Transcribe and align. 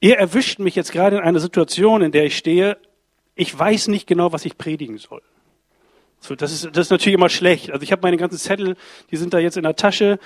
ihr 0.00 0.16
erwischt 0.16 0.58
mich 0.58 0.74
jetzt 0.74 0.92
gerade 0.92 1.16
in 1.16 1.22
einer 1.22 1.40
Situation, 1.40 2.02
in 2.02 2.12
der 2.12 2.24
ich 2.24 2.36
stehe, 2.36 2.76
ich 3.34 3.56
weiß 3.56 3.88
nicht 3.88 4.06
genau, 4.06 4.32
was 4.32 4.44
ich 4.44 4.58
predigen 4.58 4.98
soll. 4.98 5.22
So, 6.20 6.34
das, 6.34 6.52
ist, 6.52 6.64
das 6.64 6.86
ist 6.86 6.90
natürlich 6.90 7.14
immer 7.14 7.28
schlecht. 7.28 7.70
Also 7.70 7.82
ich 7.82 7.92
habe 7.92 8.02
meine 8.02 8.16
ganzen 8.16 8.38
Zettel, 8.38 8.76
die 9.10 9.16
sind 9.16 9.34
da 9.34 9.38
jetzt 9.38 9.56
in 9.56 9.62
der 9.62 9.76
Tasche, 9.76 10.18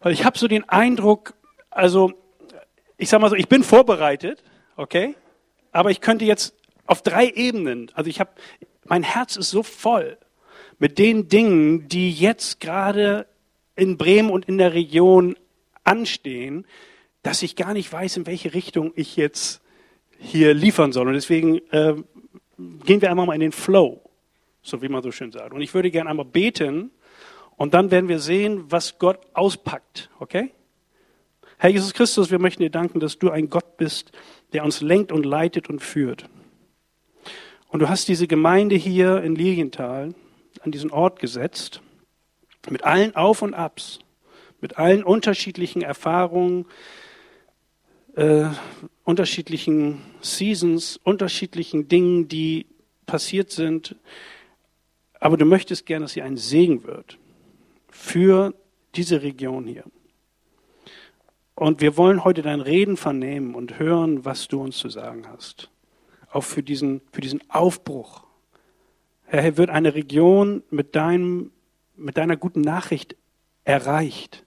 weil 0.00 0.12
ich 0.12 0.24
habe 0.24 0.38
so 0.38 0.48
den 0.48 0.68
Eindruck, 0.68 1.34
also 1.70 2.12
ich 2.98 3.08
sage 3.08 3.22
mal 3.22 3.30
so, 3.30 3.36
ich 3.36 3.48
bin 3.48 3.62
vorbereitet, 3.62 4.42
okay, 4.76 5.14
aber 5.70 5.90
ich 5.90 6.00
könnte 6.00 6.24
jetzt 6.24 6.54
auf 6.86 7.02
drei 7.02 7.28
Ebenen, 7.28 7.90
also 7.94 8.10
ich 8.10 8.20
habe, 8.20 8.30
mein 8.84 9.02
Herz 9.02 9.36
ist 9.36 9.50
so 9.50 9.62
voll 9.62 10.18
mit 10.78 10.98
den 10.98 11.28
Dingen, 11.28 11.88
die 11.88 12.10
jetzt 12.10 12.60
gerade 12.60 13.26
in 13.76 13.96
Bremen 13.96 14.30
und 14.30 14.46
in 14.46 14.58
der 14.58 14.74
Region 14.74 15.36
anstehen, 15.84 16.66
dass 17.22 17.42
ich 17.42 17.56
gar 17.56 17.72
nicht 17.72 17.92
weiß, 17.92 18.16
in 18.18 18.26
welche 18.26 18.54
Richtung 18.54 18.92
ich 18.96 19.16
jetzt 19.16 19.62
hier 20.18 20.54
liefern 20.54 20.92
soll. 20.92 21.08
Und 21.08 21.14
deswegen 21.14 21.58
äh, 21.70 21.94
gehen 22.84 23.00
wir 23.00 23.10
einmal 23.10 23.26
mal 23.26 23.34
in 23.34 23.40
den 23.40 23.52
Flow, 23.52 24.02
so 24.62 24.82
wie 24.82 24.88
man 24.88 25.02
so 25.02 25.10
schön 25.10 25.32
sagt. 25.32 25.52
Und 25.52 25.60
ich 25.60 25.74
würde 25.74 25.90
gerne 25.90 26.10
einmal 26.10 26.26
beten 26.26 26.90
und 27.56 27.74
dann 27.74 27.90
werden 27.90 28.08
wir 28.08 28.18
sehen, 28.18 28.64
was 28.68 28.98
Gott 28.98 29.20
auspackt. 29.34 30.10
Okay? 30.18 30.52
Herr 31.58 31.70
Jesus 31.70 31.94
Christus, 31.94 32.30
wir 32.30 32.38
möchten 32.38 32.62
dir 32.62 32.70
danken, 32.70 32.98
dass 32.98 33.18
du 33.18 33.30
ein 33.30 33.48
Gott 33.48 33.76
bist, 33.76 34.12
der 34.52 34.64
uns 34.64 34.80
lenkt 34.80 35.12
und 35.12 35.24
leitet 35.24 35.68
und 35.68 35.80
führt. 35.80 36.28
Und 37.68 37.80
du 37.80 37.88
hast 37.88 38.08
diese 38.08 38.26
Gemeinde 38.26 38.74
hier 38.74 39.22
in 39.22 39.34
Lilienthal 39.34 40.14
an 40.60 40.72
diesen 40.72 40.90
Ort 40.90 41.20
gesetzt, 41.20 41.80
mit 42.68 42.84
allen 42.84 43.16
Auf 43.16 43.42
und 43.42 43.54
Abs, 43.54 44.00
mit 44.60 44.76
allen 44.78 45.02
unterschiedlichen 45.02 45.82
Erfahrungen, 45.82 46.66
äh, 48.14 48.46
unterschiedlichen 49.04 50.02
Seasons, 50.20 50.98
unterschiedlichen 51.02 51.88
Dingen, 51.88 52.28
die 52.28 52.66
passiert 53.06 53.50
sind. 53.50 53.96
Aber 55.18 55.36
du 55.36 55.44
möchtest 55.44 55.86
gerne, 55.86 56.04
dass 56.04 56.12
sie 56.12 56.22
ein 56.22 56.36
Segen 56.36 56.84
wird 56.84 57.18
für 57.88 58.54
diese 58.94 59.22
Region 59.22 59.66
hier. 59.66 59.84
Und 61.54 61.80
wir 61.80 61.96
wollen 61.96 62.24
heute 62.24 62.42
dein 62.42 62.60
Reden 62.60 62.96
vernehmen 62.96 63.54
und 63.54 63.78
hören, 63.78 64.24
was 64.24 64.48
du 64.48 64.60
uns 64.60 64.78
zu 64.78 64.88
sagen 64.88 65.28
hast. 65.28 65.70
Auch 66.30 66.44
für 66.44 66.62
diesen, 66.62 67.02
für 67.12 67.20
diesen 67.20 67.48
Aufbruch. 67.50 68.24
Herr, 69.26 69.56
wird 69.56 69.70
eine 69.70 69.94
Region 69.94 70.62
mit, 70.70 70.96
deinem, 70.96 71.52
mit 71.96 72.16
deiner 72.16 72.36
guten 72.36 72.62
Nachricht 72.62 73.16
erreicht. 73.64 74.44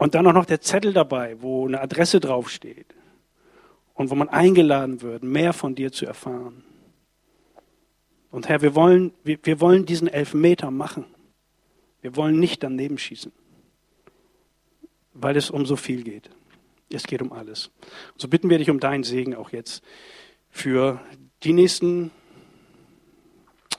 Und 0.00 0.14
dann 0.14 0.26
auch 0.26 0.32
noch 0.32 0.46
der 0.46 0.62
Zettel 0.62 0.94
dabei, 0.94 1.36
wo 1.42 1.66
eine 1.66 1.78
Adresse 1.78 2.20
draufsteht 2.20 2.86
und 3.92 4.08
wo 4.08 4.14
man 4.14 4.30
eingeladen 4.30 5.02
wird, 5.02 5.22
mehr 5.22 5.52
von 5.52 5.74
dir 5.74 5.92
zu 5.92 6.06
erfahren. 6.06 6.64
Und 8.30 8.48
Herr, 8.48 8.62
wir 8.62 8.74
wollen, 8.74 9.12
wir, 9.24 9.38
wir 9.42 9.60
wollen 9.60 9.84
diesen 9.84 10.08
Elfmeter 10.08 10.70
machen. 10.70 11.04
Wir 12.00 12.16
wollen 12.16 12.40
nicht 12.40 12.62
daneben 12.62 12.96
schießen, 12.96 13.30
weil 15.12 15.36
es 15.36 15.50
um 15.50 15.66
so 15.66 15.76
viel 15.76 16.02
geht. 16.02 16.30
Es 16.90 17.02
geht 17.02 17.20
um 17.20 17.30
alles. 17.30 17.70
Und 18.14 18.22
so 18.22 18.28
bitten 18.28 18.48
wir 18.48 18.56
dich 18.56 18.70
um 18.70 18.80
deinen 18.80 19.04
Segen 19.04 19.34
auch 19.34 19.50
jetzt 19.50 19.84
für 20.48 20.98
die 21.42 21.52
nächsten 21.52 22.10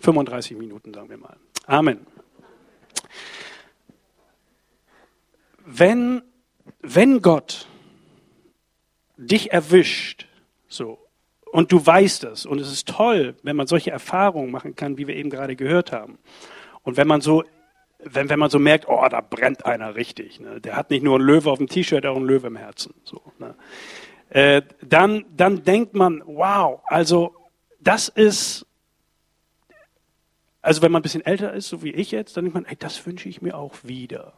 35 0.01 0.55
Minuten, 0.55 0.93
sagen 0.93 1.09
wir 1.09 1.17
mal. 1.17 1.37
Amen. 1.65 2.05
Wenn, 5.77 6.21
wenn 6.81 7.21
Gott 7.21 7.67
dich 9.17 9.51
erwischt, 9.51 10.27
so, 10.67 10.99
und 11.51 11.71
du 11.71 11.85
weißt 11.85 12.23
es, 12.25 12.45
und 12.45 12.59
es 12.59 12.71
ist 12.71 12.87
toll, 12.87 13.35
wenn 13.43 13.55
man 13.55 13.67
solche 13.67 13.91
Erfahrungen 13.91 14.51
machen 14.51 14.75
kann, 14.75 14.97
wie 14.97 15.07
wir 15.07 15.15
eben 15.15 15.29
gerade 15.29 15.55
gehört 15.55 15.91
haben. 15.91 16.17
Und 16.83 16.97
wenn 16.97 17.07
man 17.07 17.21
so, 17.21 17.43
wenn, 17.99 18.29
wenn 18.29 18.39
man 18.39 18.49
so 18.49 18.57
merkt, 18.57 18.87
oh, 18.87 19.05
da 19.09 19.21
brennt 19.21 19.65
einer 19.65 19.95
richtig, 19.95 20.39
ne? 20.39 20.61
der 20.61 20.75
hat 20.75 20.89
nicht 20.89 21.03
nur 21.03 21.15
einen 21.15 21.25
Löwe 21.25 21.51
auf 21.51 21.57
dem 21.57 21.67
T-Shirt, 21.67 22.05
auch 22.05 22.15
einen 22.15 22.25
Löwe 22.25 22.47
im 22.47 22.55
Herzen, 22.55 22.93
so, 23.03 23.21
ne? 23.37 23.55
äh, 24.29 24.61
dann, 24.81 25.25
dann 25.35 25.63
denkt 25.63 25.93
man, 25.93 26.23
wow, 26.25 26.81
also, 26.85 27.35
das 27.79 28.07
ist, 28.07 28.65
also 30.61 30.81
wenn 30.81 30.91
man 30.91 31.01
ein 31.01 31.03
bisschen 31.03 31.25
älter 31.25 31.53
ist, 31.53 31.67
so 31.67 31.83
wie 31.83 31.91
ich 31.91 32.11
jetzt, 32.11 32.37
dann 32.37 32.45
denkt 32.45 32.55
man, 32.55 32.65
ey, 32.65 32.75
das 32.77 33.05
wünsche 33.05 33.27
ich 33.27 33.41
mir 33.41 33.57
auch 33.57 33.75
wieder. 33.83 34.33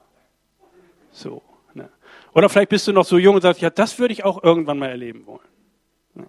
So. 1.14 1.42
Ne? 1.74 1.90
Oder 2.34 2.50
vielleicht 2.50 2.70
bist 2.70 2.88
du 2.88 2.92
noch 2.92 3.06
so 3.06 3.18
jung 3.18 3.36
und 3.36 3.42
sagst, 3.42 3.62
ja, 3.62 3.70
das 3.70 3.98
würde 4.00 4.14
ich 4.14 4.26
auch 4.26 4.44
irgendwann 4.44 4.80
mal 4.80 4.90
erleben 4.90 5.26
wollen. 5.26 5.40
Ne? 6.16 6.26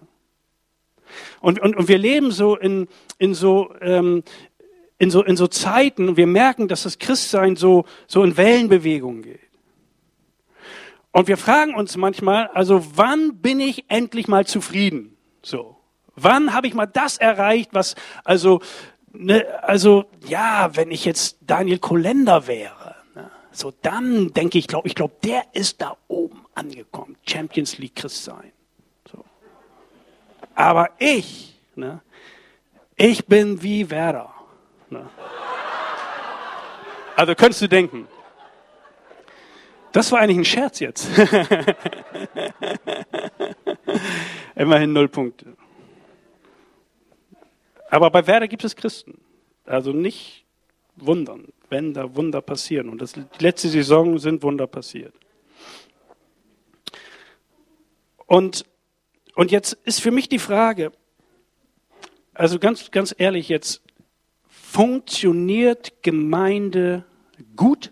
Und, 1.41 1.59
und, 1.59 1.75
und 1.75 1.87
wir 1.87 1.97
leben 1.97 2.31
so 2.31 2.55
in, 2.55 2.87
in 3.17 3.33
so, 3.33 3.73
ähm, 3.81 4.23
in 4.97 5.11
so, 5.11 5.23
in 5.23 5.35
so 5.35 5.47
Zeiten 5.47 6.07
und 6.07 6.17
wir 6.17 6.27
merken, 6.27 6.67
dass 6.67 6.83
das 6.83 6.99
Christsein 6.99 7.55
so, 7.55 7.85
so 8.07 8.23
in 8.23 8.37
Wellenbewegungen 8.37 9.23
geht. 9.23 9.39
Und 11.11 11.27
wir 11.27 11.37
fragen 11.37 11.75
uns 11.75 11.97
manchmal, 11.97 12.47
also 12.47 12.85
wann 12.95 13.37
bin 13.37 13.59
ich 13.59 13.85
endlich 13.87 14.27
mal 14.27 14.45
zufrieden? 14.45 15.15
So. 15.41 15.77
Wann 16.15 16.53
habe 16.53 16.67
ich 16.67 16.73
mal 16.73 16.85
das 16.85 17.17
erreicht, 17.17 17.69
was, 17.73 17.95
also, 18.23 18.61
ne, 19.13 19.45
also, 19.61 20.05
ja, 20.27 20.75
wenn 20.75 20.91
ich 20.91 21.05
jetzt 21.05 21.37
Daniel 21.41 21.79
Kolender 21.79 22.47
wäre, 22.47 22.74
so, 23.55 23.71
dann 23.81 24.33
denke 24.33 24.57
ich, 24.57 24.67
glaube 24.67 24.87
ich, 24.87 24.95
glaube, 24.95 25.15
der 25.23 25.43
ist 25.53 25.81
da 25.81 25.97
oben 26.07 26.45
angekommen. 26.53 27.15
Champions 27.27 27.77
League 27.77 27.95
Christ 27.95 28.23
sein. 28.23 28.51
So. 29.09 29.23
Aber 30.55 30.89
ich, 30.99 31.59
ne, 31.75 32.01
ich 32.95 33.25
bin 33.25 33.61
wie 33.61 33.89
Werder. 33.89 34.33
Ne. 34.89 35.09
Also 37.15 37.33
könntest 37.35 37.61
du 37.61 37.69
denken. 37.69 38.07
Das 39.93 40.11
war 40.11 40.19
eigentlich 40.19 40.39
ein 40.39 40.45
Scherz 40.45 40.79
jetzt. 40.79 41.07
Immerhin 44.55 44.91
null 44.91 45.07
Punkte. 45.07 45.55
Aber 47.89 48.09
bei 48.11 48.27
Werder 48.27 48.49
gibt 48.49 48.65
es 48.65 48.75
Christen. 48.75 49.21
Also 49.65 49.93
nicht 49.93 50.45
wundern 50.97 51.53
wenn 51.69 51.93
da 51.93 52.15
Wunder 52.15 52.41
passieren. 52.41 52.89
Und 52.89 53.01
das, 53.01 53.13
die 53.13 53.21
letzte 53.39 53.69
Saison 53.69 54.17
sind 54.19 54.43
Wunder 54.43 54.67
passiert. 54.67 55.13
Und, 58.25 58.65
und 59.35 59.51
jetzt 59.51 59.73
ist 59.83 60.01
für 60.01 60.11
mich 60.11 60.29
die 60.29 60.39
Frage, 60.39 60.91
also 62.33 62.59
ganz, 62.59 62.91
ganz 62.91 63.15
ehrlich 63.17 63.49
jetzt, 63.49 63.81
funktioniert 64.47 66.03
Gemeinde 66.03 67.05
gut? 67.55 67.91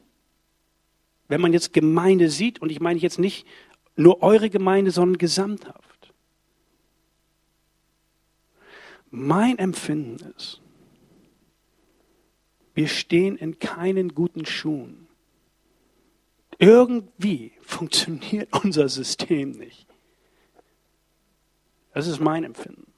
Wenn 1.28 1.42
man 1.42 1.54
jetzt 1.54 1.72
Gemeinde 1.72 2.30
sieht, 2.30 2.62
und 2.62 2.72
ich 2.72 2.80
meine 2.80 3.00
jetzt 3.00 3.20
nicht 3.20 3.48
nur 3.96 4.22
eure 4.22 4.50
Gemeinde, 4.50 4.92
sondern 4.92 5.18
gesamthaft. 5.18 6.14
Mein 9.12 9.60
Empfinden 9.60 10.34
ist, 10.36 10.63
wir 12.74 12.88
stehen 12.88 13.36
in 13.36 13.60
keinen 13.60 14.14
guten 14.16 14.46
Schuhen. 14.46 15.08
Irgendwie 16.60 17.54
funktioniert 17.62 18.50
unser 18.64 18.90
System 18.90 19.52
nicht. 19.52 19.88
Das 21.94 22.08
ist 22.08 22.20
mein 22.20 22.44
Empfinden. 22.44 22.92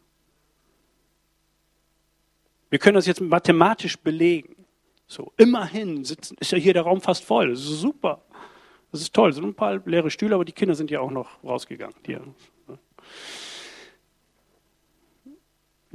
Wir 2.69 2.79
können 2.79 2.95
das 2.95 3.05
jetzt 3.05 3.21
mathematisch 3.21 3.97
belegen. 3.97 4.65
So, 5.07 5.33
immerhin 5.37 6.03
sitzen, 6.03 6.35
ist 6.39 6.51
ja 6.51 6.57
hier 6.57 6.73
der 6.73 6.81
Raum 6.83 6.99
fast 6.99 7.23
voll. 7.23 7.51
Das 7.51 7.59
ist 7.59 7.81
super. 7.81 8.23
Das 8.91 9.01
ist 9.01 9.13
toll. 9.13 9.29
Es 9.29 9.35
sind 9.35 9.45
ein 9.45 9.53
paar 9.53 9.81
leere 9.85 10.09
Stühle, 10.09 10.35
aber 10.35 10.45
die 10.45 10.51
Kinder 10.51 10.73
sind 10.73 10.89
ja 10.89 10.99
auch 10.99 11.11
noch 11.11 11.43
rausgegangen. 11.43 11.95
Die, 12.07 12.17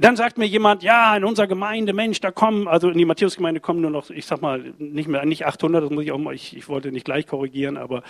Dann 0.01 0.15
sagt 0.15 0.39
mir 0.39 0.47
jemand, 0.47 0.81
ja, 0.81 1.15
in 1.15 1.23
unserer 1.23 1.45
Gemeinde, 1.45 1.93
Mensch, 1.93 2.19
da 2.21 2.31
kommen, 2.31 2.67
also 2.67 2.89
in 2.89 2.97
die 2.97 3.05
Matthäusgemeinde 3.05 3.61
kommen 3.61 3.81
nur 3.81 3.91
noch, 3.91 4.09
ich 4.09 4.25
sag 4.25 4.41
mal, 4.41 4.73
nicht 4.79 5.07
mehr, 5.07 5.23
nicht 5.27 5.45
800, 5.45 5.83
das 5.83 5.91
muss 5.91 6.03
ich 6.03 6.11
auch 6.11 6.17
mal, 6.17 6.33
ich, 6.33 6.57
ich 6.57 6.67
wollte 6.67 6.91
nicht 6.91 7.05
gleich 7.05 7.27
korrigieren, 7.27 7.77
aber 7.77 8.01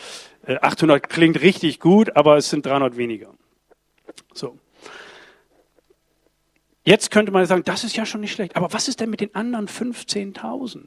äh, 0.48 0.56
800 0.56 1.10
klingt 1.10 1.42
richtig 1.42 1.82
gut, 1.82 2.16
aber 2.16 2.38
es 2.38 2.50
sind 2.50 2.66
300 2.66 2.96
weniger. 2.96 3.34
So. 4.34 4.58
Jetzt 6.86 7.12
könnte 7.12 7.34
man 7.34 7.46
sagen, 7.46 7.64
das 7.66 7.84
ist 7.84 7.98
ja 7.98 8.06
schon 8.06 8.22
nicht 8.22 8.32
schlecht, 8.32 8.56
aber 8.56 8.72
was 8.72 8.88
ist 8.88 9.02
denn 9.02 9.10
mit 9.10 9.20
den 9.20 9.36
anderen 9.36 9.68
15.000? 9.68 10.86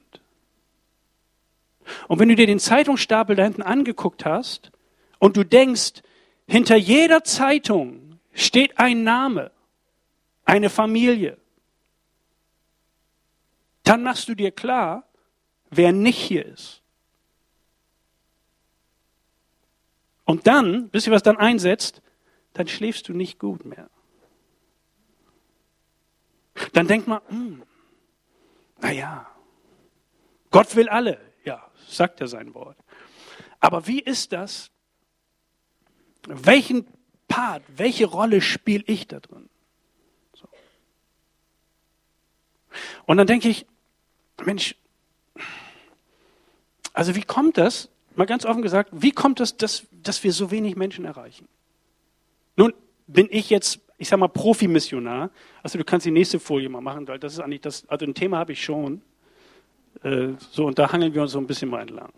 Und 2.09 2.19
wenn 2.19 2.31
du 2.31 2.35
dir 2.35 2.47
den 2.47 2.59
Zeitungsstapel 2.59 3.37
da 3.37 3.45
hinten 3.45 3.61
angeguckt 3.61 4.25
hast 4.25 4.73
und 5.19 5.37
du 5.37 5.45
denkst, 5.45 6.01
hinter 6.47 6.77
jeder 6.77 7.25
Zeitung 7.25 8.21
steht 8.33 8.79
ein 8.79 9.05
Name, 9.05 9.51
eine 10.45 10.71
Familie, 10.71 11.39
dann 13.83 14.03
machst 14.03 14.29
du 14.29 14.35
dir 14.35 14.51
klar, 14.51 15.09
wer 15.71 15.93
nicht 15.93 16.19
hier 16.19 16.47
ist. 16.47 16.83
Und 20.25 20.47
dann, 20.47 20.89
wisst 20.93 21.07
ihr, 21.07 21.13
was 21.13 21.23
dann 21.23 21.37
einsetzt? 21.37 22.01
dann 22.55 22.69
schläfst 22.69 23.09
du 23.09 23.13
nicht 23.13 23.39
gut 23.39 23.65
mehr. 23.65 23.91
Dann 26.73 26.87
denkt 26.87 27.07
man, 27.09 27.21
hm, 27.29 27.63
naja, 28.81 29.29
Gott 30.51 30.75
will 30.77 30.89
alle. 30.89 31.21
Ja, 31.45 31.71
sagt 31.89 32.21
er 32.21 32.29
sein 32.29 32.55
Wort. 32.55 32.79
Aber 33.59 33.87
wie 33.87 34.01
ist 34.01 34.33
das? 34.33 34.71
Welchen 36.27 36.87
Part, 37.27 37.65
welche 37.69 38.07
Rolle 38.07 38.41
spiele 38.41 38.85
ich 38.87 39.09
da 39.09 39.19
drin? 39.19 39.51
So. 40.35 40.49
Und 43.07 43.17
dann 43.17 43.27
denke 43.27 43.49
ich, 43.49 43.67
Mensch, 44.45 44.75
also 46.93 47.15
wie 47.15 47.23
kommt 47.23 47.59
das, 47.59 47.89
mal 48.15 48.25
ganz 48.25 48.45
offen 48.45 48.63
gesagt, 48.63 48.91
wie 48.93 49.13
kommt 49.13 49.41
es, 49.41 49.57
dass, 49.57 49.87
dass 49.91 50.23
wir 50.25 50.33
so 50.33 50.51
wenig 50.51 50.77
Menschen 50.77 51.05
erreichen? 51.05 51.49
Nun 52.57 52.73
bin 53.07 53.29
ich 53.31 53.51
jetzt, 53.51 53.81
ich 53.99 54.09
sag 54.09 54.19
mal, 54.19 54.29
Profimissionar. 54.29 55.31
Also 55.63 55.79
du 55.79 55.85
kannst 55.85 56.07
die 56.07 56.11
nächste 56.11 56.39
Folie 56.39 56.69
mal 56.69 56.81
machen, 56.81 57.07
weil 57.09 57.19
das 57.19 57.35
ist 57.35 57.41
eigentlich 57.41 57.61
das, 57.61 57.89
also 57.89 58.07
ein 58.07 58.15
Thema 58.15 58.39
habe 58.39 58.53
ich 58.53 58.63
schon. 58.63 59.03
Äh, 60.03 60.29
so, 60.51 60.67
und 60.67 60.79
da 60.79 60.93
hangeln 60.93 61.15
wir 61.15 61.23
uns 61.23 61.33
so 61.33 61.39
ein 61.39 61.47
bisschen 61.47 61.69
mal 61.69 61.83
entlang. 61.83 62.13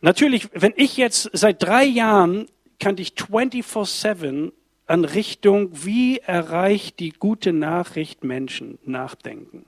Natürlich, 0.00 0.48
wenn 0.52 0.74
ich 0.76 0.96
jetzt 0.96 1.30
seit 1.32 1.62
drei 1.62 1.84
Jahren 1.84 2.48
kann 2.78 2.98
ich 2.98 3.14
24-7 3.14 4.52
an 4.86 5.04
Richtung, 5.04 5.84
wie 5.84 6.18
erreicht 6.18 7.00
die 7.00 7.10
gute 7.10 7.52
Nachricht 7.52 8.22
Menschen 8.22 8.78
nachdenken. 8.84 9.66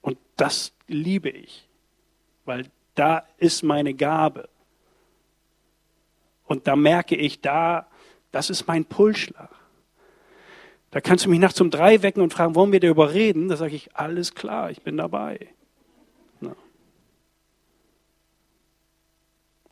Und 0.00 0.18
das 0.36 0.72
liebe 0.86 1.28
ich, 1.28 1.68
weil 2.44 2.66
da 2.94 3.24
ist 3.38 3.62
meine 3.62 3.94
Gabe. 3.94 4.48
Und 6.46 6.66
da 6.66 6.76
merke 6.76 7.16
ich, 7.16 7.40
da, 7.40 7.86
das 8.30 8.50
ist 8.50 8.66
mein 8.66 8.84
Pulsschlag. 8.84 9.50
Da 10.90 11.00
kannst 11.00 11.24
du 11.24 11.30
mich 11.30 11.38
nachts 11.38 11.60
um 11.60 11.70
drei 11.70 12.02
wecken 12.02 12.22
und 12.22 12.32
fragen, 12.32 12.54
wollen 12.56 12.72
wir 12.72 12.80
darüber 12.80 13.12
reden? 13.12 13.48
Da 13.48 13.56
sage 13.56 13.76
ich, 13.76 13.96
alles 13.96 14.34
klar, 14.34 14.70
ich 14.70 14.82
bin 14.82 14.96
dabei. 14.96 15.48
Na. 16.40 16.56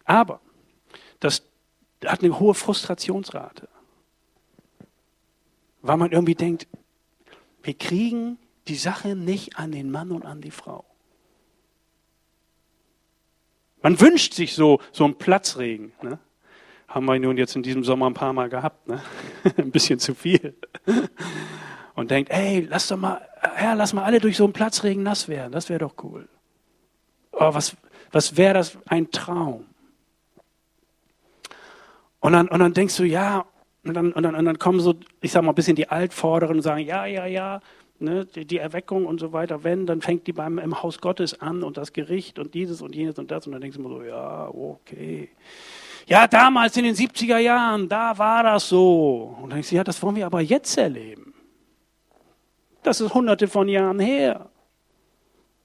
Aber 0.05 0.41
das 1.19 1.48
hat 2.07 2.23
eine 2.23 2.39
hohe 2.39 2.55
Frustrationsrate. 2.55 3.69
Weil 5.83 5.97
man 5.97 6.13
irgendwie 6.13 6.35
denkt, 6.35 6.67
wir 7.63 7.75
kriegen 7.75 8.39
die 8.69 8.77
Sache 8.77 9.17
nicht 9.17 9.59
an 9.59 9.73
den 9.73 9.91
Mann 9.91 10.11
und 10.11 10.25
an 10.25 10.41
die 10.41 10.51
Frau. 10.51 10.85
Man 13.83 14.01
wünscht 14.01 14.35
sich 14.35 14.55
so, 14.55 14.81
so 14.93 15.05
einen 15.05 15.17
Platzregen. 15.17 15.93
Ne? 16.03 16.19
Haben 16.89 17.07
wir 17.07 17.19
nun 17.19 17.37
jetzt 17.37 17.57
in 17.57 17.63
diesem 17.63 17.85
Sommer 17.85 18.09
ein 18.09 18.15
paar 18.15 18.33
Mal 18.33 18.49
gehabt. 18.49 18.89
Ne? 18.89 19.03
ein 19.57 19.71
bisschen 19.71 19.99
zu 19.99 20.15
viel. 20.15 20.55
Und 21.95 22.11
denkt, 22.11 22.31
ey, 22.31 22.67
lass 22.69 22.89
doch 22.89 22.97
mal, 22.97 23.27
Herr, 23.41 23.75
lass 23.75 23.93
mal 23.93 24.05
alle 24.05 24.21
durch 24.21 24.37
so 24.37 24.45
einen 24.45 24.53
Platzregen 24.53 25.03
nass 25.03 25.29
werden. 25.29 25.53
Das 25.53 25.69
wäre 25.69 25.81
doch 25.81 25.95
cool. 26.03 26.29
Oh, 27.33 27.55
was, 27.55 27.77
was 28.11 28.37
wäre 28.37 28.55
das 28.55 28.79
ein 28.87 29.11
Traum? 29.11 29.67
Und 32.21 32.33
dann, 32.33 32.49
und 32.49 32.59
dann 32.59 32.75
denkst 32.75 32.97
du, 32.97 33.05
ja, 33.05 33.47
und 33.85 33.95
dann, 33.95 34.13
und, 34.13 34.23
dann, 34.23 34.35
und 34.35 34.45
dann 34.45 34.59
kommen 34.59 34.81
so, 34.81 34.95
ich 35.21 35.33
sag 35.33 35.43
mal, 35.43 35.53
ein 35.53 35.55
bisschen 35.55 35.77
die 35.77 35.89
Altvorderen 35.89 36.57
und 36.57 36.63
sagen, 36.63 36.85
ja, 36.85 37.07
ja, 37.07 37.27
ja, 37.27 37.61
ne, 38.01 38.27
die, 38.27 38.45
die, 38.45 38.59
Erweckung 38.59 39.07
und 39.07 39.21
so 39.21 39.33
weiter, 39.33 39.65
wenn, 39.65 39.87
dann 39.87 40.01
fängt 40.01 40.27
die 40.27 40.33
beim 40.33 40.59
im 40.59 40.83
Haus 40.83 41.01
Gottes 41.01 41.41
an 41.41 41.63
und 41.63 41.77
das 41.77 41.93
Gericht 41.93 42.39
und 42.39 42.55
dieses 42.55 42.83
und 42.83 42.95
jenes 42.95 43.19
und 43.19 43.31
das. 43.31 43.47
Und 43.47 43.53
dann 43.53 43.61
denkst 43.61 43.77
du 43.77 43.85
immer 43.85 43.97
so, 43.97 44.03
ja, 44.03 44.49
okay. 44.49 45.31
Ja, 46.07 46.27
damals 46.27 46.77
in 46.77 46.85
den 46.85 46.95
70er 46.95 47.39
Jahren, 47.39 47.89
da 47.89 48.17
war 48.17 48.43
das 48.43 48.69
so. 48.69 49.37
Und 49.37 49.51
dann 49.51 49.57
denkst 49.57 49.71
du, 49.71 49.77
ja, 49.77 49.85
das 49.85 50.03
wollen 50.03 50.17
wir 50.17 50.27
aber 50.27 50.41
jetzt 50.41 50.77
erleben. 50.77 51.35
Das 52.83 53.01
ist 53.01 53.13
hunderte 53.13 53.49
von 53.49 53.69
Jahren 53.69 54.01
her. 54.01 54.49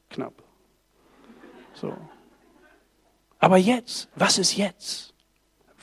Knapp. 0.10 0.34
So. 1.74 1.94
Aber 3.40 3.58
jetzt, 3.58 4.10
was 4.16 4.38
ist 4.38 4.58
jetzt? 4.58 5.13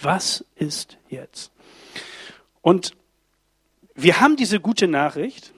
Was 0.00 0.44
ist 0.56 0.98
jetzt? 1.08 1.52
Und 2.62 2.96
wir 3.94 4.20
haben 4.20 4.36
diese 4.36 4.60
gute 4.60 4.88
Nachricht. 4.88 5.52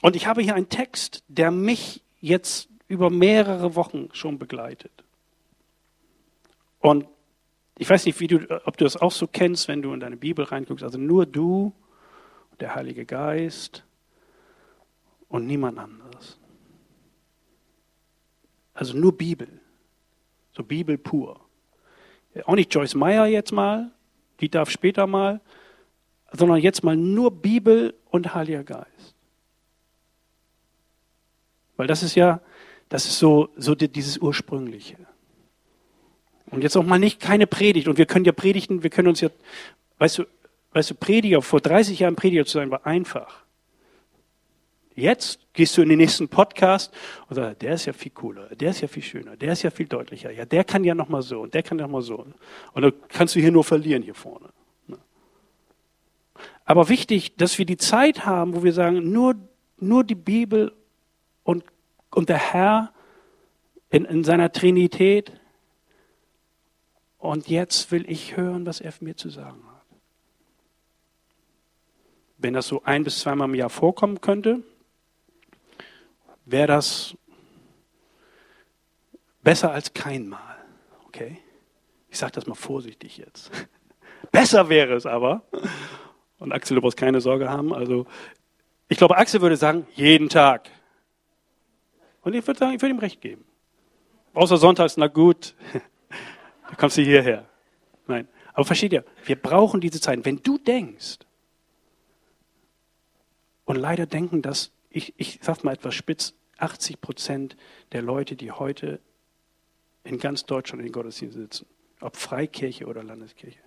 Und 0.00 0.16
ich 0.16 0.26
habe 0.26 0.42
hier 0.42 0.54
einen 0.54 0.68
Text, 0.68 1.22
der 1.28 1.50
mich 1.50 2.02
jetzt 2.20 2.68
über 2.88 3.10
mehrere 3.10 3.74
Wochen 3.74 4.08
schon 4.12 4.38
begleitet. 4.38 4.92
Und 6.80 7.06
ich 7.78 7.88
weiß 7.88 8.04
nicht, 8.06 8.20
du, 8.20 8.48
ob 8.66 8.76
du 8.76 8.84
das 8.84 8.96
auch 8.96 9.12
so 9.12 9.26
kennst, 9.26 9.68
wenn 9.68 9.82
du 9.82 9.92
in 9.92 10.00
deine 10.00 10.16
Bibel 10.16 10.44
reinguckst. 10.44 10.84
Also 10.84 10.98
nur 10.98 11.26
du, 11.26 11.72
der 12.60 12.74
Heilige 12.74 13.04
Geist 13.04 13.84
und 15.28 15.46
niemand 15.46 15.78
anderes. 15.78 16.38
Also 18.74 18.96
nur 18.96 19.16
Bibel. 19.16 19.60
So 20.52 20.62
Bibel 20.62 20.98
pur. 20.98 21.40
Auch 22.44 22.54
nicht 22.54 22.72
Joyce 22.74 22.94
Meyer 22.94 23.26
jetzt 23.26 23.52
mal, 23.52 23.90
die 24.40 24.48
darf 24.48 24.70
später 24.70 25.06
mal, 25.06 25.40
sondern 26.32 26.58
jetzt 26.58 26.82
mal 26.82 26.96
nur 26.96 27.30
Bibel 27.30 27.94
und 28.10 28.34
Heiliger 28.34 28.64
Geist. 28.64 29.14
Weil 31.76 31.86
das 31.86 32.02
ist 32.02 32.14
ja, 32.14 32.40
das 32.88 33.06
ist 33.06 33.18
so, 33.18 33.48
so 33.56 33.74
dieses 33.74 34.18
Ursprüngliche. 34.18 34.96
Und 36.46 36.62
jetzt 36.62 36.76
auch 36.76 36.84
mal 36.84 36.98
nicht 36.98 37.20
keine 37.20 37.46
Predigt. 37.46 37.88
Und 37.88 37.98
wir 37.98 38.06
können 38.06 38.24
ja 38.24 38.32
predigen, 38.32 38.82
wir 38.82 38.90
können 38.90 39.08
uns 39.08 39.20
ja, 39.20 39.30
weißt 39.98 40.18
du, 40.18 40.24
weißt 40.72 40.90
du, 40.90 40.94
Prediger, 40.94 41.42
vor 41.42 41.60
30 41.60 41.98
Jahren 41.98 42.16
Prediger 42.16 42.44
zu 42.44 42.58
sein, 42.58 42.70
war 42.70 42.86
einfach. 42.86 43.41
Jetzt 44.94 45.40
gehst 45.52 45.76
du 45.76 45.82
in 45.82 45.88
den 45.88 45.98
nächsten 45.98 46.28
Podcast 46.28 46.92
und 47.28 47.36
sagst, 47.36 47.62
der 47.62 47.74
ist 47.74 47.86
ja 47.86 47.92
viel 47.92 48.12
cooler, 48.12 48.48
der 48.54 48.70
ist 48.70 48.80
ja 48.80 48.88
viel 48.88 49.02
schöner, 49.02 49.36
der 49.36 49.52
ist 49.52 49.62
ja 49.62 49.70
viel 49.70 49.86
deutlicher, 49.86 50.30
ja, 50.30 50.44
der 50.44 50.64
kann 50.64 50.84
ja 50.84 50.94
nochmal 50.94 51.22
so 51.22 51.40
und 51.40 51.54
der 51.54 51.62
kann 51.62 51.78
ja 51.78 51.86
nochmal 51.86 52.02
so. 52.02 52.26
Und 52.72 52.82
dann 52.82 52.92
kannst 53.08 53.34
du 53.34 53.40
hier 53.40 53.52
nur 53.52 53.64
verlieren 53.64 54.02
hier 54.02 54.14
vorne. 54.14 54.50
Aber 56.64 56.88
wichtig, 56.88 57.36
dass 57.36 57.58
wir 57.58 57.66
die 57.66 57.76
Zeit 57.76 58.24
haben, 58.24 58.54
wo 58.54 58.62
wir 58.62 58.72
sagen, 58.72 59.10
nur, 59.10 59.34
nur 59.78 60.04
die 60.04 60.14
Bibel 60.14 60.72
und, 61.42 61.64
und 62.10 62.28
der 62.28 62.38
Herr 62.38 62.92
in, 63.90 64.04
in 64.04 64.24
seiner 64.24 64.52
Trinität 64.52 65.32
und 67.18 67.48
jetzt 67.48 67.92
will 67.92 68.08
ich 68.10 68.36
hören, 68.36 68.66
was 68.66 68.80
er 68.80 68.92
mir 69.00 69.16
zu 69.16 69.28
sagen 69.28 69.62
hat. 69.68 69.82
Wenn 72.38 72.54
das 72.54 72.66
so 72.66 72.82
ein 72.84 73.04
bis 73.04 73.20
zweimal 73.20 73.48
im 73.48 73.54
Jahr 73.54 73.70
vorkommen 73.70 74.20
könnte, 74.20 74.64
wäre 76.44 76.66
das 76.66 77.16
besser 79.42 79.72
als 79.72 79.92
kein 79.92 80.28
Mal. 80.28 80.56
Okay? 81.06 81.38
Ich 82.10 82.18
sage 82.18 82.32
das 82.32 82.46
mal 82.46 82.54
vorsichtig 82.54 83.18
jetzt. 83.18 83.50
Besser 84.32 84.68
wäre 84.68 84.94
es 84.94 85.04
aber. 85.04 85.42
Und 86.38 86.52
Axel, 86.52 86.74
du 86.74 86.80
brauchst 86.80 86.96
keine 86.96 87.20
Sorge 87.20 87.50
haben. 87.50 87.74
Also, 87.74 88.06
ich 88.88 88.98
glaube, 88.98 89.16
Axel 89.16 89.40
würde 89.40 89.56
sagen, 89.56 89.86
jeden 89.94 90.28
Tag. 90.28 90.70
Und 92.22 92.34
ich 92.34 92.46
würde 92.46 92.58
sagen, 92.58 92.74
ich 92.74 92.82
würde 92.82 92.94
ihm 92.94 92.98
recht 92.98 93.20
geben. 93.20 93.44
Außer 94.34 94.56
sonntags, 94.56 94.96
na 94.96 95.06
gut. 95.06 95.54
Da 96.68 96.76
kommst 96.76 96.96
du 96.96 97.02
hierher. 97.02 97.44
Nein. 98.06 98.26
Aber 98.54 98.64
versteht 98.64 98.94
ihr, 98.94 99.04
wir 99.26 99.36
brauchen 99.36 99.82
diese 99.82 100.00
Zeit. 100.00 100.24
Wenn 100.24 100.38
du 100.42 100.56
denkst, 100.56 101.18
und 103.66 103.76
leider 103.76 104.06
denken 104.06 104.40
das, 104.40 104.72
ich, 104.94 105.14
ich 105.16 105.38
sag 105.42 105.64
mal 105.64 105.72
etwas 105.72 105.94
spitz, 105.94 106.34
80 106.58 107.00
Prozent 107.00 107.56
der 107.92 108.02
Leute, 108.02 108.36
die 108.36 108.52
heute 108.52 109.00
in 110.04 110.18
ganz 110.18 110.44
Deutschland 110.44 110.80
in 110.80 110.86
den 110.86 110.92
Gottesdiensten 110.92 111.42
sitzen, 111.42 111.66
ob 112.00 112.16
Freikirche 112.16 112.86
oder 112.86 113.02
Landeskirche, 113.02 113.60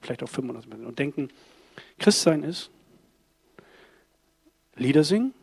vielleicht 0.00 0.22
auch 0.22 0.28
95 0.28 0.70
Prozent, 0.70 0.88
und 0.88 0.98
denken, 0.98 1.28
Christsein 1.98 2.42
ist 2.42 2.70
Lieder 4.76 5.04
singen, 5.04 5.34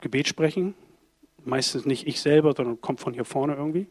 Gebet 0.00 0.28
sprechen, 0.28 0.74
Meistens 1.44 1.84
nicht 1.84 2.06
ich 2.06 2.20
selber, 2.22 2.54
sondern 2.56 2.80
kommt 2.80 3.00
von 3.00 3.12
hier 3.12 3.26
vorne 3.26 3.54
irgendwie. 3.54 3.86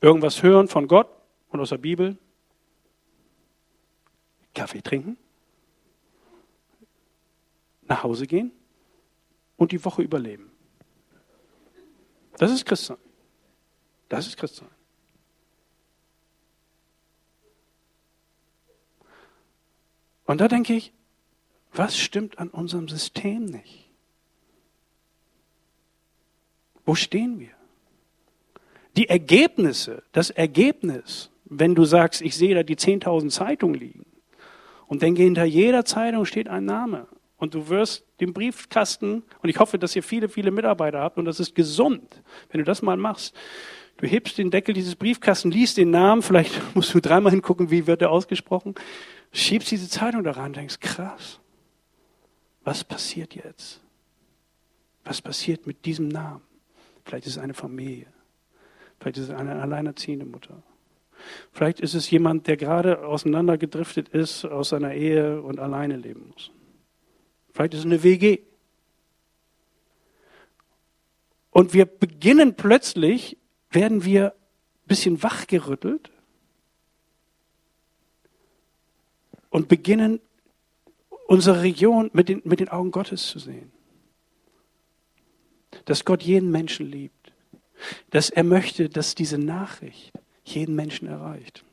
Irgendwas 0.00 0.42
hören 0.42 0.68
von 0.68 0.86
Gott 0.86 1.08
und 1.48 1.60
aus 1.60 1.70
der 1.70 1.78
Bibel. 1.78 2.16
Kaffee 4.54 4.80
trinken. 4.80 5.16
Nach 7.86 8.02
Hause 8.02 8.26
gehen 8.26 8.52
und 9.56 9.72
die 9.72 9.84
Woche 9.84 10.02
überleben. 10.02 10.50
Das 12.38 12.50
ist 12.50 12.64
Christsein. 12.64 12.96
Das 14.08 14.26
ist 14.26 14.36
Christsein. 14.36 14.68
Und 20.26 20.40
da 20.40 20.48
denke 20.48 20.74
ich, 20.74 20.92
was 21.72 21.98
stimmt 21.98 22.38
an 22.38 22.48
unserem 22.48 22.88
System 22.88 23.44
nicht? 23.44 23.90
Wo 26.84 26.94
stehen 26.94 27.38
wir? 27.40 27.50
Die 28.96 29.08
Ergebnisse, 29.08 30.02
das 30.12 30.30
Ergebnis, 30.30 31.30
wenn 31.44 31.74
du 31.74 31.84
sagst, 31.84 32.22
ich 32.22 32.36
sehe 32.36 32.54
da 32.54 32.62
die 32.62 32.76
10.000 32.76 33.30
Zeitungen 33.30 33.74
liegen 33.74 34.06
und 34.86 35.02
denke, 35.02 35.22
hinter 35.22 35.44
jeder 35.44 35.84
Zeitung 35.84 36.24
steht 36.24 36.48
ein 36.48 36.64
Name 36.64 37.08
und 37.36 37.54
du 37.54 37.68
wirst 37.68 38.04
den 38.20 38.32
Briefkasten, 38.32 39.22
und 39.42 39.48
ich 39.48 39.58
hoffe, 39.58 39.78
dass 39.78 39.94
ihr 39.96 40.02
viele, 40.02 40.28
viele 40.28 40.50
Mitarbeiter 40.50 41.00
habt 41.00 41.18
und 41.18 41.24
das 41.24 41.40
ist 41.40 41.54
gesund, 41.54 42.22
wenn 42.50 42.58
du 42.58 42.64
das 42.64 42.82
mal 42.82 42.96
machst. 42.96 43.34
Du 43.96 44.06
hebst 44.06 44.38
den 44.38 44.50
Deckel 44.50 44.74
dieses 44.74 44.96
Briefkasten, 44.96 45.50
liest 45.50 45.76
den 45.76 45.90
Namen, 45.90 46.22
vielleicht 46.22 46.52
musst 46.74 46.94
du 46.94 47.00
dreimal 47.00 47.32
hingucken, 47.32 47.70
wie 47.70 47.86
wird 47.86 48.02
er 48.02 48.10
ausgesprochen, 48.10 48.74
schiebst 49.32 49.70
diese 49.70 49.88
Zeitung 49.88 50.24
da 50.24 50.32
rein 50.32 50.46
und 50.46 50.56
denkst, 50.56 50.80
krass, 50.80 51.40
was 52.64 52.82
passiert 52.82 53.34
jetzt? 53.34 53.80
Was 55.04 55.20
passiert 55.20 55.66
mit 55.66 55.84
diesem 55.84 56.08
Namen? 56.08 56.40
Vielleicht 57.04 57.26
ist 57.26 57.36
es 57.36 57.38
eine 57.38 57.52
Familie. 57.52 58.06
Vielleicht 58.98 59.18
ist 59.18 59.24
es 59.24 59.30
eine 59.30 59.60
alleinerziehende 59.60 60.24
Mutter. 60.24 60.62
Vielleicht 61.52 61.80
ist 61.80 61.94
es 61.94 62.10
jemand, 62.10 62.46
der 62.46 62.56
gerade 62.56 63.04
auseinandergedriftet 63.04 64.08
ist 64.08 64.44
aus 64.44 64.70
seiner 64.70 64.94
Ehe 64.94 65.42
und 65.42 65.60
alleine 65.60 65.96
leben 65.96 66.28
muss. 66.32 66.50
Vielleicht 67.54 67.74
ist 67.74 67.80
es 67.80 67.86
eine 67.86 68.02
WG. 68.02 68.40
Und 71.50 71.72
wir 71.72 71.86
beginnen 71.86 72.56
plötzlich, 72.56 73.38
werden 73.70 74.04
wir 74.04 74.32
ein 74.32 74.88
bisschen 74.88 75.22
wachgerüttelt 75.22 76.10
und 79.50 79.68
beginnen 79.68 80.20
unsere 81.28 81.62
Region 81.62 82.10
mit 82.12 82.28
den, 82.28 82.42
mit 82.44 82.58
den 82.58 82.68
Augen 82.68 82.90
Gottes 82.90 83.28
zu 83.28 83.38
sehen. 83.38 83.70
Dass 85.84 86.04
Gott 86.04 86.24
jeden 86.24 86.50
Menschen 86.50 86.90
liebt. 86.90 87.32
Dass 88.10 88.30
er 88.30 88.42
möchte, 88.42 88.88
dass 88.88 89.14
diese 89.14 89.38
Nachricht 89.38 90.12
jeden 90.42 90.74
Menschen 90.74 91.06
erreicht. 91.06 91.64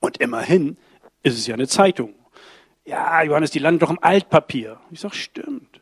Und 0.00 0.18
immerhin 0.18 0.78
ist 1.22 1.36
es 1.36 1.46
ja 1.46 1.54
eine 1.54 1.68
Zeitung. 1.68 2.14
Ja, 2.86 3.22
Johannes, 3.22 3.50
die 3.50 3.58
landet 3.58 3.82
doch 3.82 3.90
im 3.90 3.98
Altpapier. 4.00 4.80
Ich 4.90 5.00
sage, 5.00 5.16
stimmt. 5.16 5.80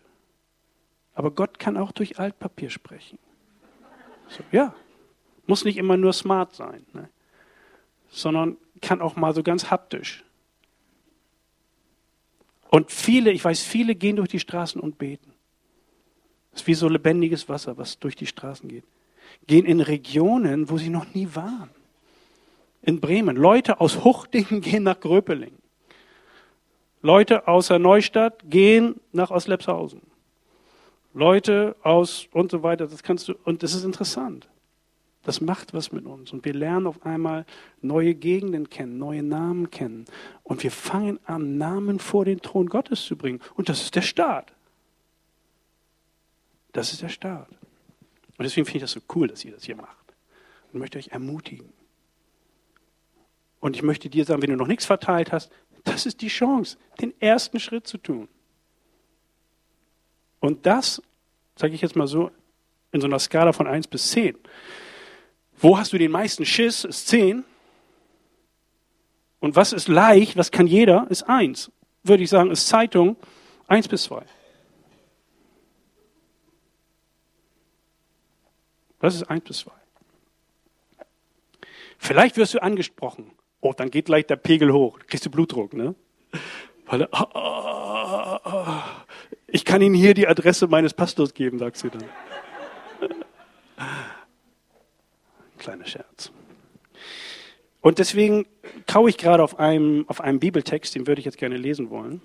Aber 1.14 1.30
Gott 1.30 1.58
kann 1.58 1.76
auch 1.76 1.92
durch 1.92 2.18
Altpapier 2.18 2.70
sprechen. 2.70 3.18
So, 4.28 4.42
ja, 4.50 4.75
muss 5.46 5.64
nicht 5.64 5.76
immer 5.76 5.96
nur 5.96 6.14
smart 6.14 6.54
sein, 6.54 6.84
ne? 6.94 7.11
sondern 8.08 8.56
kann 8.80 9.02
auch 9.02 9.16
mal 9.16 9.34
so 9.34 9.42
ganz 9.42 9.70
haptisch. 9.70 10.25
Und 12.70 12.90
viele, 12.90 13.30
ich 13.30 13.44
weiß, 13.44 13.62
viele 13.62 13.94
gehen 13.94 14.16
durch 14.16 14.30
die 14.30 14.40
Straßen 14.40 14.80
und 14.80 14.99
beten. 14.99 15.32
Das 16.52 16.62
ist 16.62 16.66
wie 16.66 16.75
so 16.75 16.88
lebendiges 16.88 17.49
Wasser, 17.49 17.76
was 17.76 17.99
durch 17.99 18.16
die 18.16 18.26
Straßen 18.26 18.68
geht. 18.68 18.84
Gehen 19.46 19.66
in 19.66 19.80
Regionen, 19.80 20.70
wo 20.70 20.78
sie 20.78 20.88
noch 20.88 21.12
nie 21.14 21.28
waren. 21.34 21.70
In 22.82 23.00
Bremen. 23.00 23.37
Leute 23.37 23.80
aus 23.80 24.04
Huchtingen 24.04 24.61
gehen 24.62 24.84
nach 24.84 24.99
Gröpeling. 24.99 25.52
Leute 27.04 27.46
aus 27.49 27.68
der 27.68 27.78
Neustadt 27.78 28.44
gehen 28.49 28.99
nach 29.12 29.30
Oslepshausen. 29.30 30.00
Leute 31.12 31.76
aus 31.82 32.28
und 32.32 32.50
so 32.50 32.62
weiter. 32.62 32.87
Das 32.87 33.02
kannst 33.02 33.28
du, 33.28 33.34
und 33.44 33.62
das 33.62 33.75
ist 33.75 33.84
interessant. 33.84 34.49
Das 35.23 35.42
macht 35.42 35.75
was 35.75 35.92
mit 35.92 36.06
uns. 36.06 36.32
Und 36.32 36.46
wir 36.46 36.54
lernen 36.54 36.87
auf 36.87 37.04
einmal 37.04 37.44
neue 37.82 38.14
Gegenden 38.14 38.70
kennen, 38.70 38.96
neue 38.96 39.23
Namen 39.23 39.70
kennen. 39.70 40.06
Und 40.44 40.62
wir 40.62 40.70
fangen 40.70 41.20
an, 41.26 41.58
Namen 41.58 41.99
vor 41.99 42.25
den 42.25 42.40
Thron 42.40 42.70
Gottes 42.70 43.04
zu 43.04 43.16
bringen. 43.16 43.40
Und 43.54 43.68
das 43.68 43.82
ist 43.82 43.94
der 43.94 44.02
Start. 44.02 44.54
Das 46.73 46.90
ist 46.94 47.02
der 47.02 47.11
Start. 47.11 47.50
Und 48.38 48.44
deswegen 48.44 48.64
finde 48.64 48.78
ich 48.78 48.82
das 48.84 48.92
so 48.92 49.00
cool, 49.14 49.28
dass 49.28 49.44
ihr 49.44 49.52
das 49.52 49.64
hier 49.64 49.76
macht. 49.76 50.14
Und 50.73 50.80
möchte 50.80 50.96
euch 50.96 51.08
ermutigen. 51.08 51.70
Und 53.64 53.76
ich 53.76 53.82
möchte 53.82 54.11
dir 54.11 54.26
sagen, 54.26 54.42
wenn 54.42 54.50
du 54.50 54.56
noch 54.56 54.66
nichts 54.66 54.84
verteilt 54.84 55.32
hast, 55.32 55.50
das 55.84 56.06
ist 56.06 56.20
die 56.22 56.28
Chance, 56.28 56.76
den 57.00 57.14
ersten 57.20 57.60
Schritt 57.60 57.86
zu 57.86 57.98
tun. 57.98 58.28
Und 60.40 60.66
das, 60.66 61.02
sage 61.56 61.74
ich 61.74 61.80
jetzt 61.80 61.96
mal 61.96 62.06
so, 62.06 62.30
in 62.92 63.00
so 63.00 63.06
einer 63.06 63.18
Skala 63.18 63.52
von 63.52 63.66
1 63.66 63.88
bis 63.88 64.10
10. 64.10 64.36
Wo 65.58 65.78
hast 65.78 65.92
du 65.92 65.98
den 65.98 66.10
meisten 66.10 66.44
Schiss? 66.44 66.84
Ist 66.84 67.08
10. 67.08 67.44
Und 69.40 69.56
was 69.56 69.72
ist 69.72 69.88
leicht, 69.88 70.36
was 70.36 70.50
kann 70.50 70.66
jeder, 70.66 71.06
ist 71.10 71.24
1. 71.24 71.70
Würde 72.02 72.22
ich 72.22 72.30
sagen, 72.30 72.50
ist 72.50 72.68
Zeitung 72.68 73.16
1 73.66 73.88
bis 73.88 74.04
2. 74.04 74.24
Das 79.00 79.14
ist 79.14 79.24
1 79.24 79.44
bis 79.44 79.58
2. 79.58 79.70
Vielleicht 81.98 82.36
wirst 82.36 82.54
du 82.54 82.62
angesprochen. 82.62 83.32
Oh, 83.64 83.73
dann 83.73 83.90
geht 83.90 84.04
gleich 84.04 84.26
der 84.26 84.37
Pegel 84.37 84.75
hoch. 84.75 84.99
Kriegst 85.06 85.25
du 85.25 85.30
Blutdruck, 85.30 85.73
ne? 85.73 85.94
Weil, 86.85 87.09
oh, 87.11 87.25
oh, 87.33 88.38
oh, 88.44 88.66
ich 89.47 89.64
kann 89.64 89.80
Ihnen 89.80 89.94
hier 89.94 90.12
die 90.12 90.28
Adresse 90.28 90.66
meines 90.66 90.92
Pastors 90.92 91.33
geben, 91.33 91.59
sagst 91.59 91.83
du 91.83 91.88
dann. 91.88 92.04
Kleiner 95.59 95.87
Scherz. 95.87 96.30
Und 97.80 97.99
deswegen 97.99 98.47
kaue 98.87 99.09
ich 99.09 99.16
gerade 99.16 99.42
auf 99.42 99.59
einem, 99.59 100.04
auf 100.09 100.21
einem 100.21 100.40
Bibeltext, 100.40 100.94
den 100.94 101.06
würde 101.06 101.21
ich 101.21 101.25
jetzt 101.25 101.38
gerne 101.38 101.56
lesen 101.56 101.88
wollen. 101.88 102.21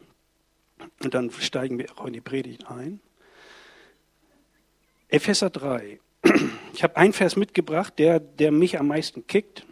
Und 1.02 1.14
dann 1.14 1.32
steigen 1.32 1.80
wir 1.80 1.86
auch 1.96 2.06
in 2.06 2.12
die 2.12 2.20
Predigt 2.20 2.70
ein. 2.70 3.00
Epheser 5.08 5.50
3. 5.50 6.00
Ich 6.74 6.84
habe 6.84 6.98
einen 6.98 7.14
Vers 7.14 7.36
mitgebracht, 7.36 7.98
der, 7.98 8.20
der 8.20 8.52
mich 8.52 8.80
am 8.80 8.88
meisten 8.88 9.26
kickt. 9.26 9.66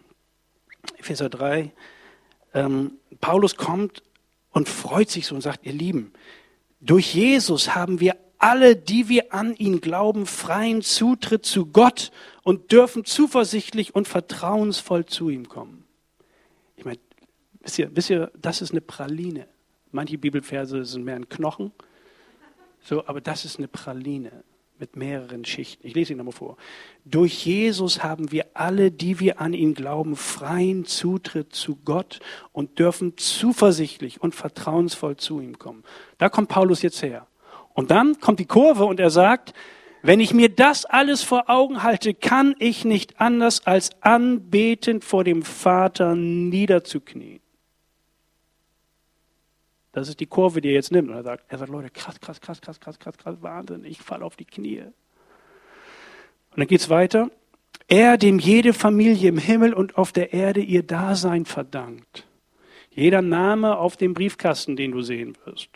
Epheser 0.98 1.29
3. 1.29 1.72
Ähm, 2.53 2.94
Paulus 3.22 3.56
kommt 3.56 4.03
und 4.51 4.70
freut 4.70 5.10
sich 5.10 5.27
so 5.27 5.36
und 5.36 5.41
sagt, 5.41 5.65
ihr 5.65 5.74
Lieben, 5.74 6.13
durch 6.79 7.13
Jesus 7.13 7.75
haben 7.75 8.00
wir 8.00 8.15
alle, 8.39 8.75
die 8.75 9.10
wir 9.10 9.34
an 9.34 9.56
ihn 9.56 9.82
glauben, 9.82 10.25
freien 10.25 10.82
Zutritt 10.82 11.46
zu 11.46 11.65
Gott 11.67 12.12
und 12.44 12.72
dürfen 12.72 13.03
zuversichtlich 13.03 13.96
und 13.96 14.08
vertrauensvoll 14.08 15.06
zu 15.06 15.29
ihm 15.29 15.50
kommen. 15.50 15.86
Ich 16.75 16.86
meine, 16.86 17.00
wisst 17.62 17.79
ihr, 17.79 17.96
wisst 17.96 18.10
ihr, 18.10 18.32
das 18.39 18.62
ist 18.62 18.72
eine 18.72 18.82
Praline. 18.82 19.48
Manche 19.91 20.17
Bibelverse 20.17 20.86
sind 20.86 21.03
mehr 21.03 21.15
ein 21.15 21.29
Knochen, 21.29 21.72
so, 22.82 23.06
aber 23.08 23.22
das 23.22 23.46
ist 23.46 23.58
eine 23.58 23.67
Praline 23.67 24.44
mit 24.79 24.96
mehreren 24.96 25.46
Schichten. 25.46 25.86
Ich 25.86 25.93
lese 25.93 26.13
ihn 26.13 26.17
nochmal 26.17 26.34
vor. 26.34 26.57
Durch 27.05 27.46
Jesus 27.46 28.03
haben 28.03 28.31
wir 28.31 28.46
alle, 28.53 28.91
die 28.91 29.19
wir 29.19 29.41
an 29.41 29.53
ihn 29.53 29.74
glauben, 29.74 30.15
freien 30.15 30.86
Zutritt 30.86 31.53
zu 31.53 31.77
Gott 31.86 32.19
und 32.51 32.79
dürfen 32.79 33.17
zuversichtlich 33.17 34.22
und 34.22 34.36
vertrauensvoll 34.36 35.17
zu 35.17 35.39
ihm 35.39 35.57
kommen. 35.60 35.84
Da 36.17 36.29
kommt 36.29 36.50
Paulus 36.50 36.81
jetzt 36.81 37.01
her. 37.01 37.27
Und 37.74 37.91
dann 37.91 38.19
kommt 38.19 38.39
die 38.39 38.46
Kurve 38.46 38.86
und 38.86 39.00
er 39.00 39.12
sagt, 39.12 39.53
wenn 40.01 40.19
ich 40.19 40.34
mir 40.34 40.50
das 40.50 40.86
alles 40.86 41.24
vor 41.24 41.50
Augen 41.50 41.84
halte, 41.84 42.13
kann 42.13 42.55
ich 42.60 42.86
nicht 42.86 43.19
anders 43.19 43.65
als 43.65 43.89
anbetend 44.01 45.03
vor 45.03 45.24
dem 45.24 45.43
Vater 45.43 46.15
niederzuknien. 46.15 47.39
Das 49.98 50.10
ist 50.10 50.20
die 50.20 50.27
Kurve, 50.27 50.62
die 50.62 50.68
er 50.68 50.75
jetzt 50.75 50.92
nimmt. 50.92 51.10
Und 51.10 51.16
er 51.16 51.24
sagt, 51.24 51.46
er 51.48 51.58
sagt, 51.58 51.72
Leute, 51.72 51.89
krass, 51.89 52.20
krass, 52.20 52.39
krass, 52.39 52.62
krass, 52.62 52.80
krass, 52.80 53.00
krass, 53.00 53.18
krass, 53.18 53.36
Wahnsinn, 53.42 53.84
ich 53.84 53.98
falle 53.98 54.24
auf 54.24 54.36
die 54.36 54.46
Knie. 54.46 54.82
Und 54.82 54.94
dann 56.56 56.68
geht's 56.68 56.92
weiter. 56.92 57.32
Er, 57.88 58.20
dem 58.20 58.38
jede 58.38 58.74
Familie 58.74 59.27
im 59.27 59.39
Himmel 59.39 59.74
und 59.74 59.98
auf 59.98 60.12
der 60.12 60.34
Erde 60.34 60.60
ihr 60.60 60.84
Dasein 60.84 61.46
verdankt. 61.46 62.27
Jeder 62.92 63.24
Name 63.24 63.80
auf 63.80 63.98
dem 63.98 64.13
Briefkasten, 64.13 64.75
den 64.75 64.92
du 64.92 65.01
sehen 65.01 65.36
wirst 65.46 65.70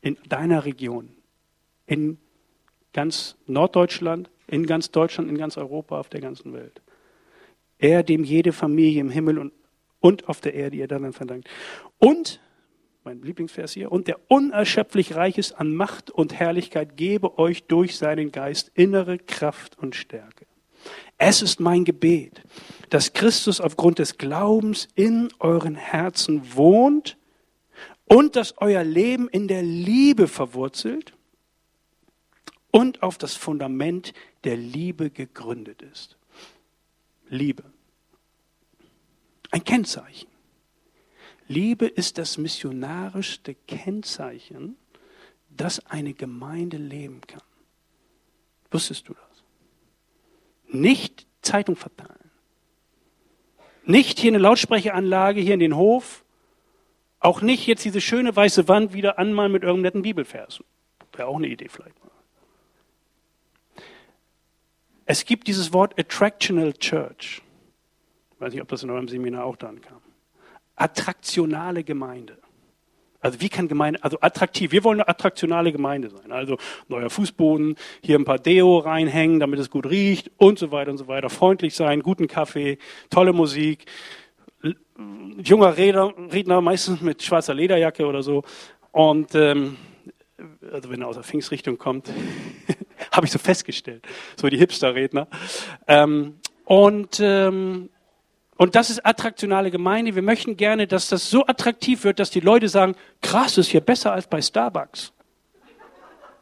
in 0.00 0.18
deiner 0.28 0.64
Region, 0.64 1.10
in 1.86 2.18
ganz 2.92 3.36
Norddeutschland, 3.46 4.28
in 4.48 4.66
ganz 4.66 4.90
Deutschland, 4.90 5.30
in 5.30 5.38
ganz 5.38 5.56
Europa, 5.56 6.00
auf 6.00 6.08
der 6.08 6.20
ganzen 6.20 6.52
Welt. 6.52 6.82
Er, 7.78 8.02
dem 8.02 8.24
jede 8.24 8.52
Familie 8.52 9.00
im 9.00 9.10
Himmel 9.10 9.38
und, 9.38 9.52
und 10.04 10.28
auf 10.28 10.42
der 10.42 10.52
Erde 10.52 10.76
ihr 10.76 10.86
dann 10.86 11.14
verdankt. 11.14 11.48
Und, 11.96 12.38
mein 13.04 13.22
Lieblingsvers 13.22 13.72
hier, 13.72 13.90
und 13.90 14.06
der 14.06 14.20
unerschöpflich 14.28 15.14
reich 15.14 15.38
ist 15.38 15.52
an 15.52 15.74
Macht 15.74 16.10
und 16.10 16.34
Herrlichkeit, 16.34 16.98
gebe 16.98 17.38
euch 17.38 17.64
durch 17.64 17.96
seinen 17.96 18.30
Geist 18.30 18.70
innere 18.74 19.16
Kraft 19.16 19.78
und 19.78 19.96
Stärke. 19.96 20.44
Es 21.16 21.40
ist 21.40 21.58
mein 21.58 21.86
Gebet, 21.86 22.42
dass 22.90 23.14
Christus 23.14 23.62
aufgrund 23.62 23.98
des 23.98 24.18
Glaubens 24.18 24.88
in 24.94 25.30
euren 25.38 25.74
Herzen 25.74 26.54
wohnt 26.54 27.16
und 28.04 28.36
dass 28.36 28.58
euer 28.58 28.84
Leben 28.84 29.26
in 29.28 29.48
der 29.48 29.62
Liebe 29.62 30.28
verwurzelt 30.28 31.14
und 32.70 33.02
auf 33.02 33.16
das 33.16 33.36
Fundament 33.36 34.12
der 34.44 34.58
Liebe 34.58 35.08
gegründet 35.08 35.80
ist. 35.80 36.18
Liebe. 37.30 37.73
Ein 39.54 39.62
Kennzeichen. 39.62 40.26
Liebe 41.46 41.86
ist 41.86 42.18
das 42.18 42.38
missionarischste 42.38 43.54
Kennzeichen, 43.54 44.76
das 45.48 45.78
eine 45.86 46.12
Gemeinde 46.12 46.76
leben 46.76 47.20
kann. 47.20 47.40
Wusstest 48.72 49.08
du 49.08 49.14
das? 49.14 49.44
Nicht 50.74 51.28
Zeitung 51.40 51.76
verteilen. 51.76 52.32
Nicht 53.84 54.18
hier 54.18 54.32
eine 54.32 54.38
Lautsprecheranlage 54.38 55.40
hier 55.40 55.54
in 55.54 55.60
den 55.60 55.76
Hof. 55.76 56.24
Auch 57.20 57.40
nicht 57.40 57.68
jetzt 57.68 57.84
diese 57.84 58.00
schöne 58.00 58.34
weiße 58.34 58.66
Wand 58.66 58.92
wieder 58.92 59.20
anmalen 59.20 59.52
mit 59.52 59.62
irgendeinem 59.62 59.82
netten 59.82 60.02
Bibelvers. 60.02 60.64
Wäre 61.12 61.28
auch 61.28 61.36
eine 61.36 61.46
Idee 61.46 61.68
vielleicht 61.68 62.02
mal. 62.02 62.10
Es 65.06 65.24
gibt 65.24 65.46
dieses 65.46 65.72
Wort 65.72 65.96
Attractional 65.96 66.72
Church. 66.72 67.43
Ich 68.44 68.48
weiß 68.48 68.52
nicht, 68.52 68.62
ob 68.62 68.68
das 68.68 68.82
in 68.82 68.90
eurem 68.90 69.08
Seminar 69.08 69.46
auch 69.46 69.56
dran 69.56 69.80
kam. 69.80 70.02
Attraktionale 70.76 71.82
Gemeinde. 71.82 72.36
Also 73.18 73.40
wie 73.40 73.48
kann 73.48 73.68
Gemeinde, 73.68 74.04
also 74.04 74.18
attraktiv, 74.20 74.70
wir 74.70 74.84
wollen 74.84 75.00
eine 75.00 75.08
attraktionale 75.08 75.72
Gemeinde 75.72 76.10
sein. 76.10 76.30
Also 76.30 76.58
neuer 76.88 77.08
Fußboden, 77.08 77.76
hier 78.02 78.18
ein 78.18 78.26
paar 78.26 78.38
Deo 78.38 78.76
reinhängen, 78.76 79.40
damit 79.40 79.60
es 79.60 79.70
gut 79.70 79.88
riecht 79.88 80.30
und 80.36 80.58
so 80.58 80.72
weiter 80.72 80.90
und 80.90 80.98
so 80.98 81.08
weiter. 81.08 81.30
Freundlich 81.30 81.74
sein, 81.74 82.02
guten 82.02 82.28
Kaffee, 82.28 82.76
tolle 83.08 83.32
Musik, 83.32 83.86
junger 85.42 85.78
Redner, 85.78 86.12
Redner 86.30 86.60
meistens 86.60 87.00
mit 87.00 87.22
schwarzer 87.22 87.54
Lederjacke 87.54 88.04
oder 88.04 88.22
so. 88.22 88.44
Und 88.92 89.34
ähm, 89.34 89.78
also 90.70 90.90
wenn 90.90 91.00
er 91.00 91.08
aus 91.08 91.16
der 91.16 91.24
Pfingstrichtung 91.24 91.78
kommt, 91.78 92.12
habe 93.10 93.24
ich 93.24 93.32
so 93.32 93.38
festgestellt, 93.38 94.06
so 94.36 94.50
die 94.50 94.58
Hipster-Redner. 94.58 95.28
Ähm, 95.88 96.34
und 96.66 97.20
ähm, 97.20 97.88
und 98.56 98.76
das 98.76 98.90
ist 98.90 99.04
attraktionale 99.04 99.70
Gemeinde. 99.70 100.14
Wir 100.14 100.22
möchten 100.22 100.56
gerne, 100.56 100.86
dass 100.86 101.08
das 101.08 101.28
so 101.28 101.46
attraktiv 101.46 102.04
wird, 102.04 102.20
dass 102.20 102.30
die 102.30 102.40
Leute 102.40 102.68
sagen, 102.68 102.94
krass, 103.20 103.58
ist 103.58 103.68
hier 103.68 103.80
besser 103.80 104.12
als 104.12 104.26
bei 104.28 104.40
Starbucks. 104.40 105.12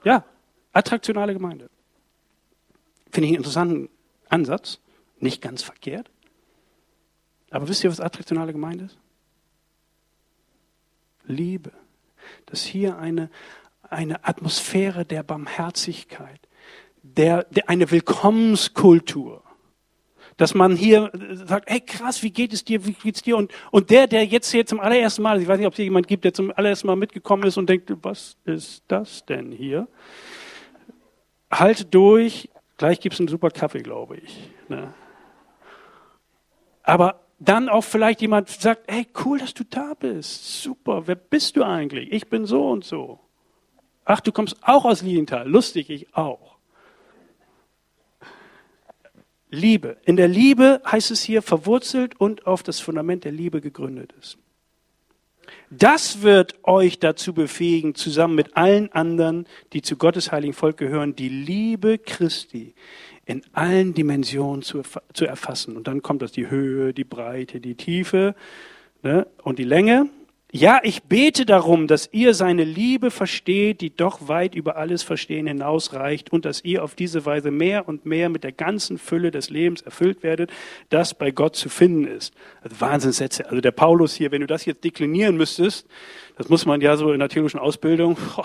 Ja, 0.05 0.25
attraktionale 0.73 1.33
Gemeinde. 1.33 1.71
Finde 3.11 3.27
ich 3.27 3.31
einen 3.31 3.37
interessanten 3.37 3.89
Ansatz. 4.29 4.81
Nicht 5.21 5.41
ganz 5.41 5.63
verkehrt. 5.63 6.11
Aber 7.51 7.69
wisst 7.69 7.85
ihr, 7.85 7.91
was 7.91 8.01
attraktionale 8.01 8.53
Gemeinde 8.53 8.87
ist? 8.87 8.99
Liebe. 11.25 11.73
Dass 12.47 12.63
hier 12.63 12.99
eine, 12.99 13.31
eine 13.83 14.25
Atmosphäre 14.25 15.05
der 15.05 15.23
Barmherzigkeit, 15.23 16.41
der, 17.03 17.45
der, 17.45 17.69
eine 17.69 17.91
Willkommenskultur 17.91 19.42
dass 20.37 20.55
man 20.55 20.77
hier 20.77 21.11
sagt, 21.33 21.71
hey 21.71 21.81
krass, 21.81 22.23
wie 22.23 22.31
geht 22.31 22.53
es 22.53 22.65
dir, 22.65 22.87
wie 22.87 22.93
geht's 22.93 23.23
dir? 23.23 23.37
Und, 23.37 23.53
und 23.71 23.91
der, 23.91 24.07
der 24.07 24.25
jetzt 24.25 24.51
hier 24.51 24.67
zum 24.67 24.81
allerersten 24.81 25.23
Mal, 25.23 25.41
ich 25.41 25.49
weiß 25.49 25.59
nicht, 25.59 25.67
ob 25.67 25.73
es 25.73 25.77
hier 25.77 25.85
jemand 25.85 26.09
gibt, 26.09 26.25
der 26.25 26.35
zum 26.35 26.53
allerersten 26.55 26.87
Mal 26.87 26.97
mitgekommen 26.97 27.45
ist 27.45 27.57
und 27.57 27.69
denkt, 27.69 27.93
was 28.03 28.37
ist 28.45 28.85
das 28.89 29.25
denn 29.27 29.53
hier? 29.53 29.89
Halt 31.51 31.93
durch, 31.95 32.49
gleich 32.79 33.01
gibt's 33.01 33.21
einen 33.21 33.29
super 33.29 33.51
Kaffee, 33.51 33.83
glaube 33.83 34.17
ich. 34.17 34.51
Ne? 34.69 34.95
Aber 36.83 37.21
dann 37.39 37.69
auch 37.69 37.83
vielleicht 37.83 38.21
jemand 38.21 38.49
sagt, 38.49 38.91
hey, 38.91 39.07
cool, 39.25 39.39
dass 39.39 39.53
du 39.55 39.65
da 39.65 39.95
bist. 39.99 40.63
Super, 40.63 41.07
wer 41.07 41.17
bist 41.17 41.57
du 41.57 41.65
eigentlich? 41.65 42.13
Ich 42.13 42.29
bin 42.29 42.47
so 42.47 42.71
und 42.71 42.85
so. 42.85 43.19
Ach, 44.05 44.21
du 44.21 44.33
kommst 44.33 44.57
auch 44.63 44.85
aus 44.85 45.03
Lilienthal. 45.03 45.49
Lustig, 45.49 45.91
ich 45.91 46.15
auch. 46.15 46.52
Liebe. 49.53 49.99
In 50.05 50.17
der 50.17 50.29
Liebe 50.29 50.81
heißt 50.91 51.11
es 51.11 51.23
hier 51.23 51.43
verwurzelt 51.43 52.19
und 52.19 52.47
auf 52.47 52.63
das 52.63 52.81
Fundament 52.81 53.25
der 53.25 53.33
Liebe 53.33 53.61
gegründet 53.61 54.15
ist. 54.19 54.39
Das 55.71 56.23
wird 56.23 56.55
euch 56.65 56.99
dazu 56.99 57.35
befähigen, 57.35 57.95
zusammen 57.95 58.35
mit 58.35 58.57
allen 58.57 58.91
anderen, 58.93 59.47
die 59.73 59.83
zu 59.83 59.97
Gottes 59.97 60.33
heiligen 60.33 60.55
Volk 60.55 60.79
gehören, 60.79 61.15
die 61.15 61.29
Liebe 61.29 61.99
Christi 61.99 62.75
in 63.27 63.43
allen 63.53 63.95
Dimensionen 63.95 64.63
zu, 64.63 64.83
zu 65.13 65.27
erfassen. 65.27 65.77
Und 65.77 65.87
dann 65.87 66.03
kommt 66.03 66.23
das 66.23 66.33
die 66.33 66.51
Höhe, 66.51 66.95
die 66.95 67.05
Breite, 67.05 67.61
die 67.61 67.75
Tiefe 67.75 68.35
ne, 69.03 69.27
und 69.43 69.59
die 69.59 69.65
Länge. 69.65 70.09
Ja, 70.55 70.81
ich 70.83 71.05
bete 71.05 71.47
darum, 71.47 71.87
dass 71.87 72.11
ihr 72.13 72.35
seine 72.35 72.65
Liebe 72.65 73.11
versteht, 73.11 73.81
die 73.81 73.97
doch 73.97 74.29
weit 74.29 74.55
über 74.55 74.77
alles 74.77 75.03
Verstehen 75.03 75.47
hinausreicht 75.47 76.31
und 76.31 76.45
dass 76.45 76.63
ihr 76.63 76.85
auf 76.85 76.95
diese 76.95 77.25
Weise 77.25 77.51
mehr 77.51 77.89
und 77.89 78.05
mehr 78.05 78.29
mit 78.29 78.45
der 78.45 78.53
ganzen 78.53 78.99
Fülle 78.99 79.31
des 79.31 79.49
Lebens 79.49 79.81
erfüllt 79.81 80.23
werdet, 80.23 80.51
das 80.91 81.15
bei 81.15 81.31
Gott 81.31 81.57
zu 81.57 81.71
finden 81.71 82.07
ist. 82.07 82.35
Also 82.61 82.79
Wahnsinnssätze. 82.83 83.49
Also 83.49 83.63
der 83.63 83.71
Paulus 83.71 84.15
hier, 84.15 84.31
wenn 84.31 84.43
du 84.43 84.47
das 84.47 84.67
jetzt 84.67 84.85
deklinieren 84.85 85.39
müsstest, 85.39 85.89
das 86.37 86.51
muss 86.51 86.67
man 86.67 86.83
ja 86.83 86.99
so 86.99 87.15
in 87.15 87.21
der 87.21 87.31
theologischen 87.31 87.59
Ausbildung, 87.59 88.19
oh, 88.37 88.45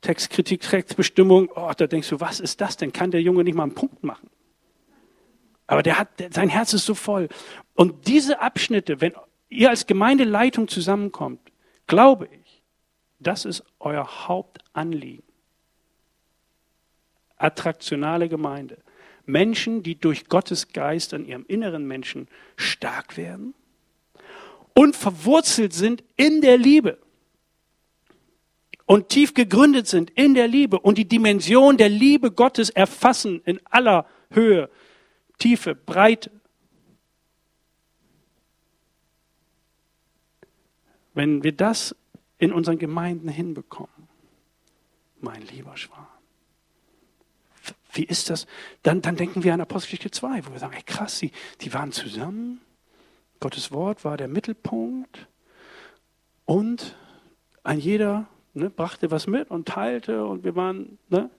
Textkritik, 0.00 0.62
Textbestimmung, 0.62 1.48
oh, 1.54 1.70
da 1.76 1.86
denkst 1.86 2.08
du, 2.08 2.18
was 2.18 2.40
ist 2.40 2.60
das 2.60 2.76
denn? 2.76 2.92
Kann 2.92 3.12
der 3.12 3.22
Junge 3.22 3.44
nicht 3.44 3.54
mal 3.54 3.62
einen 3.62 3.74
Punkt 3.74 4.02
machen? 4.02 4.28
Aber 5.68 5.84
der 5.84 5.96
hat, 6.00 6.08
sein 6.32 6.48
Herz 6.48 6.72
ist 6.72 6.86
so 6.86 6.94
voll. 6.94 7.28
Und 7.74 8.08
diese 8.08 8.40
Abschnitte, 8.40 9.00
wenn 9.00 9.12
ihr 9.48 9.70
als 9.70 9.86
Gemeindeleitung 9.86 10.68
zusammenkommt, 10.68 11.40
glaube 11.86 12.28
ich, 12.30 12.62
das 13.18 13.44
ist 13.44 13.64
euer 13.78 14.28
Hauptanliegen. 14.28 15.24
Attraktionale 17.36 18.28
Gemeinde. 18.28 18.78
Menschen, 19.24 19.82
die 19.82 19.98
durch 19.98 20.28
Gottes 20.28 20.68
Geist 20.68 21.12
an 21.12 21.24
ihrem 21.24 21.44
inneren 21.48 21.86
Menschen 21.86 22.28
stark 22.56 23.16
werden 23.16 23.54
und 24.74 24.94
verwurzelt 24.94 25.72
sind 25.72 26.04
in 26.16 26.40
der 26.40 26.56
Liebe 26.56 26.98
und 28.86 29.08
tief 29.08 29.34
gegründet 29.34 29.88
sind 29.88 30.10
in 30.10 30.34
der 30.34 30.46
Liebe 30.46 30.78
und 30.78 30.96
die 30.96 31.08
Dimension 31.08 31.76
der 31.76 31.88
Liebe 31.88 32.30
Gottes 32.30 32.70
erfassen 32.70 33.42
in 33.44 33.60
aller 33.66 34.06
Höhe, 34.30 34.70
Tiefe, 35.38 35.74
Breite 35.74 36.30
Wenn 41.16 41.42
wir 41.42 41.52
das 41.52 41.96
in 42.36 42.52
unseren 42.52 42.78
Gemeinden 42.78 43.28
hinbekommen, 43.28 44.06
mein 45.18 45.40
lieber 45.46 45.74
Schwan, 45.78 46.06
wie 47.94 48.04
ist 48.04 48.28
das? 48.28 48.46
Dann, 48.82 49.00
dann 49.00 49.16
denken 49.16 49.42
wir 49.42 49.54
an 49.54 49.62
Apostelgeschichte 49.62 50.10
2, 50.10 50.46
wo 50.46 50.52
wir 50.52 50.58
sagen, 50.58 50.74
ey 50.76 50.82
krass, 50.82 51.18
die, 51.18 51.32
die 51.62 51.72
waren 51.72 51.90
zusammen, 51.90 52.60
Gottes 53.40 53.72
Wort 53.72 54.04
war 54.04 54.18
der 54.18 54.28
Mittelpunkt 54.28 55.26
und 56.44 56.94
ein 57.62 57.80
jeder 57.80 58.26
ne, 58.52 58.68
brachte 58.68 59.10
was 59.10 59.26
mit 59.26 59.50
und 59.50 59.66
teilte 59.66 60.26
und 60.26 60.44
wir 60.44 60.54
waren, 60.54 60.98
ne, 61.08 61.30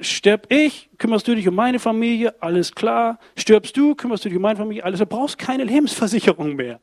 sterb 0.00 0.52
ich, 0.52 0.88
kümmerst 0.98 1.26
du 1.26 1.34
dich 1.34 1.48
um 1.48 1.56
meine 1.56 1.80
Familie, 1.80 2.40
alles 2.40 2.72
klar, 2.76 3.18
stirbst 3.36 3.76
du, 3.76 3.96
kümmerst 3.96 4.24
du 4.24 4.28
dich 4.28 4.36
um 4.36 4.42
meine 4.42 4.56
Familie, 4.56 4.84
alles, 4.84 5.00
du 5.00 5.06
brauchst 5.06 5.36
keine 5.36 5.64
Lebensversicherung 5.64 6.54
mehr. 6.54 6.80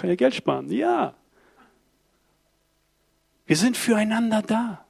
Kann 0.00 0.08
ja 0.08 0.16
Geld 0.16 0.34
sparen. 0.34 0.72
Ja. 0.72 1.14
Wir 3.44 3.56
sind 3.56 3.76
füreinander 3.76 4.40
da. 4.40 4.86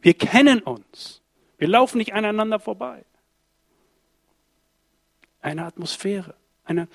Wir 0.00 0.14
kennen 0.14 0.60
uns. 0.60 1.22
Wir 1.58 1.66
laufen 1.66 1.98
nicht 1.98 2.14
aneinander 2.14 2.60
vorbei. 2.60 3.04
Eine 5.40 5.64
Atmosphäre. 5.64 6.36
Eine 6.64 6.86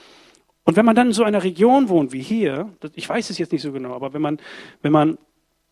und 0.64 0.76
wenn 0.76 0.86
man 0.86 0.96
dann 0.96 1.08
in 1.08 1.14
so 1.14 1.24
einer 1.24 1.44
Region 1.44 1.88
wohnt 1.88 2.12
wie 2.12 2.22
hier, 2.22 2.74
ich 2.94 3.08
weiß 3.08 3.30
es 3.30 3.38
jetzt 3.38 3.54
nicht 3.54 3.62
so 3.62 3.72
genau, 3.72 3.94
aber 3.94 4.14
wenn 4.14 4.22
man, 4.22 4.38
wenn 4.82 4.92
man, 4.92 5.18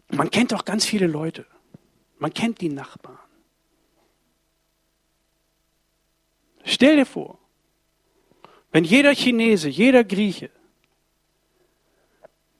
man 0.10 0.32
kennt 0.32 0.54
doch 0.54 0.64
ganz 0.64 0.86
viele 0.86 1.08
Leute. 1.08 1.46
Man 2.18 2.34
kennt 2.34 2.62
die 2.62 2.70
Nachbarn. 2.70 3.20
Stell 6.64 6.96
dir 6.96 7.06
vor, 7.06 7.40
wenn 8.72 8.86
jeder 8.86 9.14
Chinese, 9.14 9.68
jeder 9.68 10.06
Grieche, 10.06 10.50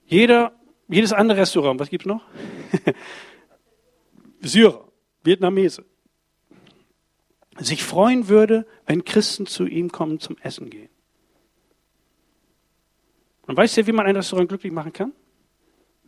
jeder, 0.06 0.52
jedes 0.88 1.12
andere 1.12 1.38
Restaurant, 1.38 1.80
was 1.80 1.90
gibt's 1.90 2.06
noch? 2.06 2.22
Syrer, 4.40 4.86
Vietnamese, 5.24 5.84
sich 7.58 7.82
freuen 7.82 8.28
würde, 8.28 8.66
wenn 8.86 9.04
Christen 9.04 9.46
zu 9.46 9.66
ihm 9.66 9.90
kommen 9.90 10.20
zum 10.20 10.36
Essen 10.38 10.70
gehen. 10.70 10.90
Und 13.46 13.56
weißt 13.56 13.76
du, 13.76 13.86
wie 13.86 13.92
man 13.92 14.06
ein 14.06 14.16
Restaurant 14.16 14.48
glücklich 14.48 14.72
machen 14.72 14.92
kann? 14.92 15.12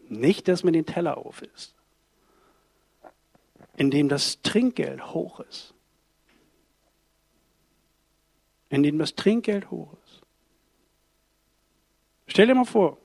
Nicht, 0.09 0.49
dass 0.49 0.65
man 0.65 0.73
den 0.73 0.87
Teller 0.87 1.19
auf 1.19 1.43
isst, 1.43 1.75
indem 3.77 4.09
das 4.09 4.43
Trinkgeld 4.43 5.13
hoch 5.13 5.41
ist. 5.41 5.75
Indem 8.71 8.99
das 8.99 9.15
Trinkgeld 9.15 9.71
hoch 9.71 9.95
ist. 10.05 10.23
Stell 12.27 12.47
dir 12.47 12.55
mal 12.55 12.65
vor, 12.65 12.99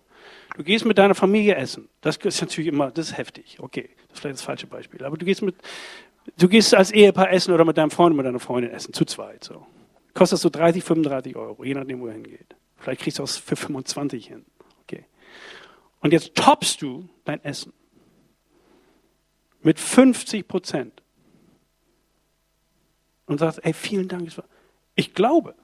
Du 0.55 0.63
gehst 0.63 0.85
mit 0.85 0.97
deiner 0.97 1.15
Familie 1.15 1.55
essen. 1.55 1.89
Das 2.01 2.17
ist 2.17 2.41
natürlich 2.41 2.67
immer, 2.67 2.91
das 2.91 3.09
ist 3.09 3.17
heftig. 3.17 3.57
Okay, 3.59 3.89
das 4.07 4.15
ist 4.15 4.19
vielleicht 4.19 4.35
das 4.35 4.43
falsche 4.43 4.67
Beispiel. 4.67 5.03
Aber 5.03 5.17
du 5.17 5.25
gehst 5.25 5.41
mit, 5.41 5.55
du 6.37 6.47
gehst 6.47 6.75
als 6.75 6.91
Ehepaar 6.91 7.31
essen 7.31 7.53
oder 7.53 7.65
mit 7.65 7.77
deinem 7.77 7.91
Freund 7.91 8.13
oder 8.13 8.23
deiner 8.23 8.39
Freundin 8.39 8.71
essen, 8.71 8.93
zu 8.93 9.05
zweit, 9.05 9.43
so. 9.43 9.65
Kostet 10.13 10.39
so 10.39 10.49
30, 10.49 10.83
35 10.83 11.35
Euro, 11.35 11.63
je 11.63 11.73
nachdem, 11.73 12.01
wo 12.01 12.07
er 12.07 12.13
hingeht. 12.13 12.55
Vielleicht 12.77 13.01
kriegst 13.01 13.17
du 13.17 13.23
es 13.23 13.37
für 13.37 13.55
25 13.55 14.27
hin. 14.27 14.45
Okay. 14.83 15.05
Und 16.01 16.13
jetzt 16.13 16.35
toppst 16.35 16.83
du 16.83 17.09
dein 17.25 17.43
Essen. 17.43 17.73
Mit 19.63 19.79
50 19.79 20.47
Prozent. 20.47 21.01
und 23.25 23.39
sagst, 23.39 23.63
ey, 23.63 23.73
vielen 23.73 24.07
Dank. 24.07 24.29
Ich 24.95 25.13
glaube. 25.13 25.55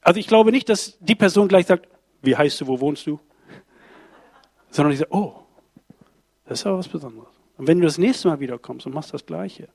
Also 0.00 0.18
ich 0.18 0.26
glaube 0.26 0.50
nicht, 0.50 0.68
dass 0.68 0.98
die 0.98 1.14
Person 1.14 1.48
gleich 1.48 1.66
sagt, 1.66 1.88
wie 2.22 2.36
heißt 2.36 2.60
du, 2.60 2.66
wo 2.66 2.80
wohnst 2.80 3.06
du? 3.06 3.20
Sondern 4.70 4.92
ich 4.92 5.00
sage, 5.00 5.12
oh, 5.12 5.34
das 6.46 6.60
ist 6.60 6.66
aber 6.66 6.78
was 6.78 6.88
Besonderes. 6.88 7.28
Und 7.58 7.66
wenn 7.66 7.78
du 7.78 7.84
das 7.84 7.98
nächste 7.98 8.28
Mal 8.28 8.40
wiederkommst 8.40 8.86
und 8.86 8.94
machst 8.94 9.12
das 9.12 9.26
Gleiche, 9.26 9.68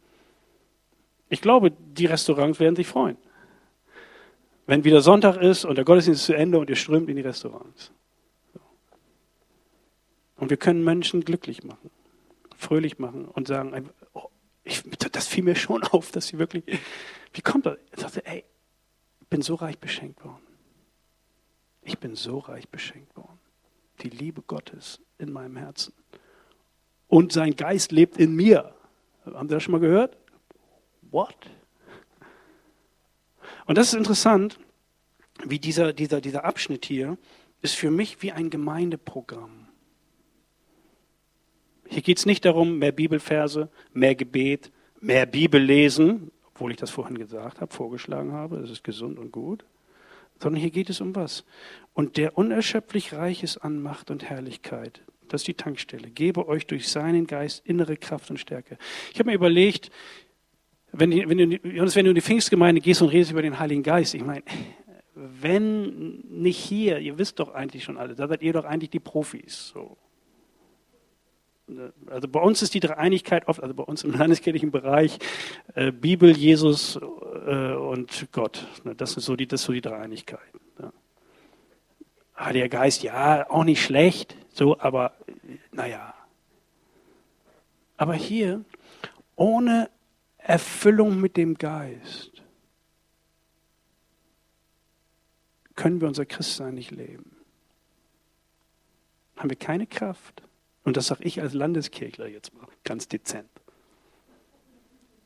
ich 1.29 1.41
glaube, 1.41 1.71
die 1.71 2.05
Restaurants 2.05 2.59
werden 2.59 2.75
sich 2.75 2.87
freuen. 2.87 3.17
Wenn 4.65 4.83
wieder 4.83 5.01
Sonntag 5.01 5.37
ist 5.37 5.65
und 5.65 5.75
der 5.75 5.85
Gottesdienst 5.85 6.21
ist 6.21 6.25
zu 6.25 6.33
Ende 6.33 6.59
und 6.59 6.69
ihr 6.69 6.75
strömt 6.75 7.09
in 7.09 7.15
die 7.15 7.21
Restaurants. 7.21 7.91
Und 10.35 10.49
wir 10.49 10.57
können 10.57 10.83
Menschen 10.83 11.23
glücklich 11.23 11.63
machen, 11.63 11.89
fröhlich 12.55 12.99
machen 12.99 13.25
und 13.25 13.47
sagen, 13.47 13.89
oh, 14.13 14.27
ich, 14.63 14.83
das 15.11 15.27
fiel 15.27 15.43
mir 15.43 15.55
schon 15.55 15.83
auf, 15.91 16.11
dass 16.11 16.27
sie 16.27 16.37
wirklich, 16.37 16.63
wie 17.33 17.41
kommt 17.41 17.65
das? 17.65 17.77
Ich 17.91 18.03
dachte, 18.03 18.25
ey, 18.25 18.43
ich 19.21 19.27
bin 19.27 19.41
so 19.41 19.55
reich 19.55 19.79
beschenkt 19.79 20.23
worden. 20.23 20.46
Ich 21.87 21.99
bin 21.99 22.15
so 22.15 22.39
reich 22.39 22.67
beschenkt 22.67 23.15
worden. 23.15 23.39
Die 24.01 24.09
Liebe 24.09 24.41
Gottes 24.41 24.99
in 25.17 25.31
meinem 25.31 25.55
Herzen. 25.55 25.93
Und 27.07 27.31
sein 27.31 27.55
Geist 27.55 27.93
lebt 27.93 28.17
in 28.17 28.35
mir. 28.35 28.75
Haben 29.25 29.47
Sie 29.47 29.55
das 29.55 29.63
schon 29.63 29.71
mal 29.71 29.79
gehört? 29.79 30.17
What? 31.11 31.37
Und 33.65 33.77
das 33.77 33.87
ist 33.87 33.93
interessant, 33.93 34.59
wie 35.45 35.59
dieser, 35.59 35.93
dieser, 35.93 36.19
dieser 36.19 36.43
Abschnitt 36.43 36.85
hier 36.85 37.17
ist 37.61 37.75
für 37.75 37.89
mich 37.89 38.21
wie 38.21 38.33
ein 38.33 38.49
Gemeindeprogramm. 38.49 39.69
Hier 41.87 42.01
geht 42.01 42.17
es 42.17 42.25
nicht 42.25 42.43
darum, 42.43 42.79
mehr 42.79 42.91
Bibelverse, 42.91 43.69
mehr 43.93 44.15
Gebet, 44.15 44.73
mehr 44.99 45.25
Bibel 45.25 45.61
lesen, 45.61 46.31
obwohl 46.47 46.71
ich 46.71 46.77
das 46.77 46.89
vorhin 46.89 47.17
gesagt 47.17 47.61
habe, 47.61 47.73
vorgeschlagen 47.73 48.33
habe, 48.33 48.59
das 48.59 48.71
ist 48.71 48.83
gesund 48.83 49.17
und 49.19 49.31
gut, 49.31 49.63
sondern 50.39 50.61
hier 50.61 50.71
geht 50.71 50.89
es 50.89 51.01
um 51.01 51.15
was. 51.15 51.45
Und 51.93 52.17
der 52.17 52.37
unerschöpflich 52.37 53.13
reich 53.13 53.43
ist 53.43 53.57
an 53.57 53.81
Macht 53.81 54.11
und 54.11 54.23
Herrlichkeit, 54.29 55.01
das 55.27 55.41
ist 55.41 55.47
die 55.47 55.53
Tankstelle, 55.55 56.09
gebe 56.09 56.47
euch 56.47 56.67
durch 56.67 56.87
seinen 56.89 57.27
Geist 57.27 57.65
innere 57.65 57.97
Kraft 57.97 58.29
und 58.29 58.39
Stärke. 58.39 58.77
Ich 59.11 59.19
habe 59.19 59.29
mir 59.29 59.35
überlegt, 59.35 59.91
wenn, 60.91 61.11
wenn, 61.11 61.37
du, 61.37 61.59
wenn 61.63 62.05
du 62.05 62.11
in 62.11 62.15
die 62.15 62.21
Pfingstgemeinde 62.21 62.81
gehst 62.81 63.01
und 63.01 63.09
redest 63.09 63.31
über 63.31 63.41
den 63.41 63.59
Heiligen 63.59 63.83
Geist, 63.83 64.13
ich 64.13 64.23
meine, 64.23 64.43
wenn 65.13 66.19
nicht 66.29 66.57
hier, 66.57 66.99
ihr 66.99 67.17
wisst 67.17 67.39
doch 67.39 67.53
eigentlich 67.53 67.83
schon 67.83 67.97
alle, 67.97 68.15
da 68.15 68.27
seid 68.27 68.41
ihr 68.41 68.53
doch 68.53 68.65
eigentlich 68.65 68.91
die 68.91 68.99
Profis. 68.99 69.69
So. 69.73 69.97
Also 72.05 72.29
bei 72.29 72.39
uns 72.39 72.61
ist 72.61 72.73
die 72.73 72.79
Dreieinigkeit 72.79 73.47
oft, 73.47 73.61
also 73.61 73.73
bei 73.73 73.83
uns 73.83 74.03
im 74.03 74.11
landeskirchlichen 74.17 74.71
Bereich, 74.71 75.19
äh, 75.75 75.91
Bibel, 75.91 76.35
Jesus 76.35 76.95
äh, 76.95 77.73
und 77.73 78.29
Gott. 78.31 78.65
Ne, 78.83 78.95
das 78.95 79.17
ist 79.17 79.25
so 79.25 79.35
die, 79.35 79.47
das 79.47 79.61
ist 79.61 79.67
so 79.67 79.73
die 79.73 79.81
Dreieinigkeit. 79.81 80.39
Ja. 80.79 80.93
Heiliger 82.39 82.69
Geist, 82.69 83.03
ja, 83.03 83.49
auch 83.49 83.63
nicht 83.63 83.83
schlecht, 83.83 84.37
so, 84.53 84.79
aber 84.79 85.13
naja. 85.71 86.13
Aber 87.97 88.13
hier, 88.13 88.63
ohne 89.35 89.89
Erfüllung 90.37 91.19
mit 91.19 91.35
dem 91.35 91.57
Geist, 91.57 92.43
können 95.75 95.99
wir 95.99 96.07
unser 96.07 96.25
Christsein 96.25 96.75
nicht 96.75 96.91
leben. 96.91 97.35
Haben 99.35 99.49
wir 99.49 99.57
keine 99.57 99.85
Kraft. 99.85 100.43
Und 100.87 100.95
das 100.95 101.07
sage 101.07 101.25
ich 101.25 101.41
als 101.41 101.53
Landeskirchler 101.53 102.27
jetzt 102.27 102.53
mal 102.53 102.65
ganz 102.85 103.09
dezent. 103.09 103.49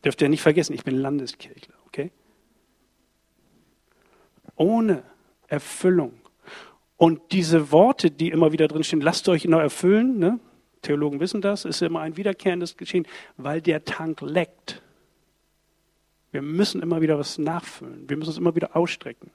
Dürft 0.04 0.20
ihr 0.24 0.28
nicht 0.28 0.42
vergessen, 0.42 0.74
ich 0.74 0.84
bin 0.84 0.98
Landeskirchler, 0.98 1.76
okay? 1.86 2.10
Ohne 4.56 5.04
Erfüllung. 5.48 6.14
Und 6.98 7.32
diese 7.32 7.72
Worte, 7.72 8.10
die 8.10 8.30
immer 8.30 8.52
wieder 8.52 8.68
drinstehen, 8.68 9.04
lasst 9.04 9.30
euch 9.30 9.46
noch 9.46 9.60
erfüllen, 9.60 10.18
ne? 10.18 10.40
Theologen 10.82 11.20
wissen 11.20 11.42
das, 11.42 11.64
ist 11.66 11.84
immer 11.84 12.00
ein 12.00 12.18
wiederkehrendes 12.18 12.76
Geschehen, 12.76 13.06
weil 13.38 13.62
der 13.62 13.86
Tank 13.86 14.22
leckt. 14.22 14.82
Wir 16.32 16.42
müssen 16.42 16.82
immer 16.82 17.02
wieder 17.02 17.20
was 17.20 17.38
nachfüllen. 17.38 18.10
Wir 18.10 18.18
müssen 18.18 18.30
uns 18.30 18.40
immer 18.40 18.56
wieder 18.56 18.76
ausstrecken. 18.76 19.30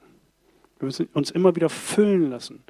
Wir 0.79 0.87
müssen 0.87 1.07
uns 1.13 1.31
immer 1.31 1.55
wieder 1.55 1.69
füllen 1.69 2.29
lassen. 2.31 2.65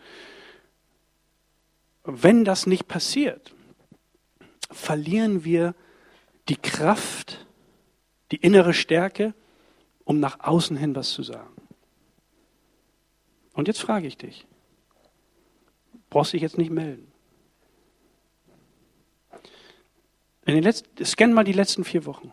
Wenn 2.10 2.46
das 2.46 2.68
nicht 2.68 2.88
passiert, 2.88 3.54
verlieren 4.72 5.44
wir 5.44 5.76
die 6.48 6.56
Kraft, 6.56 7.46
die 8.32 8.38
innere 8.38 8.74
Stärke, 8.74 9.34
um 10.06 10.22
nach 10.22 10.40
außen 10.40 10.78
hin 10.78 10.96
was 10.96 11.10
zu 11.10 11.22
sagen. 11.22 11.54
Und 13.52 13.68
jetzt 13.68 13.82
frage 13.82 14.08
ich 14.08 14.16
dich, 14.16 14.48
brauchst 16.10 16.32
dich 16.32 16.42
jetzt 16.42 16.58
nicht 16.58 16.72
melden. 16.72 17.12
In 20.46 20.56
den 20.56 20.64
letzten, 20.64 21.04
scan 21.04 21.34
mal 21.34 21.44
die 21.44 21.52
letzten 21.52 21.84
vier 21.84 22.06
Wochen. 22.06 22.32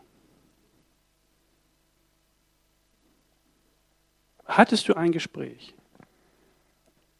Hattest 4.44 4.88
du 4.88 4.94
ein 4.94 5.10
Gespräch 5.10 5.74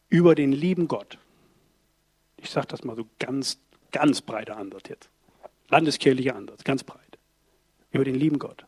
über 0.07 0.35
den 0.35 0.53
lieben 0.53 0.87
Gott? 0.87 1.17
Ich 2.45 2.51
sage 2.51 2.67
das 2.67 2.83
mal 2.83 2.95
so 2.95 3.07
ganz, 3.17 3.59
ganz 3.91 4.21
breiter 4.21 4.55
Ansatz 4.55 4.87
jetzt. 4.87 5.09
Landeskirchlicher 5.69 6.35
Ansatz, 6.35 6.63
ganz 6.63 6.83
breit. 6.83 7.17
Über 7.89 8.03
den 8.03 8.13
lieben 8.13 8.37
Gott. 8.37 8.67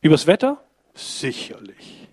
Übers 0.00 0.26
Wetter? 0.26 0.64
Sicherlich. 0.94 2.08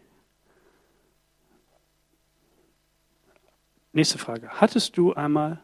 Nächste 3.93 4.17
Frage. 4.17 4.49
Hattest 4.49 4.97
du 4.97 5.13
einmal 5.13 5.61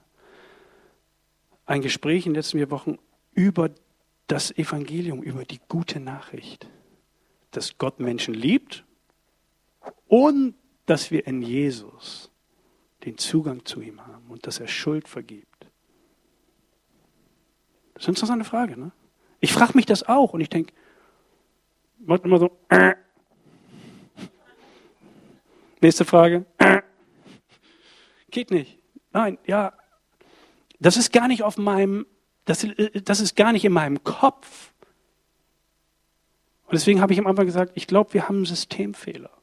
ein 1.66 1.82
Gespräch 1.82 2.26
in 2.26 2.32
den 2.32 2.38
letzten 2.38 2.60
vier 2.60 2.72
Wochen 2.72 2.98
über 3.34 3.72
das 4.28 4.52
Evangelium, 4.58 5.22
über 5.22 5.44
die 5.44 5.60
gute 5.68 6.00
Nachricht, 6.00 6.66
dass 7.52 7.78
Gott 7.78 8.00
Menschen 8.00 8.34
liebt 8.34 8.86
und 10.08 10.56
dass 10.92 11.10
wir 11.10 11.26
in 11.26 11.42
Jesus 11.42 12.30
den 13.06 13.18
Zugang 13.18 13.64
zu 13.64 13.80
ihm 13.80 14.06
haben 14.06 14.26
und 14.28 14.46
dass 14.46 14.60
er 14.60 14.68
Schuld 14.68 15.08
vergibt? 15.08 15.48
Das 17.94 18.04
ist 18.04 18.08
eine 18.10 18.16
interessante 18.16 18.44
Frage. 18.44 18.78
Ne? 18.78 18.92
Ich 19.40 19.54
frage 19.54 19.72
mich 19.76 19.86
das 19.86 20.04
auch 20.04 20.34
und 20.34 20.42
ich 20.42 20.50
denke, 20.50 20.74
macht 22.00 22.26
immer 22.26 22.40
so. 22.40 22.52
Äh. 22.68 22.96
Nächste 25.80 26.04
Frage. 26.04 26.46
Äh. 26.58 26.82
Geht 28.30 28.52
nicht. 28.52 28.78
Nein, 29.14 29.38
ja. 29.48 29.72
Das 30.82 30.98
ist 30.98 31.14
gar 31.14 31.30
nicht 31.30 31.44
auf 31.44 31.58
meinem, 31.58 32.06
das, 32.44 32.68
das 33.06 33.22
ist 33.22 33.38
gar 33.38 33.54
nicht 33.54 33.64
in 33.64 33.72
meinem 33.72 34.04
Kopf. 34.04 34.74
Und 36.66 36.74
deswegen 36.74 37.00
habe 37.00 37.14
ich 37.14 37.20
am 37.20 37.28
Anfang 37.28 37.46
gesagt, 37.46 37.72
ich 37.76 37.88
glaube, 37.88 38.14
wir 38.14 38.28
haben 38.28 38.38
einen 38.38 38.46
Systemfehler. 38.46 39.41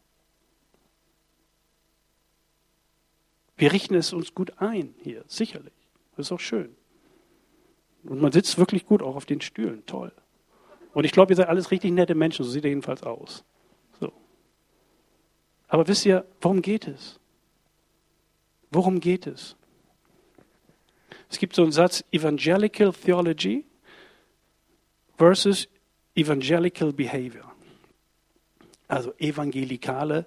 Wir 3.58 3.72
richten 3.72 3.96
es 3.96 4.12
uns 4.12 4.34
gut 4.34 4.52
ein 4.58 4.94
hier, 5.02 5.24
sicherlich. 5.26 5.74
Das 6.16 6.26
ist 6.26 6.32
auch 6.32 6.40
schön. 6.40 6.74
Und 8.04 8.20
man 8.22 8.32
sitzt 8.32 8.56
wirklich 8.56 8.86
gut 8.86 9.02
auch 9.02 9.16
auf 9.16 9.26
den 9.26 9.40
Stühlen, 9.40 9.84
toll. 9.84 10.12
Und 10.94 11.04
ich 11.04 11.12
glaube, 11.12 11.32
ihr 11.32 11.36
seid 11.36 11.48
alles 11.48 11.70
richtig 11.72 11.92
nette 11.92 12.14
Menschen, 12.14 12.44
so 12.44 12.50
sieht 12.50 12.64
er 12.64 12.70
jedenfalls 12.70 13.02
aus. 13.02 13.44
So. 14.00 14.12
Aber 15.66 15.86
wisst 15.88 16.06
ihr, 16.06 16.24
worum 16.40 16.62
geht 16.62 16.86
es? 16.86 17.18
Worum 18.70 19.00
geht 19.00 19.26
es? 19.26 19.56
Es 21.28 21.38
gibt 21.38 21.54
so 21.56 21.62
einen 21.62 21.72
Satz, 21.72 22.04
Evangelical 22.12 22.92
Theology 22.92 23.66
versus 25.16 25.68
Evangelical 26.14 26.92
Behavior. 26.92 27.52
Also 28.86 29.12
evangelikale 29.18 30.26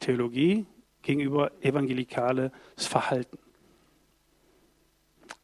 Theologie 0.00 0.66
gegenüber 1.08 1.50
evangelikales 1.62 2.52
Verhalten. 2.76 3.38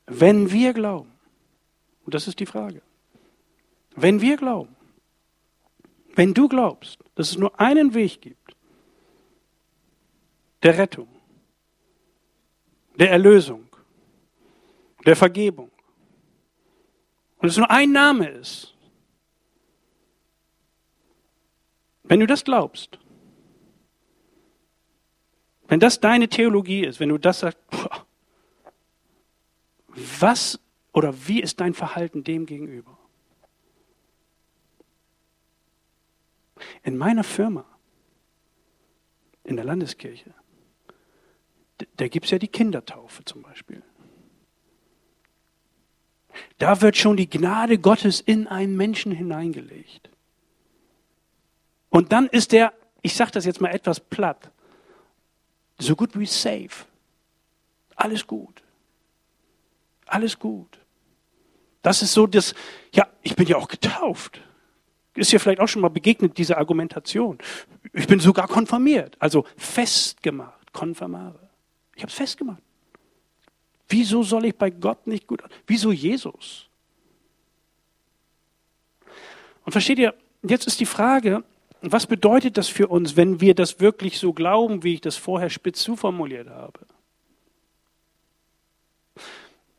Wenn 0.05 0.53
wir 0.53 0.75
glauben, 0.75 1.11
und 2.05 2.15
das 2.15 2.29
ist 2.29 2.39
die 2.39 2.45
Frage, 2.45 2.83
wenn 3.97 4.21
wir 4.21 4.37
glauben, 4.37 4.77
wenn 6.17 6.35
du 6.35 6.49
glaubst, 6.49 6.99
dass 7.15 7.31
es 7.31 7.39
nur 7.39 7.59
einen 7.59 7.95
Weg 7.95 8.21
gibt, 8.21 8.55
der 10.63 10.77
Rettung, 10.77 11.09
der 12.97 13.11
Erlösung, 13.11 13.67
der 15.07 15.17
Vergebung, 15.17 15.71
und 17.39 17.49
es 17.49 17.57
nur 17.57 17.71
ein 17.71 17.91
Name 17.91 18.29
ist, 18.29 18.75
wenn 22.03 22.21
du 22.21 22.27
das 22.27 22.45
glaubst, 22.45 22.99
wenn 25.75 25.81
das 25.81 25.99
deine 25.99 26.29
Theologie 26.29 26.85
ist, 26.85 27.01
wenn 27.01 27.09
du 27.09 27.19
das 27.19 27.41
sagst, 27.41 27.59
was 30.21 30.61
Oder 30.93 31.13
wie 31.27 31.41
ist 31.41 31.59
dein 31.59 31.75
Verhalten 31.75 32.23
dem 32.23 32.47
gegenüber? 32.47 32.97
In 36.85 36.97
meiner 36.97 37.25
Firma, 37.25 37.65
in 39.43 39.57
der 39.57 39.65
Landeskirche, 39.65 40.33
da 41.97 42.07
gibt 42.07 42.27
es 42.27 42.31
ja 42.31 42.39
die 42.39 42.47
Kindertaufe 42.47 43.25
zum 43.25 43.43
Beispiel. 43.43 43.83
Da 46.59 46.83
wird 46.83 46.97
schon 46.97 47.17
die 47.17 47.29
Gnade 47.29 47.79
Gottes 47.79 48.21
in 48.21 48.47
einen 48.47 48.77
Menschen 48.77 49.11
hineingelegt. 49.11 50.09
Und 51.91 52.13
dann 52.13 52.29
ist 52.29 52.53
der, 52.53 52.73
ich 53.03 53.17
sage 53.17 53.33
das 53.33 53.45
jetzt 53.45 53.61
mal 53.61 53.75
etwas 53.75 53.99
platt, 53.99 54.53
so 55.79 55.97
gut 55.97 56.19
wie 56.19 56.27
safe. 56.27 56.87
Alles 57.97 58.27
gut. 58.27 58.63
Alles 60.07 60.39
gut. 60.39 60.79
Das 61.83 62.03
ist 62.03 62.13
so 62.13 62.27
das, 62.27 62.55
ja, 62.93 63.07
ich 63.23 63.37
bin 63.37 63.47
ja 63.47 63.57
auch 63.57 63.69
getauft. 63.69 64.41
Ist 65.15 65.33
ja 65.33 65.39
vielleicht 65.39 65.61
auch 65.61 65.69
schon 65.69 65.83
mal 65.83 65.89
begegnet, 65.89 66.39
diese 66.39 66.57
Argumentation. 66.57 67.39
Ich 67.93 68.07
bin 68.07 68.19
sogar 68.19 68.49
konfirmiert, 68.49 69.17
also 69.21 69.47
festgemacht, 69.57 70.73
konfirmare. 70.73 71.39
Ich 71.95 72.03
habe 72.03 72.11
es 72.11 72.17
festgemacht. 72.17 72.63
Wieso 73.89 74.23
soll 74.23 74.47
ich 74.47 74.57
bei 74.57 74.71
Gott 74.71 75.07
nicht 75.07 75.27
gut? 75.27 75.43
Wieso 75.67 75.93
Jesus? 75.93 76.67
Und 79.65 79.73
versteht 79.73 79.99
ihr, 79.99 80.15
jetzt 80.43 80.67
ist 80.67 80.81
die 80.81 80.87
Frage, 80.87 81.45
was 81.93 82.07
bedeutet 82.07 82.57
das 82.57 82.69
für 82.69 82.89
uns, 82.89 83.17
wenn 83.17 83.41
wir 83.41 83.55
das 83.55 83.81
wirklich 83.81 84.19
so 84.19 84.33
glauben, 84.33 84.83
wie 84.83 84.95
ich 84.95 85.01
das 85.01 85.17
vorher 85.17 85.51
spitz 85.51 85.83
zuformuliert 85.83 86.49
habe? 86.49 86.81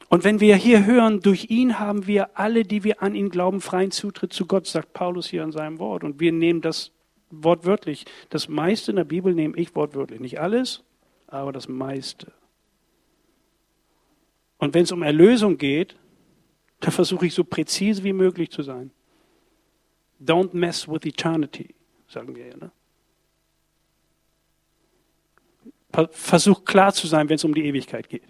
Und 0.09 0.23
wenn 0.23 0.39
wir 0.39 0.55
hier 0.55 0.85
hören, 0.85 1.21
durch 1.21 1.49
ihn 1.49 1.79
haben 1.79 2.07
wir 2.07 2.37
alle, 2.37 2.63
die 2.63 2.83
wir 2.83 3.01
an 3.01 3.15
ihn 3.15 3.29
glauben, 3.29 3.59
freien 3.59 3.91
Zutritt 3.91 4.33
zu 4.33 4.45
Gott, 4.45 4.67
sagt 4.67 4.93
Paulus 4.93 5.27
hier 5.27 5.43
in 5.43 5.51
seinem 5.51 5.79
Wort. 5.79 6.03
Und 6.03 6.19
wir 6.19 6.31
nehmen 6.31 6.61
das 6.61 6.91
wortwörtlich. 7.31 8.05
Das 8.29 8.47
meiste 8.47 8.91
in 8.91 8.97
der 8.97 9.03
Bibel 9.03 9.33
nehme 9.33 9.57
ich 9.57 9.75
wortwörtlich. 9.75 10.19
Nicht 10.19 10.39
alles, 10.39 10.83
aber 11.27 11.51
das 11.51 11.67
meiste. 11.67 12.31
Und 14.57 14.73
wenn 14.73 14.83
es 14.83 14.91
um 14.91 15.03
Erlösung 15.03 15.57
geht, 15.57 15.95
da 16.79 16.91
versuche 16.91 17.25
ich 17.25 17.33
so 17.33 17.43
präzise 17.43 18.03
wie 18.03 18.13
möglich 18.13 18.51
zu 18.51 18.61
sein. 18.61 18.91
Don't 20.23 20.51
mess 20.53 20.87
with 20.87 21.03
eternity, 21.03 21.75
sagen 22.07 22.35
wir 22.35 22.47
ja. 22.47 22.57
Ne? 22.57 22.71
Versuch 26.11 26.65
klar 26.65 26.93
zu 26.93 27.07
sein, 27.07 27.29
wenn 27.29 27.35
es 27.35 27.43
um 27.43 27.53
die 27.53 27.65
Ewigkeit 27.65 28.09
geht. 28.09 28.27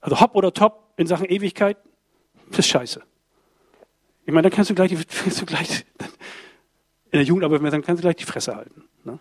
Also 0.00 0.20
hopp 0.20 0.34
oder 0.34 0.52
top 0.52 0.92
in 0.96 1.06
Sachen 1.06 1.26
Ewigkeit, 1.26 1.76
das 2.48 2.60
ist 2.60 2.68
scheiße. 2.68 3.02
Ich 4.24 4.32
meine, 4.32 4.48
dann 4.48 4.52
kannst 4.52 4.70
du 4.70 4.74
gleich, 4.74 4.90
kannst 5.22 5.40
du 5.40 5.46
gleich 5.46 5.84
in 7.10 7.18
der 7.18 7.24
Jugendarbeit, 7.24 7.60
dann 7.72 7.82
kannst 7.82 8.02
du 8.02 8.06
gleich 8.06 8.16
die 8.16 8.24
Fresse 8.24 8.56
halten. 8.56 8.84
Ne? 9.04 9.18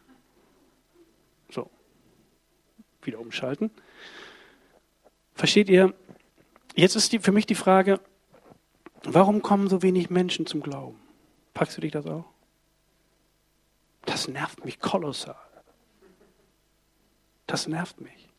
So. 1.49 1.69
Wieder 3.03 3.19
umschalten. 3.19 3.71
Versteht 5.33 5.69
ihr? 5.69 5.93
Jetzt 6.75 6.95
ist 6.95 7.11
die, 7.11 7.19
für 7.19 7.31
mich 7.31 7.45
die 7.45 7.55
Frage, 7.55 7.99
warum 9.03 9.41
kommen 9.41 9.67
so 9.67 9.81
wenig 9.81 10.09
Menschen 10.09 10.45
zum 10.45 10.61
Glauben? 10.61 10.99
Packst 11.53 11.77
du 11.77 11.81
dich 11.81 11.91
das 11.91 12.05
auch? 12.05 12.25
Das 14.05 14.27
nervt 14.27 14.65
mich 14.65 14.79
kolossal. 14.79 15.35
Das 17.47 17.67
nervt 17.67 17.99
mich. 18.01 18.29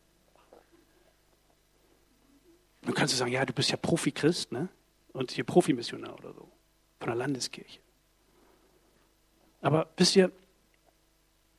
Du 2.82 2.92
kannst 2.92 3.16
sagen, 3.16 3.30
ja, 3.30 3.44
du 3.44 3.52
bist 3.52 3.70
ja 3.70 3.76
Profi-Christ, 3.76 4.52
ne? 4.52 4.68
Und 5.12 5.30
hier 5.30 5.44
Profimissionar 5.44 6.14
oder 6.14 6.32
so. 6.32 6.48
Von 6.98 7.08
der 7.08 7.16
Landeskirche. 7.16 7.80
Aber 9.60 9.88
wisst 9.96 10.16
ihr, 10.16 10.32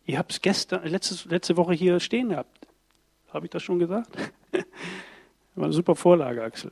ihr 0.06 0.18
habt 0.18 0.32
es 0.32 0.42
gestern, 0.42 0.86
letzte, 0.86 1.30
letzte 1.30 1.56
Woche 1.56 1.74
hier 1.74 2.00
stehen 2.00 2.30
gehabt. 2.30 2.68
Habe 3.30 3.46
ich 3.46 3.52
das 3.52 3.64
schon 3.64 3.80
gesagt? 3.80 4.16
War 5.56 5.66
eine 5.66 5.74
super 5.74 5.96
Vorlage, 5.96 6.44
Axel. 6.44 6.72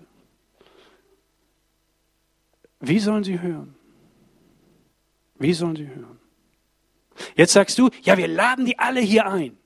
Wie 2.79 2.99
sollen 2.99 3.23
sie 3.23 3.39
hören? 3.39 3.75
Wie 5.35 5.53
sollen 5.53 5.75
sie 5.75 5.87
hören? 5.87 6.20
Jetzt 7.35 7.53
sagst 7.53 7.77
du, 7.79 7.89
ja, 8.03 8.17
wir 8.17 8.27
laden 8.27 8.65
die 8.65 8.77
alle 8.79 9.01
hier 9.01 9.25
ein. 9.27 9.57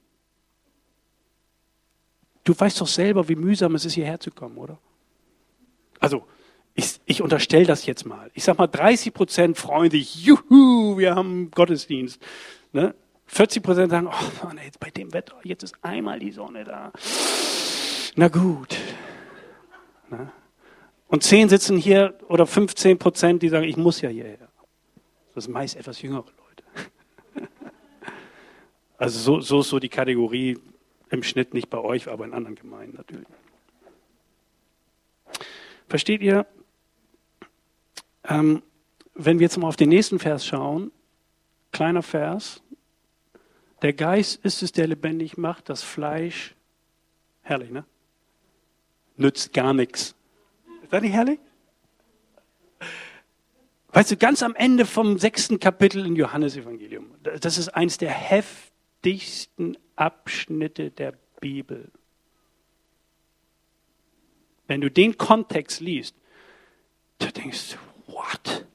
Du 2.44 2.58
weißt 2.58 2.80
doch 2.80 2.88
selber, 2.88 3.28
wie 3.28 3.36
mühsam 3.36 3.76
es 3.76 3.86
ist, 3.86 3.94
hierher 3.94 4.20
zu 4.20 4.32
kommen, 4.32 4.58
oder? 4.58 4.78
Also, 6.00 6.26
ich, 6.76 7.00
ich 7.06 7.22
unterstelle 7.22 7.66
das 7.66 7.86
jetzt 7.86 8.06
mal. 8.06 8.30
Ich 8.34 8.44
sag 8.44 8.58
mal, 8.58 8.68
30 8.68 9.14
Prozent 9.14 9.58
freuen 9.58 9.90
sich, 9.90 10.24
juhu, 10.24 10.98
wir 10.98 11.16
haben 11.16 11.50
Gottesdienst. 11.52 12.22
Ne? 12.74 12.94
40 13.28 13.64
Prozent 13.64 13.92
sagen, 13.92 14.08
oh 14.08 14.46
Mann, 14.46 14.60
jetzt 14.64 14.80
bei 14.80 14.92
dem 14.92 15.14
Wetter, 15.14 15.36
jetzt 15.44 15.64
ist 15.64 15.76
einmal 15.82 16.20
die 16.20 16.32
Sonne 16.32 16.64
da. 16.64 16.92
Na 18.16 18.28
gut. 18.28 18.78
Ne? 20.10 20.32
Und 21.08 21.24
10 21.24 21.50
sitzen 21.50 21.78
hier 21.78 22.18
oder 22.28 22.46
15 22.46 23.00
Prozent, 23.00 23.42
die 23.42 23.50
sagen, 23.50 23.66
ich 23.66 23.78
muss 23.78 24.02
ja 24.02 24.10
hierher. 24.10 24.50
Das 25.34 25.46
sind 25.46 25.54
meist 25.54 25.76
etwas 25.76 26.02
jüngere. 26.02 26.26
Also 28.98 29.20
so, 29.20 29.42
so 29.42 29.60
ist 29.60 29.70
so 29.70 29.80
die 29.80 29.90
Kategorie 29.90 30.58
im 31.10 31.24
Schnitt 31.24 31.54
nicht 31.54 31.70
bei 31.70 31.78
euch, 31.78 32.10
aber 32.10 32.26
in 32.26 32.34
anderen 32.34 32.56
Gemeinden 32.56 32.98
natürlich. 32.98 33.28
Versteht 35.88 36.22
ihr? 36.22 36.46
Ähm, 38.24 38.64
wenn 39.14 39.40
wir 39.40 39.46
jetzt 39.46 39.58
mal 39.58 39.68
auf 39.68 39.76
den 39.76 39.90
nächsten 39.90 40.20
Vers 40.20 40.46
schauen, 40.46 40.92
kleiner 41.72 42.02
Vers, 42.02 42.62
der 43.82 43.94
Geist 43.94 44.44
ist 44.44 44.64
es, 44.64 44.72
der 44.72 44.88
lebendig 44.88 45.38
macht, 45.38 45.70
das 45.70 45.84
Fleisch, 45.84 46.56
herrlich, 47.44 47.70
ne? 47.70 47.86
Nützt 49.18 49.54
gar 49.54 49.74
nichts. 49.74 50.16
Ist 50.84 50.92
das 50.92 51.02
nicht 51.02 51.14
herrlich? 51.14 51.40
Weißt 53.90 54.12
du, 54.12 54.18
ganz 54.18 54.44
am 54.44 54.56
Ende 54.56 54.86
vom 54.86 55.18
sechsten 55.18 55.60
Kapitel 55.60 56.06
im 56.06 56.16
Johannesevangelium, 56.16 57.12
das 57.40 57.58
ist 57.58 57.70
eines 57.70 57.98
der 57.98 58.10
heftigsten 58.10 58.75
Abschnitte 59.96 60.92
der 60.92 61.14
Bibel. 61.40 61.92
Wenn 64.68 64.82
du 64.82 64.90
den 64.90 65.18
Kontext 65.18 65.80
liest, 65.80 66.16
da 67.20 67.28
denkst 67.28 67.72
du, 67.72 68.14
what? 68.14 68.66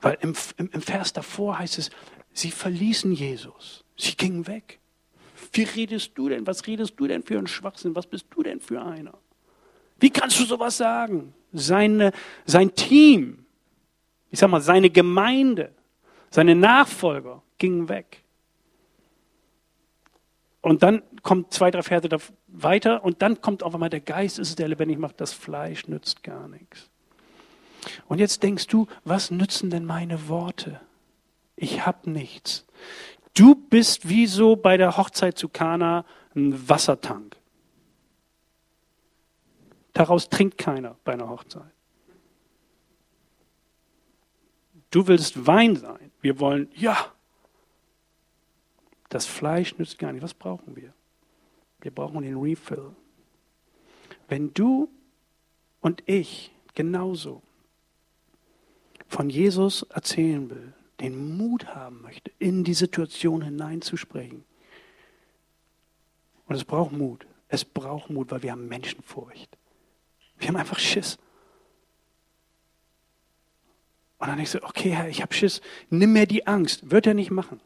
Weil 0.00 0.18
im, 0.20 0.34
im, 0.56 0.70
im 0.72 0.82
Vers 0.82 1.12
davor 1.12 1.58
heißt 1.58 1.78
es, 1.78 1.90
sie 2.32 2.50
verließen 2.50 3.12
Jesus. 3.12 3.84
Sie 3.96 4.16
gingen 4.16 4.46
weg. 4.46 4.80
Wie 5.52 5.62
redest 5.62 6.12
du 6.16 6.28
denn? 6.28 6.46
Was 6.46 6.66
redest 6.66 6.94
du 6.98 7.06
denn 7.06 7.22
für 7.22 7.38
einen 7.38 7.46
Schwachsinn? 7.46 7.94
Was 7.94 8.06
bist 8.06 8.26
du 8.30 8.42
denn 8.42 8.60
für 8.60 8.82
einer? 8.82 9.16
Wie 10.00 10.10
kannst 10.10 10.40
du 10.40 10.44
sowas 10.44 10.76
sagen? 10.76 11.32
Seine, 11.52 12.12
sein 12.44 12.74
Team, 12.74 13.46
ich 14.30 14.40
sag 14.40 14.50
mal, 14.50 14.60
seine 14.60 14.90
Gemeinde, 14.90 15.72
seine 16.30 16.56
Nachfolger 16.56 17.42
gingen 17.58 17.88
weg. 17.88 18.23
Und 20.64 20.82
dann 20.82 21.02
kommt 21.22 21.52
zwei, 21.52 21.70
drei 21.70 21.82
Verse 21.82 22.08
weiter 22.46 23.04
und 23.04 23.20
dann 23.20 23.42
kommt 23.42 23.62
auf 23.62 23.74
einmal 23.74 23.90
der 23.90 24.00
Geist, 24.00 24.38
ist 24.38 24.48
es, 24.48 24.56
der 24.56 24.66
lebendig 24.66 24.98
macht, 24.98 25.20
das 25.20 25.34
Fleisch 25.34 25.88
nützt 25.88 26.22
gar 26.22 26.48
nichts. 26.48 26.88
Und 28.08 28.18
jetzt 28.18 28.42
denkst 28.42 28.66
du, 28.68 28.86
was 29.04 29.30
nützen 29.30 29.68
denn 29.68 29.84
meine 29.84 30.26
Worte? 30.26 30.80
Ich 31.54 31.84
hab 31.84 32.06
nichts. 32.06 32.64
Du 33.34 33.56
bist 33.56 34.08
wie 34.08 34.26
so 34.26 34.56
bei 34.56 34.78
der 34.78 34.96
Hochzeit 34.96 35.36
zu 35.36 35.50
Kana 35.50 36.06
ein 36.34 36.66
Wassertank. 36.66 37.36
Daraus 39.92 40.30
trinkt 40.30 40.56
keiner 40.56 40.96
bei 41.04 41.12
einer 41.12 41.28
Hochzeit. 41.28 41.74
Du 44.90 45.06
willst 45.08 45.46
Wein 45.46 45.76
sein. 45.76 46.10
Wir 46.22 46.40
wollen, 46.40 46.70
ja, 46.74 47.13
das 49.14 49.26
Fleisch 49.26 49.78
nützt 49.78 50.00
gar 50.00 50.12
nicht. 50.12 50.24
Was 50.24 50.34
brauchen 50.34 50.74
wir? 50.74 50.92
Wir 51.80 51.92
brauchen 51.92 52.22
den 52.22 52.36
Refill. 52.36 52.90
Wenn 54.26 54.52
du 54.54 54.88
und 55.80 56.02
ich 56.06 56.50
genauso 56.74 57.40
von 59.06 59.30
Jesus 59.30 59.82
erzählen 59.82 60.50
will, 60.50 60.72
den 60.98 61.36
Mut 61.36 61.76
haben 61.76 62.02
möchte, 62.02 62.32
in 62.40 62.64
die 62.64 62.74
Situation 62.74 63.42
hineinzusprechen. 63.42 64.42
Und 66.46 66.56
es 66.56 66.64
braucht 66.64 66.90
Mut. 66.90 67.24
Es 67.46 67.64
braucht 67.64 68.10
Mut, 68.10 68.32
weil 68.32 68.42
wir 68.42 68.50
haben 68.50 68.66
Menschenfurcht. 68.66 69.56
Wir 70.38 70.48
haben 70.48 70.56
einfach 70.56 70.80
Schiss. 70.80 71.18
Und 74.18 74.26
dann 74.26 74.38
denkst 74.38 74.52
du, 74.52 74.64
okay, 74.64 74.90
Herr, 74.90 75.08
ich 75.08 75.22
habe 75.22 75.32
Schiss. 75.32 75.60
Nimm 75.88 76.14
mir 76.14 76.26
die 76.26 76.48
Angst. 76.48 76.90
Wird 76.90 77.06
er 77.06 77.14
nicht 77.14 77.30
machen. 77.30 77.60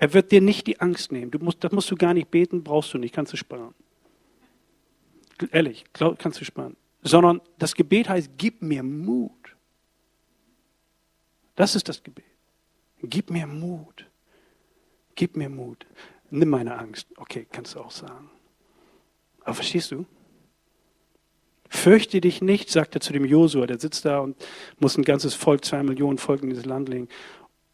Er 0.00 0.14
wird 0.14 0.32
dir 0.32 0.40
nicht 0.40 0.66
die 0.66 0.80
Angst 0.80 1.12
nehmen. 1.12 1.30
Du 1.30 1.38
musst, 1.38 1.62
das 1.62 1.72
musst 1.72 1.90
du 1.90 1.94
gar 1.94 2.14
nicht 2.14 2.30
beten, 2.30 2.64
brauchst 2.64 2.92
du 2.94 2.98
nicht, 2.98 3.14
kannst 3.14 3.34
du 3.34 3.36
sparen. 3.36 3.74
Ehrlich, 5.52 5.84
glaub, 5.92 6.18
kannst 6.18 6.40
du 6.40 6.44
sparen. 6.44 6.76
sondern 7.02 7.40
das 7.58 7.74
Gebet 7.74 8.08
heißt, 8.08 8.30
gib 8.36 8.62
mir 8.62 8.82
Mut. 8.82 9.56
Das 11.54 11.74
ist 11.74 11.88
das 11.88 12.02
Gebet. 12.02 12.24
Gib 13.02 13.30
mir 13.30 13.46
Mut. 13.46 14.06
Gib 15.14 15.36
mir 15.36 15.50
Mut. 15.50 15.86
Nimm 16.30 16.48
meine 16.48 16.78
Angst. 16.78 17.06
Okay, 17.16 17.46
kannst 17.50 17.74
du 17.74 17.80
auch 17.80 17.90
sagen. 17.90 18.30
Aber 19.42 19.54
verstehst 19.54 19.90
du? 19.90 20.06
Fürchte 21.68 22.20
dich 22.22 22.40
nicht, 22.40 22.70
sagt 22.70 22.94
er 22.94 23.00
zu 23.00 23.12
dem 23.12 23.24
Josua, 23.24 23.66
der 23.66 23.78
sitzt 23.78 24.04
da 24.04 24.20
und 24.20 24.36
muss 24.78 24.96
ein 24.96 25.04
ganzes 25.04 25.34
Volk, 25.34 25.64
zwei 25.64 25.82
Millionen 25.82 26.18
Volk 26.18 26.42
in 26.42 26.48
dieses 26.48 26.64
Land 26.64 26.88
legen. 26.88 27.08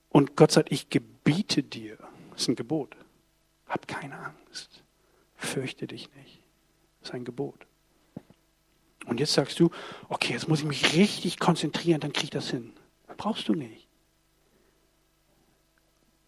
Und 0.08 0.36
Gott 0.36 0.50
sagt, 0.50 0.72
ich 0.72 0.88
gebiete 0.90 1.62
dir. 1.62 1.95
Das 2.36 2.42
ist 2.42 2.48
ein 2.48 2.56
Gebot. 2.56 2.94
Hab 3.66 3.88
keine 3.88 4.18
Angst. 4.18 4.84
Fürchte 5.34 5.86
dich 5.86 6.14
nicht. 6.14 6.42
Das 7.00 7.08
ist 7.08 7.14
ein 7.14 7.24
Gebot. 7.24 7.66
Und 9.06 9.20
jetzt 9.20 9.32
sagst 9.32 9.58
du, 9.58 9.70
okay, 10.08 10.34
jetzt 10.34 10.48
muss 10.48 10.60
ich 10.60 10.66
mich 10.66 10.94
richtig 10.94 11.38
konzentrieren, 11.38 12.00
dann 12.00 12.12
kriege 12.12 12.26
ich 12.26 12.30
das 12.30 12.50
hin. 12.50 12.72
Brauchst 13.16 13.48
du 13.48 13.54
nicht. 13.54 13.88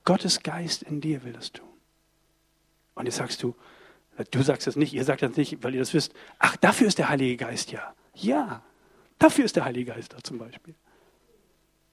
Gottes 0.05 0.43
Geist 0.43 0.83
in 0.83 1.01
dir 1.01 1.23
will 1.23 1.35
das 1.35 1.53
tun. 1.53 1.69
Und 2.95 3.07
jetzt 3.07 3.17
sagst 3.17 3.43
du, 3.43 3.55
Du 4.31 4.43
sagst 4.43 4.67
das 4.67 4.75
nicht, 4.75 4.93
ihr 4.93 5.05
sagt 5.05 5.23
das 5.23 5.37
nicht, 5.37 5.63
weil 5.63 5.75
ihr 5.75 5.81
das 5.81 5.95
wisst. 5.95 6.13
Ach, 6.39 6.57
dafür 6.57 6.89
ist 6.89 6.99
der 6.99 7.09
Heilige 7.09 7.37
Geist 7.37 7.71
ja. 7.71 7.95
Ja, 8.15 8.63
dafür 9.19 9.45
ist 9.45 9.55
der 9.55 9.65
Heilige 9.65 9.93
Geist 9.93 10.13
da 10.13 10.19
zum 10.23 10.39
Beispiel. 10.39 10.75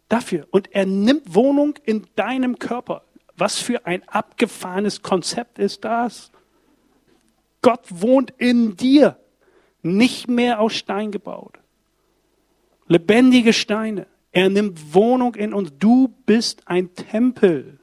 Dafür. 0.10 0.48
Und 0.50 0.74
er 0.74 0.88
nimmt 0.88 1.36
Wohnung 1.36 1.76
in 1.84 2.08
deinem 2.16 2.58
Körper. 2.58 3.04
Was 3.38 3.58
für 3.58 3.86
ein 3.86 4.08
abgefahrenes 4.08 5.02
Konzept 5.02 5.60
ist 5.60 5.84
das? 5.84 6.32
Gott 7.62 7.86
wohnt 7.90 8.32
in 8.38 8.76
dir, 8.78 9.18
nicht 9.82 10.28
mehr 10.28 10.60
aus 10.60 10.74
Stein 10.74 11.12
gebaut. 11.12 11.60
Lebendige 12.88 13.54
Steine. 13.54 14.08
Er 14.32 14.50
nimmt 14.50 14.94
Wohnung 14.94 15.36
in 15.36 15.54
uns. 15.54 15.72
Du 15.80 16.14
bist 16.26 16.68
ein 16.68 16.94
Tempel. 16.94 17.80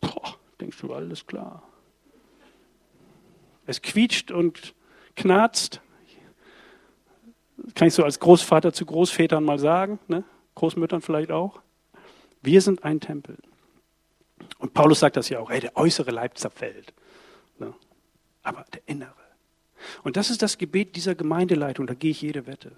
Boah, 0.00 0.36
denkst 0.60 0.78
du, 0.80 0.92
alles 0.92 1.26
klar. 1.26 1.62
Es 3.66 3.80
quietscht 3.80 4.30
und 4.30 4.74
knarzt. 5.16 5.80
Das 7.56 7.74
kann 7.74 7.88
ich 7.88 7.94
so 7.94 8.04
als 8.04 8.20
Großvater 8.20 8.72
zu 8.72 8.84
Großvätern 8.84 9.42
mal 9.42 9.58
sagen, 9.58 9.98
ne? 10.08 10.24
Großmüttern 10.56 11.00
vielleicht 11.00 11.30
auch. 11.30 11.60
Wir 12.42 12.60
sind 12.60 12.84
ein 12.84 13.00
Tempel. 13.00 13.38
Und 14.64 14.72
Paulus 14.72 15.00
sagt 15.00 15.18
das 15.18 15.28
ja 15.28 15.40
auch, 15.40 15.50
ey, 15.50 15.60
der 15.60 15.76
äußere 15.76 16.10
Leib 16.10 16.38
zerfällt. 16.38 16.94
Ne? 17.58 17.74
Aber 18.42 18.64
der 18.72 18.80
innere. 18.86 19.12
Und 20.04 20.16
das 20.16 20.30
ist 20.30 20.40
das 20.40 20.56
Gebet 20.56 20.96
dieser 20.96 21.14
Gemeindeleitung, 21.14 21.86
da 21.86 21.92
gehe 21.92 22.12
ich 22.12 22.22
jede 22.22 22.46
Wette. 22.46 22.72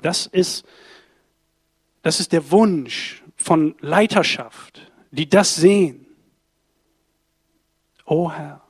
Das 0.00 0.24
ist, 0.24 0.64
das 2.00 2.20
ist 2.20 2.32
der 2.32 2.50
Wunsch 2.50 3.22
von 3.36 3.74
Leiterschaft, 3.80 4.90
die 5.10 5.28
das 5.28 5.56
sehen. 5.56 6.06
O 8.06 8.32
Herr, 8.32 8.62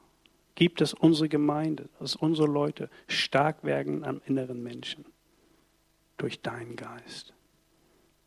gibt 0.57 0.81
es 0.81 0.93
unsere 0.93 1.29
Gemeinde, 1.29 1.89
dass 2.01 2.17
unsere 2.17 2.49
Leute 2.49 2.91
stark 3.07 3.63
werden 3.63 4.03
am 4.03 4.21
inneren 4.27 4.61
Menschen 4.61 5.05
durch 6.17 6.41
deinen 6.41 6.75
Geist. 6.75 7.33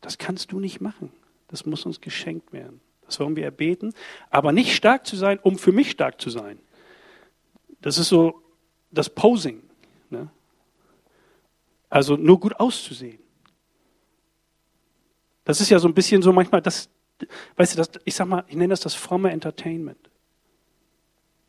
Das 0.00 0.16
kannst 0.16 0.50
du 0.52 0.60
nicht 0.60 0.80
machen. 0.80 1.12
Das 1.48 1.66
muss 1.66 1.84
uns 1.84 2.00
geschenkt 2.00 2.54
werden. 2.54 2.80
Das 3.08 3.18
wollen 3.20 3.36
wir 3.36 3.44
erbeten. 3.44 3.94
Aber 4.30 4.52
nicht 4.52 4.74
stark 4.74 5.06
zu 5.06 5.16
sein, 5.16 5.38
um 5.40 5.58
für 5.58 5.72
mich 5.72 5.90
stark 5.90 6.20
zu 6.20 6.28
sein. 6.28 6.58
Das 7.80 7.96
ist 7.96 8.10
so 8.10 8.42
das 8.90 9.08
Posing. 9.08 9.62
Ne? 10.10 10.30
Also 11.88 12.16
nur 12.16 12.38
gut 12.38 12.60
auszusehen. 12.60 13.18
Das 15.44 15.62
ist 15.62 15.70
ja 15.70 15.78
so 15.78 15.88
ein 15.88 15.94
bisschen 15.94 16.20
so 16.20 16.32
manchmal 16.34 16.60
das, 16.60 16.90
weißt 17.56 17.72
du, 17.72 17.76
das, 17.78 17.90
ich 18.04 18.14
sag 18.14 18.28
mal, 18.28 18.44
ich 18.48 18.56
nenne 18.56 18.68
das 18.68 18.80
das 18.80 18.94
fromme 18.94 19.30
Entertainment. 19.30 20.10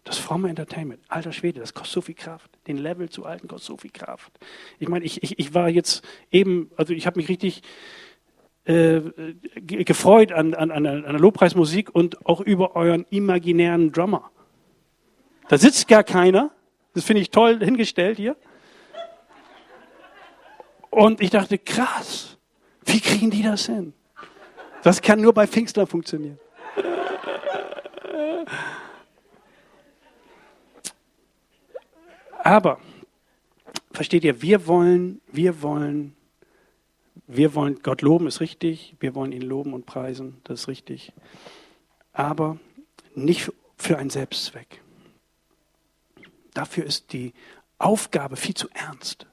Das 0.05 0.17
fromme 0.17 0.49
Entertainment, 0.49 1.03
alter 1.09 1.33
Schwede, 1.33 1.59
das 1.59 1.73
kostet 1.73 1.93
so 1.93 2.01
viel 2.01 2.15
Kraft. 2.15 2.49
Den 2.67 2.77
Level 2.77 3.09
zu 3.09 3.25
halten 3.25 3.49
kostet 3.49 3.67
so 3.67 3.77
viel 3.77 3.91
Kraft. 3.91 4.31
Ich 4.79 4.87
meine, 4.87 5.03
ich, 5.03 5.21
ich, 5.23 5.37
ich 5.37 5.53
war 5.53 5.67
jetzt 5.67 6.05
eben, 6.31 6.71
also 6.77 6.93
ich 6.93 7.05
habe 7.05 7.19
mich 7.19 7.27
richtig 7.27 7.61
äh, 8.69 9.01
gefreut 9.65 10.31
an, 10.31 10.53
an, 10.53 10.69
an, 10.69 10.83
der 10.83 11.19
Lobpreismusik 11.19 11.89
und 11.93 12.23
auch 12.27 12.39
über 12.39 12.75
euren 12.75 13.03
imaginären 13.09 13.91
Drummer. 13.91 14.29
Da 15.47 15.57
sitzt 15.57 15.87
gar 15.87 16.03
keiner. 16.03 16.51
Das 16.93 17.03
finde 17.03 17.23
ich 17.23 17.31
toll 17.31 17.63
hingestellt 17.63 18.17
hier. 18.17 18.35
Und 20.91 21.19
ich 21.19 21.31
dachte, 21.31 21.57
krass, 21.57 22.37
wie 22.85 22.99
kriegen 22.99 23.31
die 23.31 23.41
das 23.41 23.65
hin? 23.65 23.93
Das 24.83 25.01
kann 25.01 25.19
nur 25.19 25.33
bei 25.33 25.47
Pfingstler 25.47 25.87
funktionieren. 25.87 26.39
Aber, 32.43 32.79
versteht 33.91 34.23
ihr, 34.23 34.43
wir 34.43 34.67
wollen, 34.67 35.21
wir 35.31 35.61
wollen, 35.63 36.15
wir 37.31 37.53
wollen 37.53 37.79
Gott 37.83 38.01
loben, 38.01 38.25
ist 38.25 38.41
richtig. 38.41 38.95
Wir 38.99 39.13
wollen 39.13 39.31
ihn 39.31 39.43
loben 39.43 39.75
und 39.75 39.85
preisen, 39.85 40.41
das 40.45 40.61
ist 40.61 40.67
richtig. 40.67 41.13
Aber 42.11 42.59
nicht 43.13 43.51
für 43.77 43.99
einen 43.99 44.09
Selbstzweck. 44.09 44.81
Dafür 46.55 46.85
ist 46.85 47.13
die 47.13 47.33
Aufgabe 47.77 48.35
viel 48.35 48.55
zu 48.55 48.67
ernst. 48.73 49.27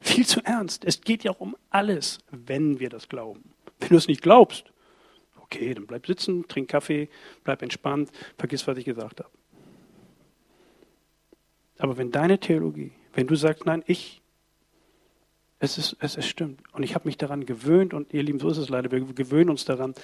Viel 0.00 0.26
zu 0.26 0.40
ernst. 0.40 0.86
Es 0.86 1.02
geht 1.02 1.22
ja 1.22 1.32
auch 1.32 1.40
um 1.40 1.54
alles, 1.68 2.18
wenn 2.30 2.80
wir 2.80 2.88
das 2.88 3.10
glauben. 3.10 3.52
Wenn 3.78 3.90
du 3.90 3.96
es 3.96 4.08
nicht 4.08 4.22
glaubst, 4.22 4.72
okay, 5.36 5.74
dann 5.74 5.86
bleib 5.86 6.06
sitzen, 6.06 6.48
trink 6.48 6.70
Kaffee, 6.70 7.10
bleib 7.44 7.60
entspannt, 7.60 8.10
vergiss, 8.38 8.66
was 8.66 8.78
ich 8.78 8.86
gesagt 8.86 9.20
habe. 9.20 9.30
Aber 11.76 11.98
wenn 11.98 12.10
deine 12.10 12.40
Theologie, 12.40 12.92
wenn 13.12 13.26
du 13.26 13.36
sagst, 13.36 13.66
nein, 13.66 13.84
ich, 13.86 14.22
es, 15.58 15.78
ist, 15.78 15.96
es, 16.00 16.16
es 16.16 16.26
stimmt. 16.26 16.60
Und 16.72 16.82
ich 16.82 16.94
habe 16.94 17.06
mich 17.06 17.16
daran 17.16 17.46
gewöhnt, 17.46 17.94
und 17.94 18.12
ihr 18.12 18.22
Lieben, 18.22 18.38
so 18.38 18.48
ist 18.48 18.58
es 18.58 18.68
leider, 18.68 18.90
wir 18.90 19.00
gewöhnen 19.00 19.50
uns 19.50 19.64
daran. 19.64 19.94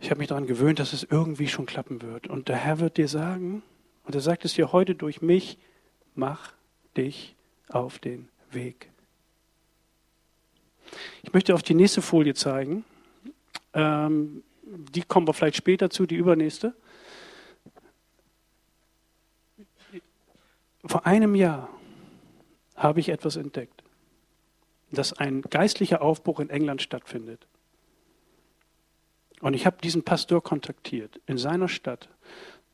Ich 0.00 0.10
habe 0.10 0.18
mich 0.18 0.28
daran 0.28 0.46
gewöhnt, 0.46 0.78
dass 0.78 0.92
es 0.92 1.04
irgendwie 1.04 1.48
schon 1.48 1.66
klappen 1.66 2.02
wird. 2.02 2.26
Und 2.26 2.48
der 2.48 2.56
Herr 2.56 2.80
wird 2.80 2.96
dir 2.96 3.08
sagen, 3.08 3.62
und 4.04 4.14
er 4.14 4.20
sagt 4.20 4.44
es 4.44 4.54
dir 4.54 4.72
heute 4.72 4.94
durch 4.94 5.20
mich, 5.22 5.58
mach 6.14 6.52
dich 6.96 7.34
auf 7.68 7.98
den 7.98 8.28
Weg. 8.50 8.90
Ich 11.22 11.32
möchte 11.32 11.54
auf 11.54 11.62
die 11.62 11.74
nächste 11.74 12.02
Folie 12.02 12.34
zeigen. 12.34 12.84
Ähm, 13.74 14.42
die 14.62 15.02
kommen 15.02 15.26
wir 15.26 15.34
vielleicht 15.34 15.56
später 15.56 15.90
zu, 15.90 16.06
die 16.06 16.16
übernächste. 16.16 16.74
Vor 20.84 21.06
einem 21.06 21.34
Jahr 21.34 21.68
habe 22.76 23.00
ich 23.00 23.08
etwas 23.08 23.36
entdeckt, 23.36 23.82
dass 24.90 25.12
ein 25.12 25.42
geistlicher 25.42 26.02
Aufbruch 26.02 26.40
in 26.40 26.50
England 26.50 26.82
stattfindet. 26.82 27.46
Und 29.40 29.54
ich 29.54 29.66
habe 29.66 29.76
diesen 29.82 30.02
Pastor 30.02 30.42
kontaktiert 30.42 31.20
in 31.26 31.38
seiner 31.38 31.68
Stadt. 31.68 32.08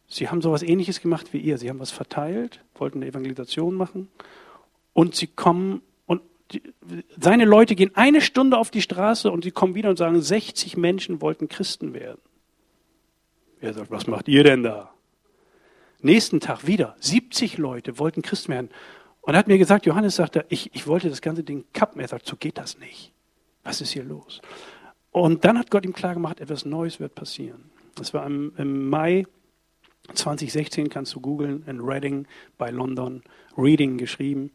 Sie 0.07 0.29
haben 0.29 0.43
sowas 0.43 0.63
ähnliches 0.63 1.01
gemacht 1.01 1.33
wie 1.33 1.39
ihr. 1.39 1.59
Sie 1.59 1.69
haben 1.69 1.81
was 1.81 1.91
verteilt, 1.91 2.61
wollten 2.75 2.99
eine 2.99 3.07
Evangelisation 3.07 3.75
machen. 3.75 4.09
Und 4.93 5.15
sie 5.15 5.27
kommen 5.27 5.83
und 6.07 6.23
die, 6.53 6.63
seine 7.19 7.47
Leute 7.47 7.75
gehen 7.75 7.93
eine 7.95 8.21
Stunde 8.21 8.59
auf 8.59 8.71
die 8.71 8.83
Straße 8.83 9.31
und 9.31 9.43
sie 9.43 9.51
kommen 9.51 9.75
wieder 9.75 9.89
und 9.91 9.97
sagen, 9.97 10.21
60 10.21 10.77
Menschen 10.77 11.23
wollten 11.23 11.49
Christen 11.49 11.95
werden. 11.95 12.21
Er 13.61 13.73
sagt, 13.73 13.91
was 13.91 14.07
macht 14.07 14.29
ihr 14.29 14.45
denn 14.45 14.63
da? 14.63 14.93
Nächsten 16.01 16.41
Tag 16.41 16.67
wieder, 16.67 16.97
70 16.99 17.59
Leute 17.59 17.99
wollten 17.99 18.23
Christ 18.23 18.49
werden. 18.49 18.71
Und 19.23 19.35
er 19.35 19.39
hat 19.39 19.47
mir 19.47 19.59
gesagt, 19.59 19.87
Johannes 19.87 20.17
sagte, 20.17 20.45
ich, 20.49 20.75
ich 20.75 20.87
wollte 20.87 21.09
das 21.09 21.23
ganze 21.23 21.45
Ding 21.45 21.65
kappen. 21.73 22.01
Er 22.01 22.09
sagt, 22.09 22.27
so 22.27 22.37
geht 22.37 22.59
das 22.59 22.79
nicht. 22.79 23.13
Was 23.63 23.81
ist 23.81 23.93
hier 23.93 24.03
los? 24.03 24.43
Und 25.13 25.45
dann 25.45 25.59
hat 25.59 25.71
Gott 25.71 25.85
ihm 25.85 25.93
klar 25.93 26.15
gemacht, 26.15 26.41
etwas 26.41 26.65
Neues 26.65 26.99
wird 26.99 27.15
passieren. 27.15 27.71
Das 27.95 28.13
war 28.13 28.27
im, 28.27 28.53
im 28.57 28.89
Mai 28.89 29.27
2016, 30.13 30.89
kannst 30.89 31.15
du 31.15 31.21
googeln, 31.21 31.63
in 31.67 31.81
Reading 31.81 32.27
bei 32.59 32.71
London, 32.71 33.23
Reading 33.57 33.97
geschrieben. 33.97 34.51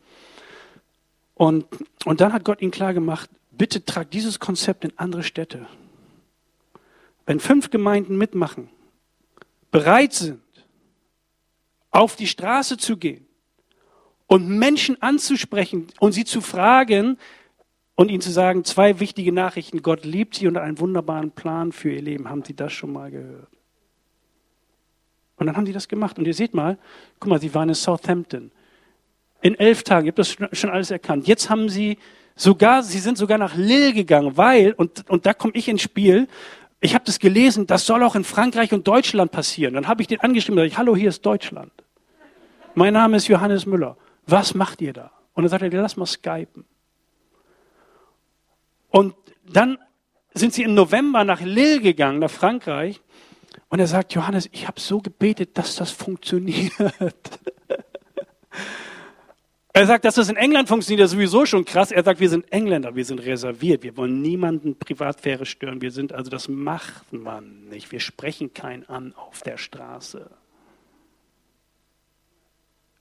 Und, 1.34 1.66
und 2.04 2.20
dann 2.20 2.34
hat 2.34 2.44
Gott 2.44 2.62
ihm 2.62 2.72
klar 2.72 2.94
gemacht, 2.94 3.30
bitte 3.52 3.86
trag 3.86 4.12
dieses 4.12 4.40
Konzept 4.40 4.84
in 4.84 4.92
andere 4.98 5.24
Städte. 5.24 5.68
Wenn 7.26 7.40
fünf 7.40 7.70
Gemeinden 7.70 8.18
mitmachen, 8.18 8.70
bereit 9.72 10.14
sind, 10.14 10.42
auf 11.92 12.18
die 12.18 12.28
Straße 12.28 12.78
zu 12.78 12.98
gehen 12.98 13.27
und 14.28 14.48
Menschen 14.48 15.02
anzusprechen 15.02 15.88
und 16.00 16.12
sie 16.12 16.26
zu 16.26 16.42
fragen 16.42 17.18
und 17.96 18.12
ihnen 18.12 18.22
zu 18.22 18.32
sagen, 18.32 18.64
zwei 18.64 19.00
wichtige 19.00 19.32
Nachrichten, 19.32 19.82
Gott 19.82 20.06
liebt 20.06 20.36
sie 20.36 20.48
und 20.48 20.58
einen 20.58 20.80
wunderbaren 20.80 21.32
Plan 21.32 21.72
für 21.72 21.92
ihr 21.92 22.02
Leben. 22.02 22.30
Haben 22.30 22.44
Sie 22.44 22.56
das 22.56 22.72
schon 22.72 22.94
mal 22.94 23.10
gehört? 23.10 23.48
Und 25.38 25.48
dann 25.48 25.56
haben 25.56 25.66
die 25.66 25.74
das 25.74 25.88
gemacht. 25.88 26.20
Und 26.20 26.26
ihr 26.26 26.34
seht 26.34 26.54
mal, 26.54 26.78
guck 27.20 27.30
mal, 27.30 27.40
sie 27.40 27.54
waren 27.54 27.70
in 27.70 27.76
Southampton. 27.76 28.52
In 29.42 29.56
elf 29.56 29.84
Tagen, 29.84 30.06
ihr 30.06 30.12
habt 30.12 30.20
das 30.20 30.36
schon 30.52 30.70
alles 30.70 30.92
erkannt. 30.92 31.28
Jetzt 31.28 31.50
haben 31.50 31.70
sie 31.70 31.98
sogar, 32.36 32.84
sie 32.84 33.00
sind 33.00 33.18
sogar 33.18 33.38
nach 33.38 33.56
Lille 33.56 33.94
gegangen, 33.94 34.36
weil, 34.36 34.74
und, 34.74 35.10
und 35.10 35.26
da 35.26 35.34
komme 35.34 35.54
ich 35.56 35.68
ins 35.68 35.82
Spiel, 35.82 36.28
ich 36.80 36.94
habe 36.94 37.06
das 37.06 37.18
gelesen, 37.18 37.66
das 37.66 37.86
soll 37.86 38.04
auch 38.04 38.16
in 38.16 38.24
Frankreich 38.24 38.72
und 38.74 38.88
Deutschland 38.88 39.32
passieren. 39.32 39.74
Dann 39.74 39.88
habe 39.88 40.02
ich 40.02 40.08
den 40.08 40.20
angeschrieben, 40.20 40.58
sage 40.58 40.68
ich, 40.68 40.78
hallo, 40.78 40.96
hier 40.96 41.10
ist 41.10 41.26
Deutschland. 41.26 41.72
Mein 42.76 42.94
Name 42.94 43.18
ist 43.18 43.28
Johannes 43.28 43.66
Müller. 43.66 43.98
Was 44.28 44.54
macht 44.54 44.82
ihr 44.82 44.94
da? 44.94 45.12
Und 45.34 45.44
dann 45.44 45.50
sagt 45.50 45.64
er, 45.64 45.82
lass 45.82 45.98
mal 45.98 46.06
skypen. 46.06 46.66
Und 48.90 49.16
dann 49.50 49.78
sind 50.34 50.54
sie 50.54 50.64
im 50.64 50.74
November 50.74 51.24
nach 51.24 51.42
Lille 51.42 51.82
gegangen, 51.82 52.20
nach 52.20 52.30
Frankreich. 52.30 53.02
Und 53.70 53.80
er 53.80 53.88
sagt, 53.88 54.14
Johannes, 54.14 54.50
ich 54.52 54.68
habe 54.68 54.80
so 54.80 55.00
gebetet, 55.00 55.58
dass 55.58 55.76
das 55.76 55.92
funktioniert. 55.92 56.74
Er 59.78 59.86
sagt, 59.86 60.06
dass 60.06 60.16
das 60.16 60.28
in 60.30 60.38
England 60.38 60.68
funktioniert, 60.68 61.04
das 61.04 61.12
ist 61.12 61.18
sowieso 61.18 61.46
schon 61.46 61.64
krass. 61.64 61.92
Er 61.92 62.04
sagt, 62.04 62.20
wir 62.20 62.32
sind 62.32 62.52
Engländer, 62.52 62.96
wir 62.96 63.06
sind 63.06 63.20
reserviert, 63.20 63.84
wir 63.84 63.96
wollen 63.96 64.24
niemanden 64.24 64.76
Privatsphäre 64.76 65.46
stören. 65.46 65.84
Wir 65.84 65.92
sind, 65.92 66.14
also 66.14 66.32
das 66.32 66.48
macht 66.48 67.14
man 67.14 67.66
nicht. 67.66 67.92
Wir 67.92 68.00
sprechen 68.00 68.56
keinen 68.56 68.90
an 68.90 69.14
auf 69.14 69.44
der 69.44 69.58
Straße. 69.58 70.32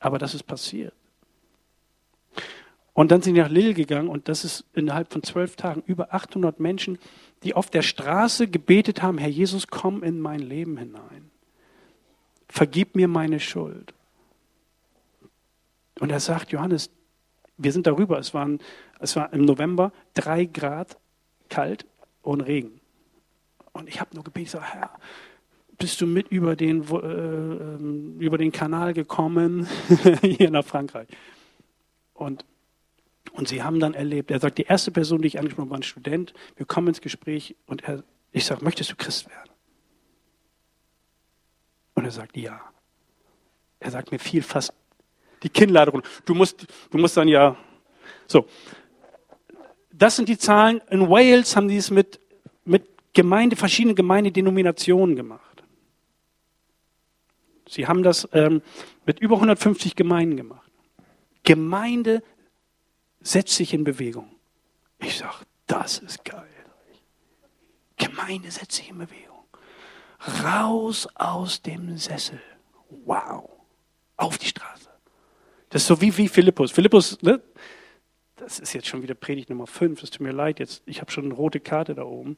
Aber 0.00 0.18
das 0.18 0.34
ist 0.34 0.42
passiert. 0.42 0.92
Und 2.96 3.10
dann 3.10 3.20
sind 3.20 3.34
sie 3.34 3.42
nach 3.42 3.50
Lille 3.50 3.74
gegangen 3.74 4.08
und 4.08 4.26
das 4.26 4.42
ist 4.42 4.64
innerhalb 4.72 5.12
von 5.12 5.22
zwölf 5.22 5.54
Tagen 5.54 5.82
über 5.84 6.14
800 6.14 6.58
Menschen, 6.60 6.98
die 7.42 7.52
auf 7.52 7.68
der 7.68 7.82
Straße 7.82 8.48
gebetet 8.48 9.02
haben, 9.02 9.18
Herr 9.18 9.28
Jesus, 9.28 9.66
komm 9.66 10.02
in 10.02 10.18
mein 10.18 10.40
Leben 10.40 10.78
hinein. 10.78 11.30
Vergib 12.48 12.96
mir 12.96 13.06
meine 13.06 13.38
Schuld. 13.38 13.92
Und 16.00 16.10
er 16.10 16.20
sagt, 16.20 16.52
Johannes, 16.52 16.88
wir 17.58 17.70
sind 17.70 17.86
darüber, 17.86 18.18
es, 18.18 18.32
waren, 18.32 18.60
es 18.98 19.14
war 19.14 19.30
im 19.34 19.44
November 19.44 19.92
drei 20.14 20.46
Grad 20.46 20.96
kalt 21.50 21.84
und 22.22 22.40
Regen. 22.40 22.80
Und 23.72 23.90
ich 23.90 24.00
habe 24.00 24.14
nur 24.14 24.24
gebetet, 24.24 24.52
so, 24.52 24.62
Herr, 24.62 24.90
bist 25.76 26.00
du 26.00 26.06
mit 26.06 26.28
über 26.28 26.56
den, 26.56 26.82
äh, 26.90 26.96
ähm, 26.96 28.16
über 28.20 28.38
den 28.38 28.52
Kanal 28.52 28.94
gekommen, 28.94 29.68
hier 30.22 30.50
nach 30.50 30.64
Frankreich. 30.64 31.08
Und, 32.14 32.46
und 33.30 33.48
sie 33.48 33.62
haben 33.62 33.80
dann 33.80 33.94
erlebt, 33.94 34.30
er 34.30 34.40
sagt, 34.40 34.58
die 34.58 34.64
erste 34.64 34.90
Person, 34.90 35.22
die 35.22 35.28
ich 35.28 35.38
angesprochen 35.38 35.64
habe, 35.64 35.70
war 35.70 35.78
ein 35.78 35.82
Student, 35.82 36.34
wir 36.56 36.66
kommen 36.66 36.88
ins 36.88 37.00
Gespräch 37.00 37.56
und 37.66 37.84
er, 37.84 38.02
ich 38.32 38.44
sage, 38.44 38.64
möchtest 38.64 38.90
du 38.90 38.96
Christ 38.96 39.28
werden? 39.28 39.50
Und 41.94 42.04
er 42.04 42.10
sagt, 42.10 42.36
ja. 42.36 42.60
Er 43.80 43.90
sagt, 43.90 44.12
mir 44.12 44.18
fiel 44.18 44.42
fast 44.42 44.72
die 45.42 45.48
Kinnlade 45.48 45.90
runter. 45.90 46.08
Du 46.24 46.34
musst, 46.34 46.66
du 46.90 46.98
musst 46.98 47.16
dann 47.16 47.28
ja, 47.28 47.56
so. 48.26 48.46
Das 49.92 50.16
sind 50.16 50.28
die 50.28 50.38
Zahlen. 50.38 50.80
In 50.90 51.08
Wales 51.08 51.56
haben 51.56 51.68
die 51.68 51.76
es 51.76 51.90
mit, 51.90 52.20
mit 52.64 52.86
Gemeinde, 53.14 53.56
verschiedenen 53.56 53.96
Gemeindedenominationen 53.96 55.16
gemacht. 55.16 55.62
Sie 57.68 57.86
haben 57.86 58.02
das 58.02 58.28
ähm, 58.32 58.62
mit 59.06 59.20
über 59.20 59.36
150 59.36 59.96
Gemeinden 59.96 60.36
gemacht. 60.36 60.70
Gemeinde 61.42 62.22
setzt 63.26 63.54
sich 63.56 63.74
in 63.74 63.84
Bewegung. 63.84 64.30
Ich 65.00 65.18
sage, 65.18 65.44
das 65.66 65.98
ist 65.98 66.24
geil. 66.24 66.44
Gemeinde 67.96 68.50
setzt 68.50 68.72
sich 68.72 68.90
in 68.90 68.98
Bewegung. 68.98 69.44
Raus 70.44 71.08
aus 71.14 71.60
dem 71.62 71.96
Sessel. 71.96 72.40
Wow. 73.04 73.50
Auf 74.16 74.38
die 74.38 74.46
Straße. 74.46 74.88
Das 75.70 75.82
ist 75.82 75.88
so 75.88 76.00
wie, 76.00 76.16
wie 76.16 76.28
Philippus. 76.28 76.70
Philippus, 76.70 77.20
ne? 77.22 77.42
das 78.36 78.60
ist 78.60 78.72
jetzt 78.74 78.86
schon 78.86 79.02
wieder 79.02 79.14
Predigt 79.14 79.50
Nummer 79.50 79.66
5, 79.66 80.02
es 80.02 80.10
tut 80.10 80.20
mir 80.20 80.32
leid, 80.32 80.60
jetzt, 80.60 80.82
ich 80.86 81.00
habe 81.00 81.10
schon 81.10 81.24
eine 81.24 81.34
rote 81.34 81.58
Karte 81.58 81.94
da 81.94 82.04
oben. 82.04 82.36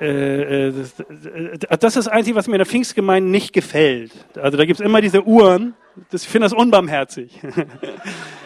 Äh, 0.00 0.68
äh, 0.68 0.72
das, 0.72 1.00
äh, 1.00 1.58
das, 1.58 1.96
ist 1.96 2.06
das 2.06 2.08
Einzige, 2.08 2.36
was 2.36 2.46
mir 2.46 2.54
in 2.54 2.60
der 2.60 2.66
Pfingstgemeinde 2.66 3.28
nicht 3.28 3.52
gefällt. 3.52 4.12
Also 4.36 4.56
da 4.56 4.64
gibt 4.64 4.78
es 4.80 4.86
immer 4.86 5.00
diese 5.00 5.24
Uhren, 5.24 5.74
das, 6.10 6.22
ich 6.22 6.28
finde 6.28 6.46
das 6.46 6.52
unbarmherzig. 6.52 7.40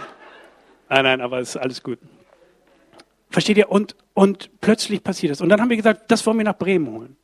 nein, 0.92 1.04
nein, 1.04 1.20
aber 1.20 1.38
es 1.40 1.50
ist 1.50 1.56
alles 1.56 1.82
gut. 1.82 1.98
Versteht 3.30 3.56
ihr? 3.56 3.70
Und, 3.70 3.96
und 4.14 4.50
plötzlich 4.60 5.02
passiert 5.02 5.30
das. 5.30 5.40
Und 5.40 5.48
dann 5.48 5.60
haben 5.60 5.70
wir 5.70 5.76
gesagt, 5.76 6.10
das 6.10 6.26
wollen 6.26 6.36
wir 6.38 6.44
nach 6.44 6.58
Bremen 6.58 6.90
holen. 6.90 7.16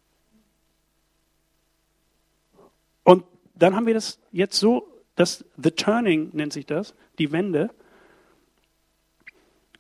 Und 3.05 3.25
dann 3.55 3.77
haben 3.77 3.87
wir 3.87 3.95
das 3.95 4.19
jetzt 4.33 4.59
so 4.59 4.89
das 5.19 5.45
The 5.57 5.73
Turning 5.73 6.31
nennt 6.33 6.53
sich 6.53 6.65
das, 6.65 6.95
die 7.19 7.33
Wende, 7.33 7.71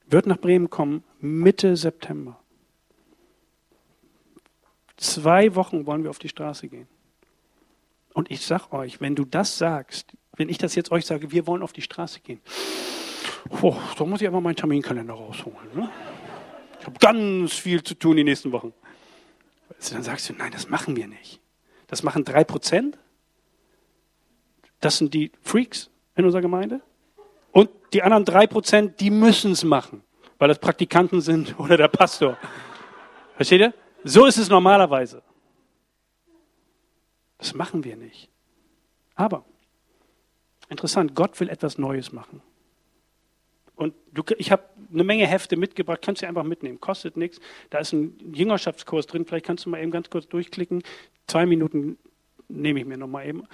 wird 0.06 0.26
nach 0.26 0.38
Bremen 0.38 0.68
kommen 0.68 1.04
Mitte 1.20 1.76
September. 1.76 2.40
Zwei 4.96 5.54
Wochen 5.54 5.86
wollen 5.86 6.02
wir 6.02 6.10
auf 6.10 6.18
die 6.18 6.28
Straße 6.28 6.68
gehen. 6.68 6.88
Und 8.14 8.32
ich 8.32 8.44
sag 8.44 8.72
euch, 8.72 9.00
wenn 9.00 9.14
du 9.14 9.24
das 9.24 9.58
sagst, 9.58 10.12
wenn 10.36 10.48
ich 10.48 10.58
das 10.58 10.74
jetzt 10.74 10.90
euch 10.90 11.06
sage, 11.06 11.30
wir 11.30 11.46
wollen 11.46 11.62
auf 11.62 11.72
die 11.72 11.82
Straße 11.82 12.18
gehen, 12.20 12.40
oh, 13.62 13.76
da 13.96 14.04
muss 14.04 14.20
ich 14.20 14.28
aber 14.28 14.40
meinen 14.40 14.56
Terminkalender 14.56 15.14
rausholen. 15.14 15.74
Ne? 15.74 15.90
Ich 16.80 16.86
habe 16.86 16.98
ganz 16.98 17.54
viel 17.54 17.82
zu 17.82 17.94
tun 17.94 18.16
die 18.16 18.24
nächsten 18.24 18.52
Wochen. 18.52 18.72
Also 19.76 19.94
dann 19.94 20.02
sagst 20.02 20.28
du, 20.28 20.34
nein, 20.34 20.52
das 20.52 20.68
machen 20.68 20.96
wir 20.96 21.06
nicht. 21.06 21.40
Das 21.86 22.02
machen 22.02 22.24
drei 22.24 22.44
Prozent. 22.44 22.98
Das 24.80 24.98
sind 24.98 25.14
die 25.14 25.32
Freaks 25.42 25.90
in 26.14 26.24
unserer 26.24 26.42
Gemeinde. 26.42 26.80
Und 27.52 27.70
die 27.92 28.02
anderen 28.02 28.24
drei 28.24 28.46
Prozent, 28.46 29.00
die 29.00 29.10
müssen 29.10 29.52
es 29.52 29.64
machen, 29.64 30.02
weil 30.38 30.48
das 30.48 30.58
Praktikanten 30.58 31.20
sind 31.20 31.58
oder 31.60 31.76
der 31.76 31.88
Pastor. 31.88 32.36
Versteht 33.36 33.60
ihr? 33.60 33.74
So 34.04 34.26
ist 34.26 34.38
es 34.38 34.48
normalerweise. 34.48 35.22
Das 37.38 37.54
machen 37.54 37.84
wir 37.84 37.96
nicht. 37.96 38.28
Aber, 39.14 39.44
interessant, 40.68 41.14
Gott 41.14 41.38
will 41.40 41.48
etwas 41.48 41.78
Neues 41.78 42.12
machen. 42.12 42.42
Und 43.78 43.94
du, 44.12 44.22
ich 44.36 44.52
habe 44.52 44.64
eine 44.92 45.04
Menge 45.04 45.26
Hefte 45.26 45.56
mitgebracht, 45.56 46.00
kannst 46.02 46.22
du 46.22 46.28
einfach 46.28 46.44
mitnehmen, 46.44 46.80
kostet 46.80 47.16
nichts. 47.16 47.40
Da 47.70 47.78
ist 47.78 47.92
ein 47.92 48.18
Jüngerschaftskurs 48.34 49.06
drin, 49.06 49.24
vielleicht 49.24 49.46
kannst 49.46 49.64
du 49.64 49.70
mal 49.70 49.80
eben 49.80 49.90
ganz 49.90 50.10
kurz 50.10 50.28
durchklicken. 50.28 50.82
Zwei 51.26 51.46
Minuten 51.46 51.98
nehme 52.48 52.80
ich 52.80 52.86
mir 52.86 52.96
noch 52.96 53.08
mal 53.08 53.26
eben 53.26 53.44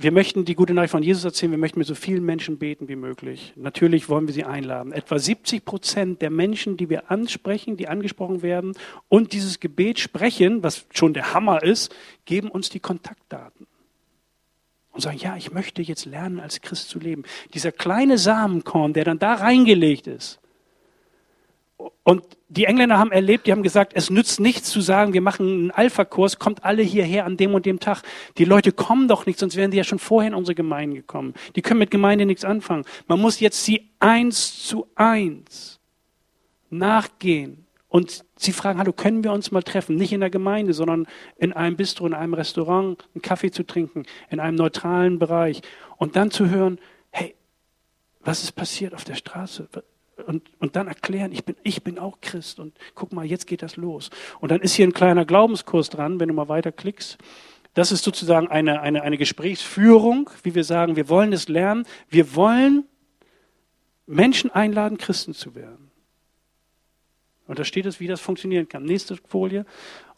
wir 0.00 0.12
möchten 0.12 0.44
die 0.44 0.54
gute 0.54 0.74
Nachricht 0.74 0.92
von 0.92 1.02
Jesus 1.02 1.24
erzählen, 1.24 1.50
wir 1.50 1.58
möchten 1.58 1.80
mit 1.80 1.88
so 1.88 1.96
vielen 1.96 2.24
Menschen 2.24 2.56
beten 2.56 2.86
wie 2.86 2.94
möglich. 2.94 3.52
Natürlich 3.56 4.08
wollen 4.08 4.28
wir 4.28 4.34
sie 4.34 4.44
einladen. 4.44 4.92
Etwa 4.92 5.18
70 5.18 5.64
Prozent 5.64 6.22
der 6.22 6.30
Menschen, 6.30 6.76
die 6.76 6.88
wir 6.88 7.10
ansprechen, 7.10 7.76
die 7.76 7.88
angesprochen 7.88 8.42
werden 8.42 8.74
und 9.08 9.32
dieses 9.32 9.58
Gebet 9.58 9.98
sprechen, 9.98 10.62
was 10.62 10.86
schon 10.94 11.14
der 11.14 11.34
Hammer 11.34 11.64
ist, 11.64 11.92
geben 12.26 12.48
uns 12.48 12.68
die 12.68 12.78
Kontaktdaten. 12.78 13.66
Und 14.98 15.02
sagen, 15.02 15.18
ja, 15.18 15.36
ich 15.36 15.52
möchte 15.52 15.80
jetzt 15.80 16.06
lernen, 16.06 16.40
als 16.40 16.60
Christ 16.60 16.88
zu 16.88 16.98
leben. 16.98 17.22
Dieser 17.54 17.70
kleine 17.70 18.18
Samenkorn, 18.18 18.94
der 18.94 19.04
dann 19.04 19.20
da 19.20 19.34
reingelegt 19.34 20.08
ist, 20.08 20.40
und 22.02 22.24
die 22.48 22.64
Engländer 22.64 22.98
haben 22.98 23.12
erlebt, 23.12 23.46
die 23.46 23.52
haben 23.52 23.62
gesagt, 23.62 23.92
es 23.94 24.10
nützt 24.10 24.40
nichts 24.40 24.70
zu 24.70 24.80
sagen, 24.80 25.12
wir 25.12 25.20
machen 25.20 25.46
einen 25.46 25.70
Alpha-Kurs, 25.70 26.40
kommt 26.40 26.64
alle 26.64 26.82
hierher 26.82 27.24
an 27.24 27.36
dem 27.36 27.54
und 27.54 27.64
dem 27.64 27.78
Tag. 27.78 28.02
Die 28.38 28.44
Leute 28.44 28.72
kommen 28.72 29.06
doch 29.06 29.24
nicht, 29.24 29.38
sonst 29.38 29.54
wären 29.54 29.70
die 29.70 29.76
ja 29.76 29.84
schon 29.84 30.00
vorher 30.00 30.26
in 30.26 30.34
unsere 30.34 30.56
Gemeinde 30.56 30.96
gekommen. 30.96 31.34
Die 31.54 31.62
können 31.62 31.78
mit 31.78 31.92
Gemeinde 31.92 32.26
nichts 32.26 32.44
anfangen. 32.44 32.84
Man 33.06 33.20
muss 33.20 33.38
jetzt 33.38 33.64
sie 33.64 33.90
eins 34.00 34.66
zu 34.66 34.88
eins 34.96 35.78
nachgehen 36.70 37.64
und 37.86 38.24
sie 38.38 38.52
fragen, 38.52 38.78
hallo, 38.78 38.92
können 38.92 39.24
wir 39.24 39.32
uns 39.32 39.50
mal 39.50 39.62
treffen? 39.62 39.96
Nicht 39.96 40.12
in 40.12 40.20
der 40.20 40.30
Gemeinde, 40.30 40.72
sondern 40.72 41.06
in 41.36 41.52
einem 41.52 41.76
Bistro, 41.76 42.06
in 42.06 42.14
einem 42.14 42.34
Restaurant, 42.34 43.08
einen 43.14 43.22
Kaffee 43.22 43.50
zu 43.50 43.64
trinken, 43.64 44.04
in 44.30 44.40
einem 44.40 44.56
neutralen 44.56 45.18
Bereich. 45.18 45.62
Und 45.96 46.16
dann 46.16 46.30
zu 46.30 46.48
hören, 46.48 46.78
hey, 47.10 47.34
was 48.20 48.42
ist 48.42 48.52
passiert 48.52 48.94
auf 48.94 49.04
der 49.04 49.14
Straße? 49.14 49.68
und, 50.26 50.42
und 50.58 50.76
dann 50.76 50.88
erklären, 50.88 51.32
ich 51.32 51.44
bin, 51.44 51.56
ich 51.62 51.82
bin 51.82 51.98
auch 51.98 52.20
Christ 52.20 52.58
und 52.58 52.76
guck 52.94 53.12
mal, 53.12 53.24
jetzt 53.24 53.46
geht 53.46 53.62
das 53.62 53.76
los. 53.76 54.10
Und 54.40 54.50
dann 54.50 54.60
ist 54.60 54.74
hier 54.74 54.86
ein 54.86 54.92
kleiner 54.92 55.24
Glaubenskurs 55.24 55.90
dran, 55.90 56.20
wenn 56.20 56.28
du 56.28 56.34
mal 56.34 56.48
weiterklickst. 56.48 57.18
Das 57.74 57.92
ist 57.92 58.02
sozusagen 58.02 58.48
eine, 58.48 58.80
eine, 58.80 59.02
eine 59.02 59.18
Gesprächsführung, 59.18 60.30
wie 60.42 60.54
wir 60.54 60.64
sagen, 60.64 60.96
wir 60.96 61.08
wollen 61.08 61.32
es 61.32 61.48
lernen. 61.48 61.86
Wir 62.08 62.34
wollen 62.34 62.84
Menschen 64.06 64.50
einladen, 64.50 64.98
Christen 64.98 65.34
zu 65.34 65.54
werden. 65.54 65.87
Und 67.48 67.58
da 67.58 67.64
steht 67.64 67.86
es, 67.86 67.98
wie 67.98 68.06
das 68.06 68.20
funktionieren 68.20 68.68
kann. 68.68 68.84
Nächste 68.84 69.16
Folie. 69.26 69.66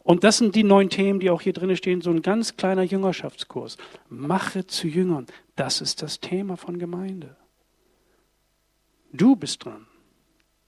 Und 0.03 0.23
das 0.23 0.37
sind 0.37 0.53
die 0.53 0.63
neun 0.63 0.89
Themen, 0.89 1.19
die 1.19 1.29
auch 1.29 1.41
hier 1.41 1.53
drin 1.53 1.75
stehen, 1.75 2.01
so 2.01 2.11
ein 2.11 2.21
ganz 2.21 2.57
kleiner 2.57 2.83
Jüngerschaftskurs. 2.83 3.77
Mache 4.09 4.67
zu 4.67 4.87
Jüngern. 4.87 5.25
Das 5.55 5.81
ist 5.81 6.01
das 6.01 6.19
Thema 6.19 6.57
von 6.57 6.77
Gemeinde. 6.77 7.35
Du 9.13 9.35
bist 9.35 9.65
dran. 9.65 9.87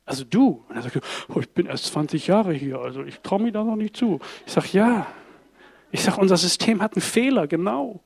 Also 0.05 0.23
du. 0.23 0.63
Und 0.69 0.75
er 0.75 0.81
sagt, 0.81 1.01
oh, 1.29 1.39
ich 1.39 1.49
bin 1.49 1.65
erst 1.65 1.85
20 1.85 2.27
Jahre 2.27 2.53
hier, 2.53 2.79
also 2.79 3.03
ich 3.03 3.19
traue 3.19 3.41
mir 3.41 3.51
da 3.51 3.63
noch 3.63 3.75
nicht 3.75 3.95
zu. 3.95 4.19
Ich 4.45 4.53
sage, 4.53 4.67
ja. 4.73 5.07
Ich 5.91 6.01
sage, 6.01 6.19
unser 6.19 6.37
System 6.37 6.81
hat 6.81 6.95
einen 6.95 7.01
Fehler, 7.01 7.47
genau. 7.47 8.01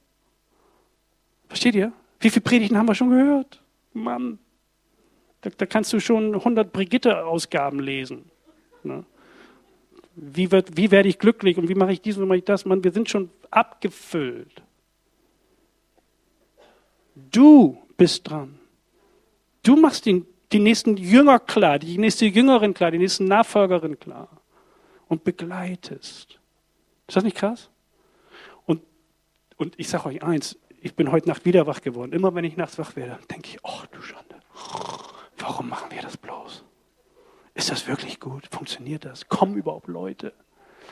Versteht 1.47 1.75
ihr? 1.75 1.93
Wie 2.19 2.29
viele 2.29 2.43
Predigten 2.43 2.77
haben 2.77 2.87
wir 2.87 2.95
schon 2.95 3.09
gehört? 3.09 3.61
Mann, 3.93 4.39
da, 5.41 5.49
da 5.55 5.65
kannst 5.65 5.93
du 5.93 5.99
schon 5.99 6.35
100 6.35 6.71
Brigitte-Ausgaben 6.71 7.79
lesen. 7.79 8.29
Ne? 8.83 9.03
Wie, 10.15 10.51
wird, 10.51 10.75
wie 10.77 10.91
werde 10.91 11.09
ich 11.09 11.19
glücklich 11.19 11.57
und 11.57 11.69
wie 11.69 11.75
mache 11.75 11.91
ich 11.91 12.01
dies 12.01 12.17
und 12.17 12.23
wie 12.23 12.27
mache 12.27 12.39
ich 12.39 12.45
das? 12.45 12.65
Mann, 12.65 12.83
wir 12.83 12.91
sind 12.91 13.09
schon 13.09 13.29
abgefüllt. 13.51 14.61
Du 17.31 17.77
bist 17.97 18.29
dran. 18.29 18.59
Du 19.63 19.75
machst 19.75 20.05
den, 20.05 20.25
die 20.51 20.59
nächsten 20.59 20.97
Jünger 20.97 21.39
klar, 21.39 21.79
die 21.79 21.97
nächste 21.97 22.25
Jüngerin 22.25 22.73
klar, 22.73 22.91
die 22.91 22.97
nächsten 22.97 23.25
Nachfolgerin 23.25 23.99
klar 23.99 24.29
und 25.07 25.23
begleitest. 25.23 26.39
Ist 27.07 27.15
das 27.15 27.23
nicht 27.23 27.37
krass? 27.37 27.69
Und, 28.65 28.81
und 29.57 29.75
ich 29.77 29.89
sage 29.89 30.07
euch 30.07 30.23
eins, 30.23 30.57
ich 30.81 30.95
bin 30.95 31.11
heute 31.11 31.27
Nacht 31.27 31.45
wieder 31.45 31.67
wach 31.67 31.81
geworden. 31.81 32.13
Immer 32.13 32.33
wenn 32.35 32.45
ich 32.45 32.57
nachts 32.57 32.77
wach 32.77 32.95
werde, 32.95 33.19
denke 33.29 33.49
ich, 33.49 33.59
oh 33.63 33.81
du 33.91 34.01
Schande, 34.01 34.35
warum 35.37 35.69
machen 35.69 35.91
wir 35.91 36.01
das 36.01 36.17
bloß? 36.17 36.63
Ist 37.57 37.71
das 37.71 37.87
wirklich 37.87 38.19
gut? 38.19 38.45
Funktioniert 38.51 39.03
das? 39.03 39.29
Kommen 39.29 39.55
überhaupt 39.55 39.87
Leute? 39.87 40.31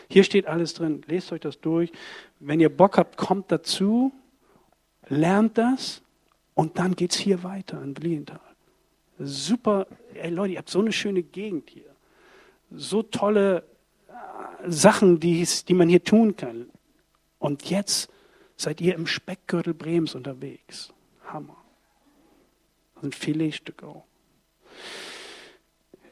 Hier 0.10 0.24
steht 0.24 0.48
alles 0.48 0.74
drin. 0.74 1.04
Lest 1.06 1.32
euch 1.32 1.42
das 1.42 1.62
durch. 1.62 1.92
Wenn 2.40 2.60
ihr 2.60 2.76
Bock 2.76 2.98
habt, 2.98 3.18
kommt 3.18 3.52
dazu, 3.52 4.12
lernt 5.08 5.60
das 5.60 6.02
und 6.56 6.80
dann 6.80 6.96
geht 6.96 7.12
es 7.12 7.18
hier 7.18 7.44
weiter 7.44 7.80
in 7.84 7.94
Blienthal. 7.94 8.40
Super, 9.20 9.86
ey 10.16 10.32
Leute, 10.32 10.54
ihr 10.54 10.58
habt 10.58 10.72
so 10.72 10.80
eine 10.80 10.92
schöne 10.92 11.22
Gegend 11.22 11.70
hier. 11.70 11.96
So 12.72 13.04
tolle 13.04 13.64
äh, 14.08 14.14
Sachen, 14.68 15.20
die, 15.20 15.48
man 15.70 15.88
hier 15.88 16.04
tun 16.04 16.36
kann. 16.36 16.72
Und 17.38 17.70
jetzt 17.70 18.10
seid 18.58 18.82
ihr 18.82 18.96
im 18.96 19.06
Speckgürtel 19.06 19.76
Brems 19.76 20.16
unterwegs. 20.16 20.92
Hammer. 21.28 21.58
Das 22.96 23.04
sind 23.04 23.14
Filetstücke 23.14 23.86
auch. 23.86 24.06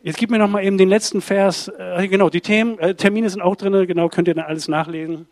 Jetzt 0.04 0.18
gib 0.18 0.32
mir 0.32 0.38
noch 0.38 0.50
mal 0.50 0.62
eben 0.62 0.78
den 0.78 0.90
letzten 0.90 1.22
Vers. 1.22 1.70
Äh, 1.70 2.10
genau, 2.10 2.30
die 2.30 2.42
Themen, 2.42 2.78
äh, 2.78 2.94
Termine 2.94 3.30
sind 3.30 3.42
auch 3.42 3.56
drin, 3.56 3.88
genau, 3.88 4.10
könnt 4.10 4.28
ihr 4.28 4.36
dann 4.36 4.44
alles 4.44 4.68
nachlesen. 4.68 5.28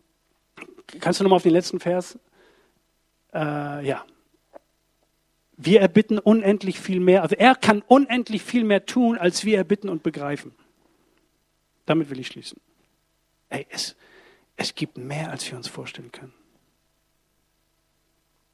Kannst 0.98 1.20
du 1.20 1.24
noch 1.24 1.30
mal 1.30 1.36
auf 1.36 1.42
den 1.42 1.52
letzten 1.52 1.78
Vers? 1.78 2.18
Äh, 3.34 3.86
ja. 3.86 4.02
Wir 5.58 5.82
erbitten 5.82 6.18
unendlich 6.18 6.80
viel 6.80 7.00
mehr. 7.00 7.20
Also 7.22 7.36
er 7.36 7.54
kann 7.54 7.82
unendlich 7.86 8.42
viel 8.42 8.64
mehr 8.64 8.86
tun, 8.86 9.18
als 9.18 9.44
wir 9.44 9.58
erbitten 9.58 9.90
und 9.90 10.02
begreifen. 10.02 10.52
Damit 11.84 12.08
will 12.08 12.18
ich 12.18 12.28
schließen. 12.28 12.58
Ey, 13.50 13.66
es, 13.68 13.94
es 14.56 14.74
gibt 14.74 14.96
mehr, 14.96 15.30
als 15.30 15.48
wir 15.50 15.58
uns 15.58 15.68
vorstellen 15.68 16.10
können. 16.12 16.32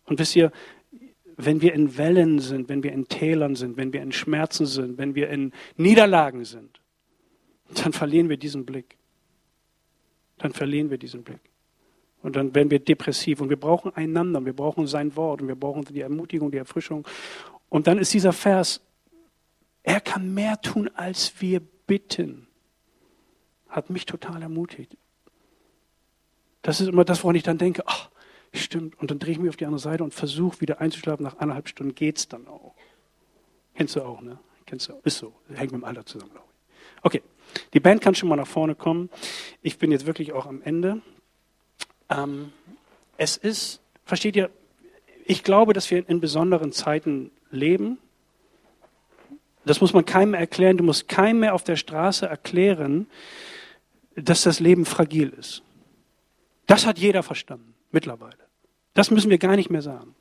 Und 0.07 0.19
wisst 0.19 0.35
ihr, 0.35 0.51
wenn 1.39 1.63
wir 1.63 1.73
in 1.73 1.97
Wellen 1.97 2.41
sind, 2.41 2.69
wenn 2.69 2.83
wir 2.83 2.93
in 2.93 3.07
Tälern 3.07 3.55
sind, 3.55 3.77
wenn 3.77 3.93
wir 3.93 4.03
in 4.03 4.11
Schmerzen 4.11 4.67
sind, 4.67 4.99
wenn 4.99 5.15
wir 5.15 5.31
in 5.31 5.53
Niederlagen 5.77 6.45
sind, 6.45 6.81
dann 7.75 7.93
verlieren 7.93 8.29
wir 8.29 8.37
diesen 8.37 8.67
Blick. 8.67 8.99
Dann 10.39 10.53
verlieren 10.53 10.91
wir 10.91 10.99
diesen 10.99 11.23
Blick. 11.23 11.41
Und 12.23 12.35
dann 12.35 12.55
werden 12.57 12.73
wir 12.73 12.81
depressiv. 12.81 13.41
Und 13.41 13.51
wir 13.51 13.57
brauchen 13.57 13.95
einander, 13.95 14.45
wir 14.45 14.53
brauchen 14.53 14.89
sein 14.89 15.15
Wort 15.15 15.41
und 15.41 15.47
wir 15.49 15.55
brauchen 15.55 15.85
die 15.85 16.01
Ermutigung, 16.01 16.51
die 16.51 16.59
Erfrischung. 16.59 17.07
Und 17.69 17.87
dann 17.87 17.99
ist 17.99 18.13
dieser 18.13 18.33
Vers, 18.33 18.81
er 19.85 20.01
kann 20.01 20.35
mehr 20.35 20.61
tun, 20.61 20.91
als 20.95 21.41
wir 21.41 21.61
bitten. 21.87 22.49
Hat 23.69 23.91
mich 23.91 24.07
total 24.07 24.43
ermutigt. 24.43 24.97
Das 26.63 26.81
ist 26.81 26.89
immer 26.89 27.05
das, 27.05 27.23
woran 27.23 27.37
ich 27.37 27.45
dann 27.45 27.59
denke, 27.59 27.83
ach, 27.87 28.11
stimmt. 28.53 28.99
Und 28.99 29.11
dann 29.11 29.19
drehe 29.19 29.33
ich 29.33 29.39
mich 29.39 29.49
auf 29.49 29.57
die 29.57 29.67
andere 29.67 29.81
Seite 29.81 30.05
und 30.05 30.15
versuche 30.15 30.61
wieder 30.61 30.81
einzuschlafen. 30.81 31.25
Nach 31.25 31.39
eineinhalb 31.39 31.69
Stunden 31.69 31.95
geht 31.95 32.19
es 32.19 32.29
dann 32.29 32.47
auch. 32.47 32.75
Kennst 33.75 33.97
du 33.97 34.03
auch, 34.03 34.21
ne? 34.21 34.39
Kennst 34.67 34.89
du 34.89 34.95
auch. 34.95 35.05
Ist 35.05 35.19
so. 35.19 35.33
Hängt 35.49 35.73
mit 35.73 35.81
dem 35.81 35.85
Alter 35.85 36.05
zusammen, 36.05 36.33
glaube 36.33 36.47
ich. 36.49 37.05
Okay. 37.05 37.23
Die 37.73 37.81
Band 37.81 38.03
kann 38.03 38.15
schon 38.15 38.29
mal 38.29 38.37
nach 38.37 38.47
vorne 38.47 38.75
kommen. 38.75 39.09
Ich 39.63 39.79
bin 39.79 39.91
jetzt 39.91 40.07
wirklich 40.07 40.33
auch 40.33 40.47
am 40.47 40.63
Ende. 40.63 41.01
Ähm, 42.11 42.53
es 43.17 43.37
ist, 43.37 43.81
versteht 44.05 44.37
ihr, 44.37 44.51
ich 45.25 45.43
glaube, 45.43 45.73
dass 45.73 45.91
wir 45.91 46.09
in 46.09 46.21
besonderen 46.21 46.73
Zeiten 46.73 47.31
leben. 47.51 47.99
Das 49.65 49.81
muss 49.81 49.93
man 49.93 50.05
keinem 50.05 50.35
erklären. 50.35 50.77
Du 50.77 50.85
musst 50.85 51.09
keinem 51.09 51.41
mehr 51.41 51.55
auf 51.55 51.65
der 51.65 51.77
Straße 51.77 52.27
erklären, 52.27 53.07
dass 54.15 54.43
das 54.43 54.61
Leben 54.61 54.85
fragil 54.85 55.31
ist. 55.31 55.63
Das 56.67 56.87
hat 56.87 56.99
jeder 56.99 57.23
verstanden, 57.23 57.75
mittlerweile. 57.91 58.38
Das 58.99 59.13
müssen 59.13 59.31
wir 59.31 59.39
gar 59.39 59.55
nicht 59.55 59.71
mehr 59.71 59.81
sagen. 59.81 60.17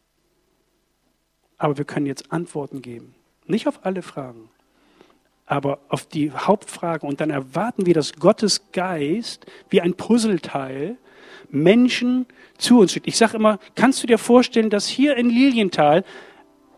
Aber 1.58 1.80
wir 1.80 1.84
können 1.84 2.06
jetzt 2.06 2.32
Antworten 2.32 2.84
geben. 2.84 3.16
Nicht 3.48 3.68
auf 3.68 3.84
alle 3.88 4.04
Fragen, 4.04 4.52
aber 5.48 5.80
auf 5.90 6.06
die 6.06 6.32
Hauptfragen. 6.32 7.10
Und 7.10 7.20
dann 7.20 7.32
erwarten 7.32 7.88
wir, 7.88 7.96
dass 7.96 8.14
Gottes 8.14 8.72
Geist 8.74 9.48
wie 9.72 9.82
ein 9.82 9.96
Puzzleteil 9.96 10.96
Menschen 11.50 12.28
zu 12.60 12.80
uns 12.80 12.92
schickt. 12.92 13.08
Ich 13.08 13.18
sage 13.18 13.38
immer, 13.38 13.58
kannst 13.74 14.04
du 14.04 14.06
dir 14.06 14.20
vorstellen, 14.20 14.70
dass 14.70 14.86
hier 14.86 15.18
in 15.18 15.32
Lilienthal 15.32 16.04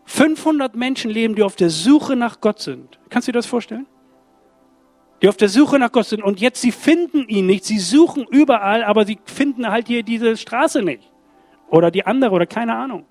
500 0.06 0.74
Menschen 0.74 1.10
leben, 1.10 1.34
die 1.34 1.42
auf 1.42 1.56
der 1.56 1.68
Suche 1.68 2.16
nach 2.16 2.40
Gott 2.40 2.60
sind? 2.60 2.98
Kannst 3.10 3.28
du 3.28 3.32
dir 3.32 3.40
das 3.40 3.46
vorstellen? 3.46 3.84
Die 5.20 5.28
auf 5.28 5.36
der 5.36 5.50
Suche 5.50 5.78
nach 5.78 5.92
Gott 5.92 6.06
sind 6.06 6.22
und 6.22 6.40
jetzt 6.40 6.62
sie 6.62 6.72
finden 6.72 7.28
ihn 7.28 7.44
nicht. 7.44 7.66
Sie 7.66 7.78
suchen 7.78 8.24
überall, 8.24 8.84
aber 8.84 9.04
sie 9.04 9.18
finden 9.26 9.70
halt 9.70 9.88
hier 9.88 10.02
diese 10.02 10.38
Straße 10.38 10.80
nicht. 10.80 11.09
Oder 11.70 11.90
die 11.90 12.04
andere 12.04 12.32
oder 12.32 12.46
keine 12.46 12.76
Ahnung. 12.76 13.06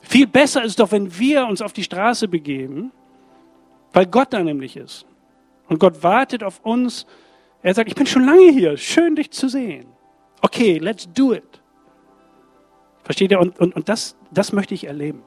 Viel 0.00 0.26
besser 0.26 0.62
ist 0.62 0.78
doch, 0.78 0.92
wenn 0.92 1.18
wir 1.18 1.46
uns 1.46 1.60
auf 1.60 1.72
die 1.72 1.82
Straße 1.82 2.28
begeben, 2.28 2.92
weil 3.92 4.06
Gott 4.06 4.32
da 4.32 4.42
nämlich 4.42 4.76
ist. 4.76 5.06
Und 5.68 5.80
Gott 5.80 6.02
wartet 6.02 6.42
auf 6.42 6.60
uns. 6.62 7.06
Er 7.62 7.74
sagt, 7.74 7.88
ich 7.88 7.94
bin 7.94 8.06
schon 8.06 8.24
lange 8.24 8.50
hier, 8.50 8.76
schön 8.76 9.16
dich 9.16 9.30
zu 9.30 9.48
sehen. 9.48 9.86
Okay, 10.40 10.78
let's 10.78 11.08
do 11.12 11.32
it. 11.34 11.62
Versteht 13.02 13.30
ihr? 13.30 13.40
Und, 13.40 13.58
und, 13.58 13.74
und 13.74 13.88
das, 13.88 14.16
das 14.30 14.52
möchte 14.52 14.74
ich 14.74 14.84
erleben. 14.84 15.22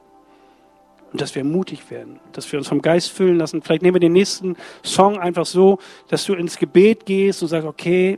Und 1.12 1.20
dass 1.20 1.36
wir 1.36 1.44
mutig 1.44 1.92
werden, 1.92 2.20
dass 2.32 2.50
wir 2.52 2.58
uns 2.58 2.70
vom 2.70 2.82
Geist 2.82 3.12
füllen 3.12 3.38
lassen. 3.38 3.62
Vielleicht 3.62 3.82
nehmen 3.82 3.96
wir 3.96 4.00
den 4.00 4.14
nächsten 4.14 4.56
Song 4.84 5.20
einfach 5.20 5.46
so, 5.46 5.80
dass 6.08 6.24
du 6.26 6.34
ins 6.34 6.58
Gebet 6.58 7.06
gehst 7.06 7.42
und 7.42 7.50
sagst, 7.50 7.68
okay, 7.68 8.18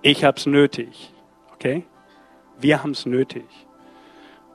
ich 0.00 0.24
hab's 0.24 0.46
nötig. 0.46 1.12
Okay? 1.60 1.84
Wir 2.58 2.82
haben's 2.82 3.04
nötig. 3.04 3.44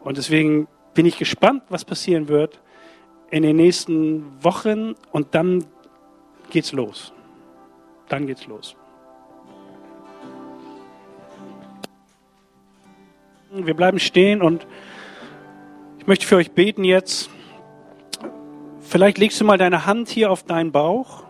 Und 0.03 0.18
deswegen 0.18 0.68
bin 0.95 1.06
ich 1.06 1.20
gespannt, 1.20 1.62
was 1.70 1.86
passieren 1.86 2.28
wird 2.30 2.60
in 3.30 3.43
den 3.43 3.58
nächsten 3.58 4.43
Wochen 4.43 4.95
und 5.12 5.36
dann 5.36 5.66
geht's 6.49 6.72
los. 6.72 7.14
Dann 8.10 8.26
geht's 8.26 8.47
los. 8.47 8.76
Wir 13.51 13.76
bleiben 13.76 13.99
stehen 13.99 14.41
und 14.41 14.66
ich 15.99 16.08
möchte 16.08 16.26
für 16.26 16.38
euch 16.38 16.51
beten 16.53 16.84
jetzt. 16.84 17.30
Vielleicht 18.80 19.20
legst 19.20 19.39
du 19.39 19.45
mal 19.45 19.60
deine 19.60 19.86
Hand 19.86 20.10
hier 20.10 20.32
auf 20.32 20.41
deinen 20.41 20.72
Bauch. 20.72 21.24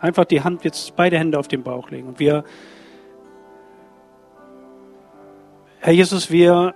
Einfach 0.00 0.24
die 0.24 0.42
Hand, 0.42 0.64
jetzt 0.64 0.96
beide 0.96 1.18
Hände 1.18 1.38
auf 1.38 1.48
den 1.48 1.62
Bauch 1.62 1.90
legen. 1.90 2.08
Und 2.08 2.18
wir, 2.18 2.44
Herr 5.80 5.92
Jesus, 5.92 6.30
wir 6.30 6.74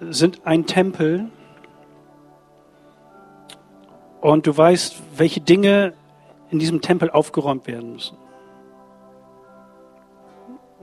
sind 0.00 0.46
ein 0.46 0.66
Tempel. 0.66 1.30
Und 4.20 4.46
du 4.46 4.56
weißt, 4.56 4.96
welche 5.16 5.40
Dinge 5.40 5.94
in 6.50 6.58
diesem 6.58 6.80
Tempel 6.80 7.10
aufgeräumt 7.10 7.66
werden 7.66 7.92
müssen. 7.92 8.16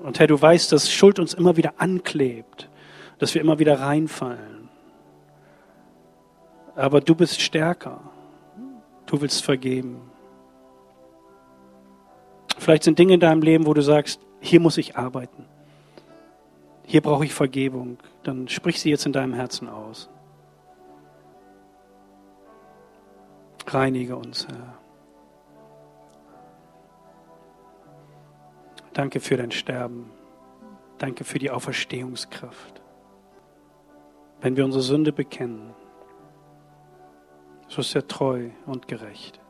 Und 0.01 0.19
Herr, 0.19 0.27
du 0.27 0.41
weißt, 0.41 0.71
dass 0.71 0.91
Schuld 0.91 1.19
uns 1.19 1.33
immer 1.33 1.57
wieder 1.57 1.73
anklebt 1.77 2.69
dass 3.17 3.33
wir 3.33 3.41
immer 3.41 3.59
wieder 3.59 3.79
reinfallen. 3.79 4.69
Aber 6.75 7.01
du 7.01 7.15
bist 7.15 7.41
stärker. 7.41 7.99
Du 9.07 9.21
willst 9.21 9.43
vergeben. 9.43 10.11
Vielleicht 12.57 12.83
sind 12.83 12.99
Dinge 12.99 13.15
in 13.15 13.19
deinem 13.19 13.41
Leben, 13.41 13.65
wo 13.65 13.73
du 13.73 13.81
sagst, 13.81 14.19
hier 14.39 14.59
muss 14.59 14.77
ich 14.77 14.97
arbeiten. 14.97 15.45
Hier 16.89 17.01
brauche 17.01 17.25
ich 17.25 17.33
Vergebung. 17.33 17.97
Dann 18.23 18.47
sprich 18.47 18.79
sie 18.79 18.89
jetzt 18.89 19.05
in 19.05 19.11
deinem 19.11 19.33
Herzen 19.33 19.67
aus. 19.67 20.09
Reinige 23.67 24.15
uns, 24.15 24.47
Herr. 24.47 24.79
Danke 28.93 29.19
für 29.19 29.35
dein 29.35 29.51
Sterben. 29.51 30.09
Danke 30.97 31.25
für 31.25 31.39
die 31.39 31.51
Auferstehungskraft. 31.51 32.81
Wenn 34.39 34.55
wir 34.55 34.63
unsere 34.63 34.81
Sünde 34.81 35.11
bekennen, 35.11 35.73
so 37.67 37.81
ist 37.81 37.93
er 37.95 38.07
treu 38.07 38.49
und 38.65 38.87
gerecht, 38.87 39.41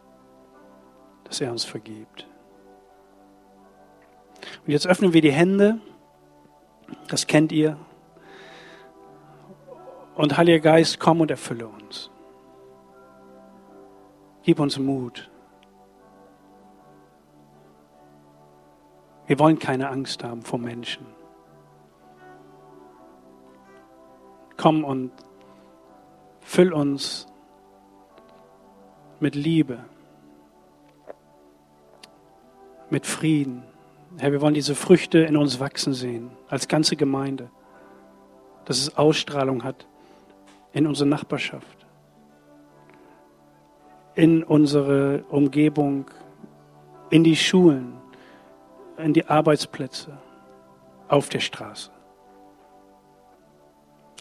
dass 1.25 1.39
er 1.39 1.51
uns 1.51 1.65
vergibt. 1.65 2.27
Und 4.65 4.71
jetzt 4.71 4.87
öffnen 4.87 5.13
wir 5.13 5.21
die 5.21 5.31
Hände, 5.31 5.79
das 7.07 7.27
kennt 7.27 7.51
ihr. 7.51 7.77
Und 10.15 10.37
Heiliger 10.37 10.59
Geist, 10.59 10.99
komm 10.99 11.21
und 11.21 11.31
erfülle 11.31 11.67
uns. 11.67 12.09
Gib 14.43 14.59
uns 14.59 14.79
Mut. 14.79 15.29
Wir 19.27 19.37
wollen 19.39 19.59
keine 19.59 19.89
Angst 19.89 20.23
haben 20.23 20.41
vor 20.41 20.57
Menschen. 20.57 21.05
Komm 24.55 24.83
und 24.83 25.11
füll 26.39 26.73
uns 26.73 27.27
mit 29.19 29.35
Liebe, 29.35 29.83
mit 32.89 33.05
Frieden. 33.05 33.63
Herr, 34.19 34.31
wir 34.31 34.41
wollen 34.41 34.55
diese 34.55 34.73
Früchte 34.73 35.19
in 35.19 35.37
uns 35.37 35.59
wachsen 35.59 35.93
sehen, 35.93 36.31
als 36.49 36.67
ganze 36.67 36.95
Gemeinde, 36.95 37.51
dass 38.65 38.79
es 38.79 38.97
Ausstrahlung 38.97 39.63
hat 39.63 39.87
in 40.73 40.87
unsere 40.87 41.07
Nachbarschaft, 41.07 41.85
in 44.15 44.43
unsere 44.43 45.23
Umgebung, 45.29 46.05
in 47.11 47.23
die 47.23 47.35
Schulen, 47.35 47.93
in 48.97 49.13
die 49.13 49.27
Arbeitsplätze, 49.27 50.17
auf 51.07 51.29
der 51.29 51.39
Straße. 51.39 51.91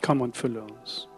Komm 0.02 0.20
und 0.20 0.36
fülle 0.36 0.62
uns. 0.62 1.08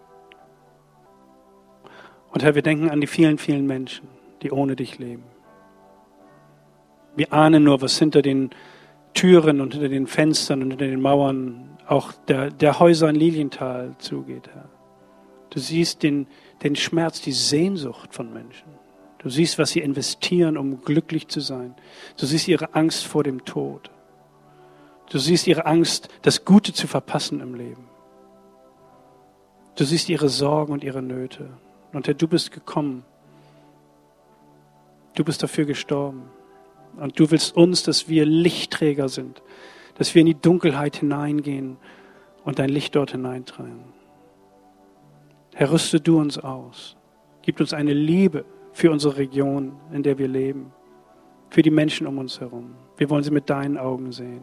Und 2.30 2.44
Herr, 2.44 2.54
wir 2.54 2.62
denken 2.62 2.90
an 2.90 3.00
die 3.00 3.08
vielen, 3.08 3.38
vielen 3.38 3.66
Menschen, 3.66 4.06
die 4.42 4.52
ohne 4.52 4.76
dich 4.76 4.98
leben. 4.98 5.24
Wir 7.18 7.32
ahnen 7.32 7.64
nur, 7.64 7.82
was 7.82 7.98
hinter 7.98 8.22
den 8.22 8.50
Türen 9.12 9.60
und 9.60 9.72
hinter 9.72 9.88
den 9.88 10.06
Fenstern 10.06 10.62
und 10.62 10.70
hinter 10.70 10.86
den 10.86 11.00
Mauern 11.00 11.76
auch 11.88 12.12
der, 12.28 12.50
der 12.52 12.78
Häuser 12.78 13.08
in 13.10 13.16
Lilienthal 13.16 13.96
zugeht, 13.98 14.48
Herr. 14.54 14.68
Du 15.50 15.58
siehst 15.58 16.04
den, 16.04 16.28
den 16.62 16.76
Schmerz, 16.76 17.20
die 17.20 17.32
Sehnsucht 17.32 18.14
von 18.14 18.32
Menschen. 18.32 18.68
Du 19.18 19.30
siehst, 19.30 19.58
was 19.58 19.70
sie 19.70 19.80
investieren, 19.80 20.56
um 20.56 20.80
glücklich 20.82 21.26
zu 21.26 21.40
sein. 21.40 21.74
Du 22.20 22.24
siehst 22.24 22.46
ihre 22.46 22.76
Angst 22.76 23.04
vor 23.04 23.24
dem 23.24 23.44
Tod. 23.44 23.90
Du 25.10 25.18
siehst 25.18 25.48
ihre 25.48 25.66
Angst, 25.66 26.08
das 26.22 26.44
Gute 26.44 26.72
zu 26.72 26.86
verpassen 26.86 27.40
im 27.40 27.54
Leben. 27.54 27.88
Du 29.74 29.84
siehst 29.84 30.08
ihre 30.08 30.28
Sorgen 30.28 30.72
und 30.72 30.84
ihre 30.84 31.02
Nöte. 31.02 31.50
Und 31.92 32.06
Herr, 32.06 32.14
du 32.14 32.28
bist 32.28 32.52
gekommen. 32.52 33.04
Du 35.16 35.24
bist 35.24 35.42
dafür 35.42 35.64
gestorben. 35.64 36.30
Und 36.98 37.18
du 37.18 37.30
willst 37.30 37.56
uns, 37.56 37.82
dass 37.82 38.08
wir 38.08 38.26
Lichtträger 38.26 39.08
sind, 39.08 39.42
dass 39.96 40.14
wir 40.14 40.20
in 40.20 40.26
die 40.26 40.40
Dunkelheit 40.40 40.96
hineingehen 40.96 41.76
und 42.44 42.58
dein 42.58 42.68
Licht 42.68 42.96
dort 42.96 43.12
hineintragen. 43.12 43.84
Herr, 45.54 45.72
rüste 45.72 46.00
du 46.00 46.18
uns 46.18 46.38
aus. 46.38 46.96
Gib 47.42 47.60
uns 47.60 47.72
eine 47.72 47.92
Liebe 47.92 48.44
für 48.72 48.90
unsere 48.90 49.16
Region, 49.16 49.72
in 49.92 50.02
der 50.02 50.18
wir 50.18 50.28
leben, 50.28 50.72
für 51.50 51.62
die 51.62 51.70
Menschen 51.70 52.06
um 52.06 52.18
uns 52.18 52.40
herum. 52.40 52.74
Wir 52.96 53.10
wollen 53.10 53.24
sie 53.24 53.30
mit 53.30 53.50
deinen 53.50 53.78
Augen 53.78 54.12
sehen. 54.12 54.42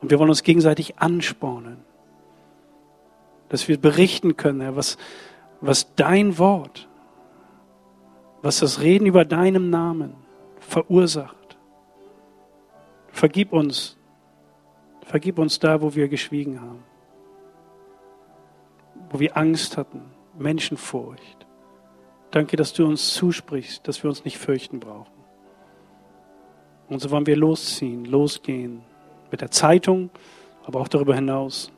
Und 0.00 0.10
wir 0.10 0.18
wollen 0.18 0.28
uns 0.28 0.42
gegenseitig 0.42 0.98
anspornen, 0.98 1.78
dass 3.48 3.68
wir 3.68 3.78
berichten 3.78 4.36
können, 4.36 4.60
Herr, 4.60 4.76
was, 4.76 4.98
was 5.60 5.94
dein 5.94 6.38
Wort, 6.38 6.88
was 8.44 8.58
das 8.58 8.82
Reden 8.82 9.06
über 9.06 9.24
deinem 9.24 9.70
Namen 9.70 10.12
verursacht. 10.60 11.56
Vergib 13.08 13.54
uns, 13.54 13.96
vergib 15.00 15.38
uns 15.38 15.58
da, 15.58 15.80
wo 15.80 15.94
wir 15.94 16.08
geschwiegen 16.08 16.60
haben, 16.60 16.84
wo 19.08 19.18
wir 19.18 19.34
Angst 19.38 19.78
hatten, 19.78 20.02
Menschenfurcht. 20.36 21.46
Danke, 22.32 22.56
dass 22.56 22.74
du 22.74 22.84
uns 22.84 23.14
zusprichst, 23.14 23.88
dass 23.88 24.02
wir 24.02 24.10
uns 24.10 24.26
nicht 24.26 24.36
fürchten 24.36 24.78
brauchen. 24.78 25.24
Und 26.90 27.00
so 27.00 27.10
wollen 27.10 27.26
wir 27.26 27.36
losziehen, 27.36 28.04
losgehen 28.04 28.82
mit 29.30 29.40
der 29.40 29.52
Zeitung, 29.52 30.10
aber 30.66 30.82
auch 30.82 30.88
darüber 30.88 31.14
hinaus. 31.14 31.72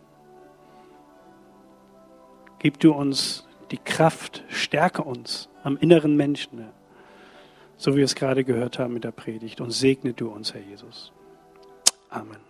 Gib 2.58 2.80
du 2.80 2.92
uns 2.92 3.46
die 3.70 3.78
Kraft, 3.78 4.42
stärke 4.48 5.04
uns 5.04 5.48
am 5.66 5.76
inneren 5.78 6.14
Menschen, 6.14 6.64
so 7.76 7.94
wie 7.94 7.96
wir 7.96 8.04
es 8.04 8.14
gerade 8.14 8.44
gehört 8.44 8.78
haben 8.78 8.94
mit 8.94 9.02
der 9.02 9.10
Predigt. 9.10 9.60
Und 9.60 9.72
segne 9.72 10.12
du 10.12 10.28
uns, 10.28 10.54
Herr 10.54 10.62
Jesus. 10.62 11.12
Amen. 12.08 12.45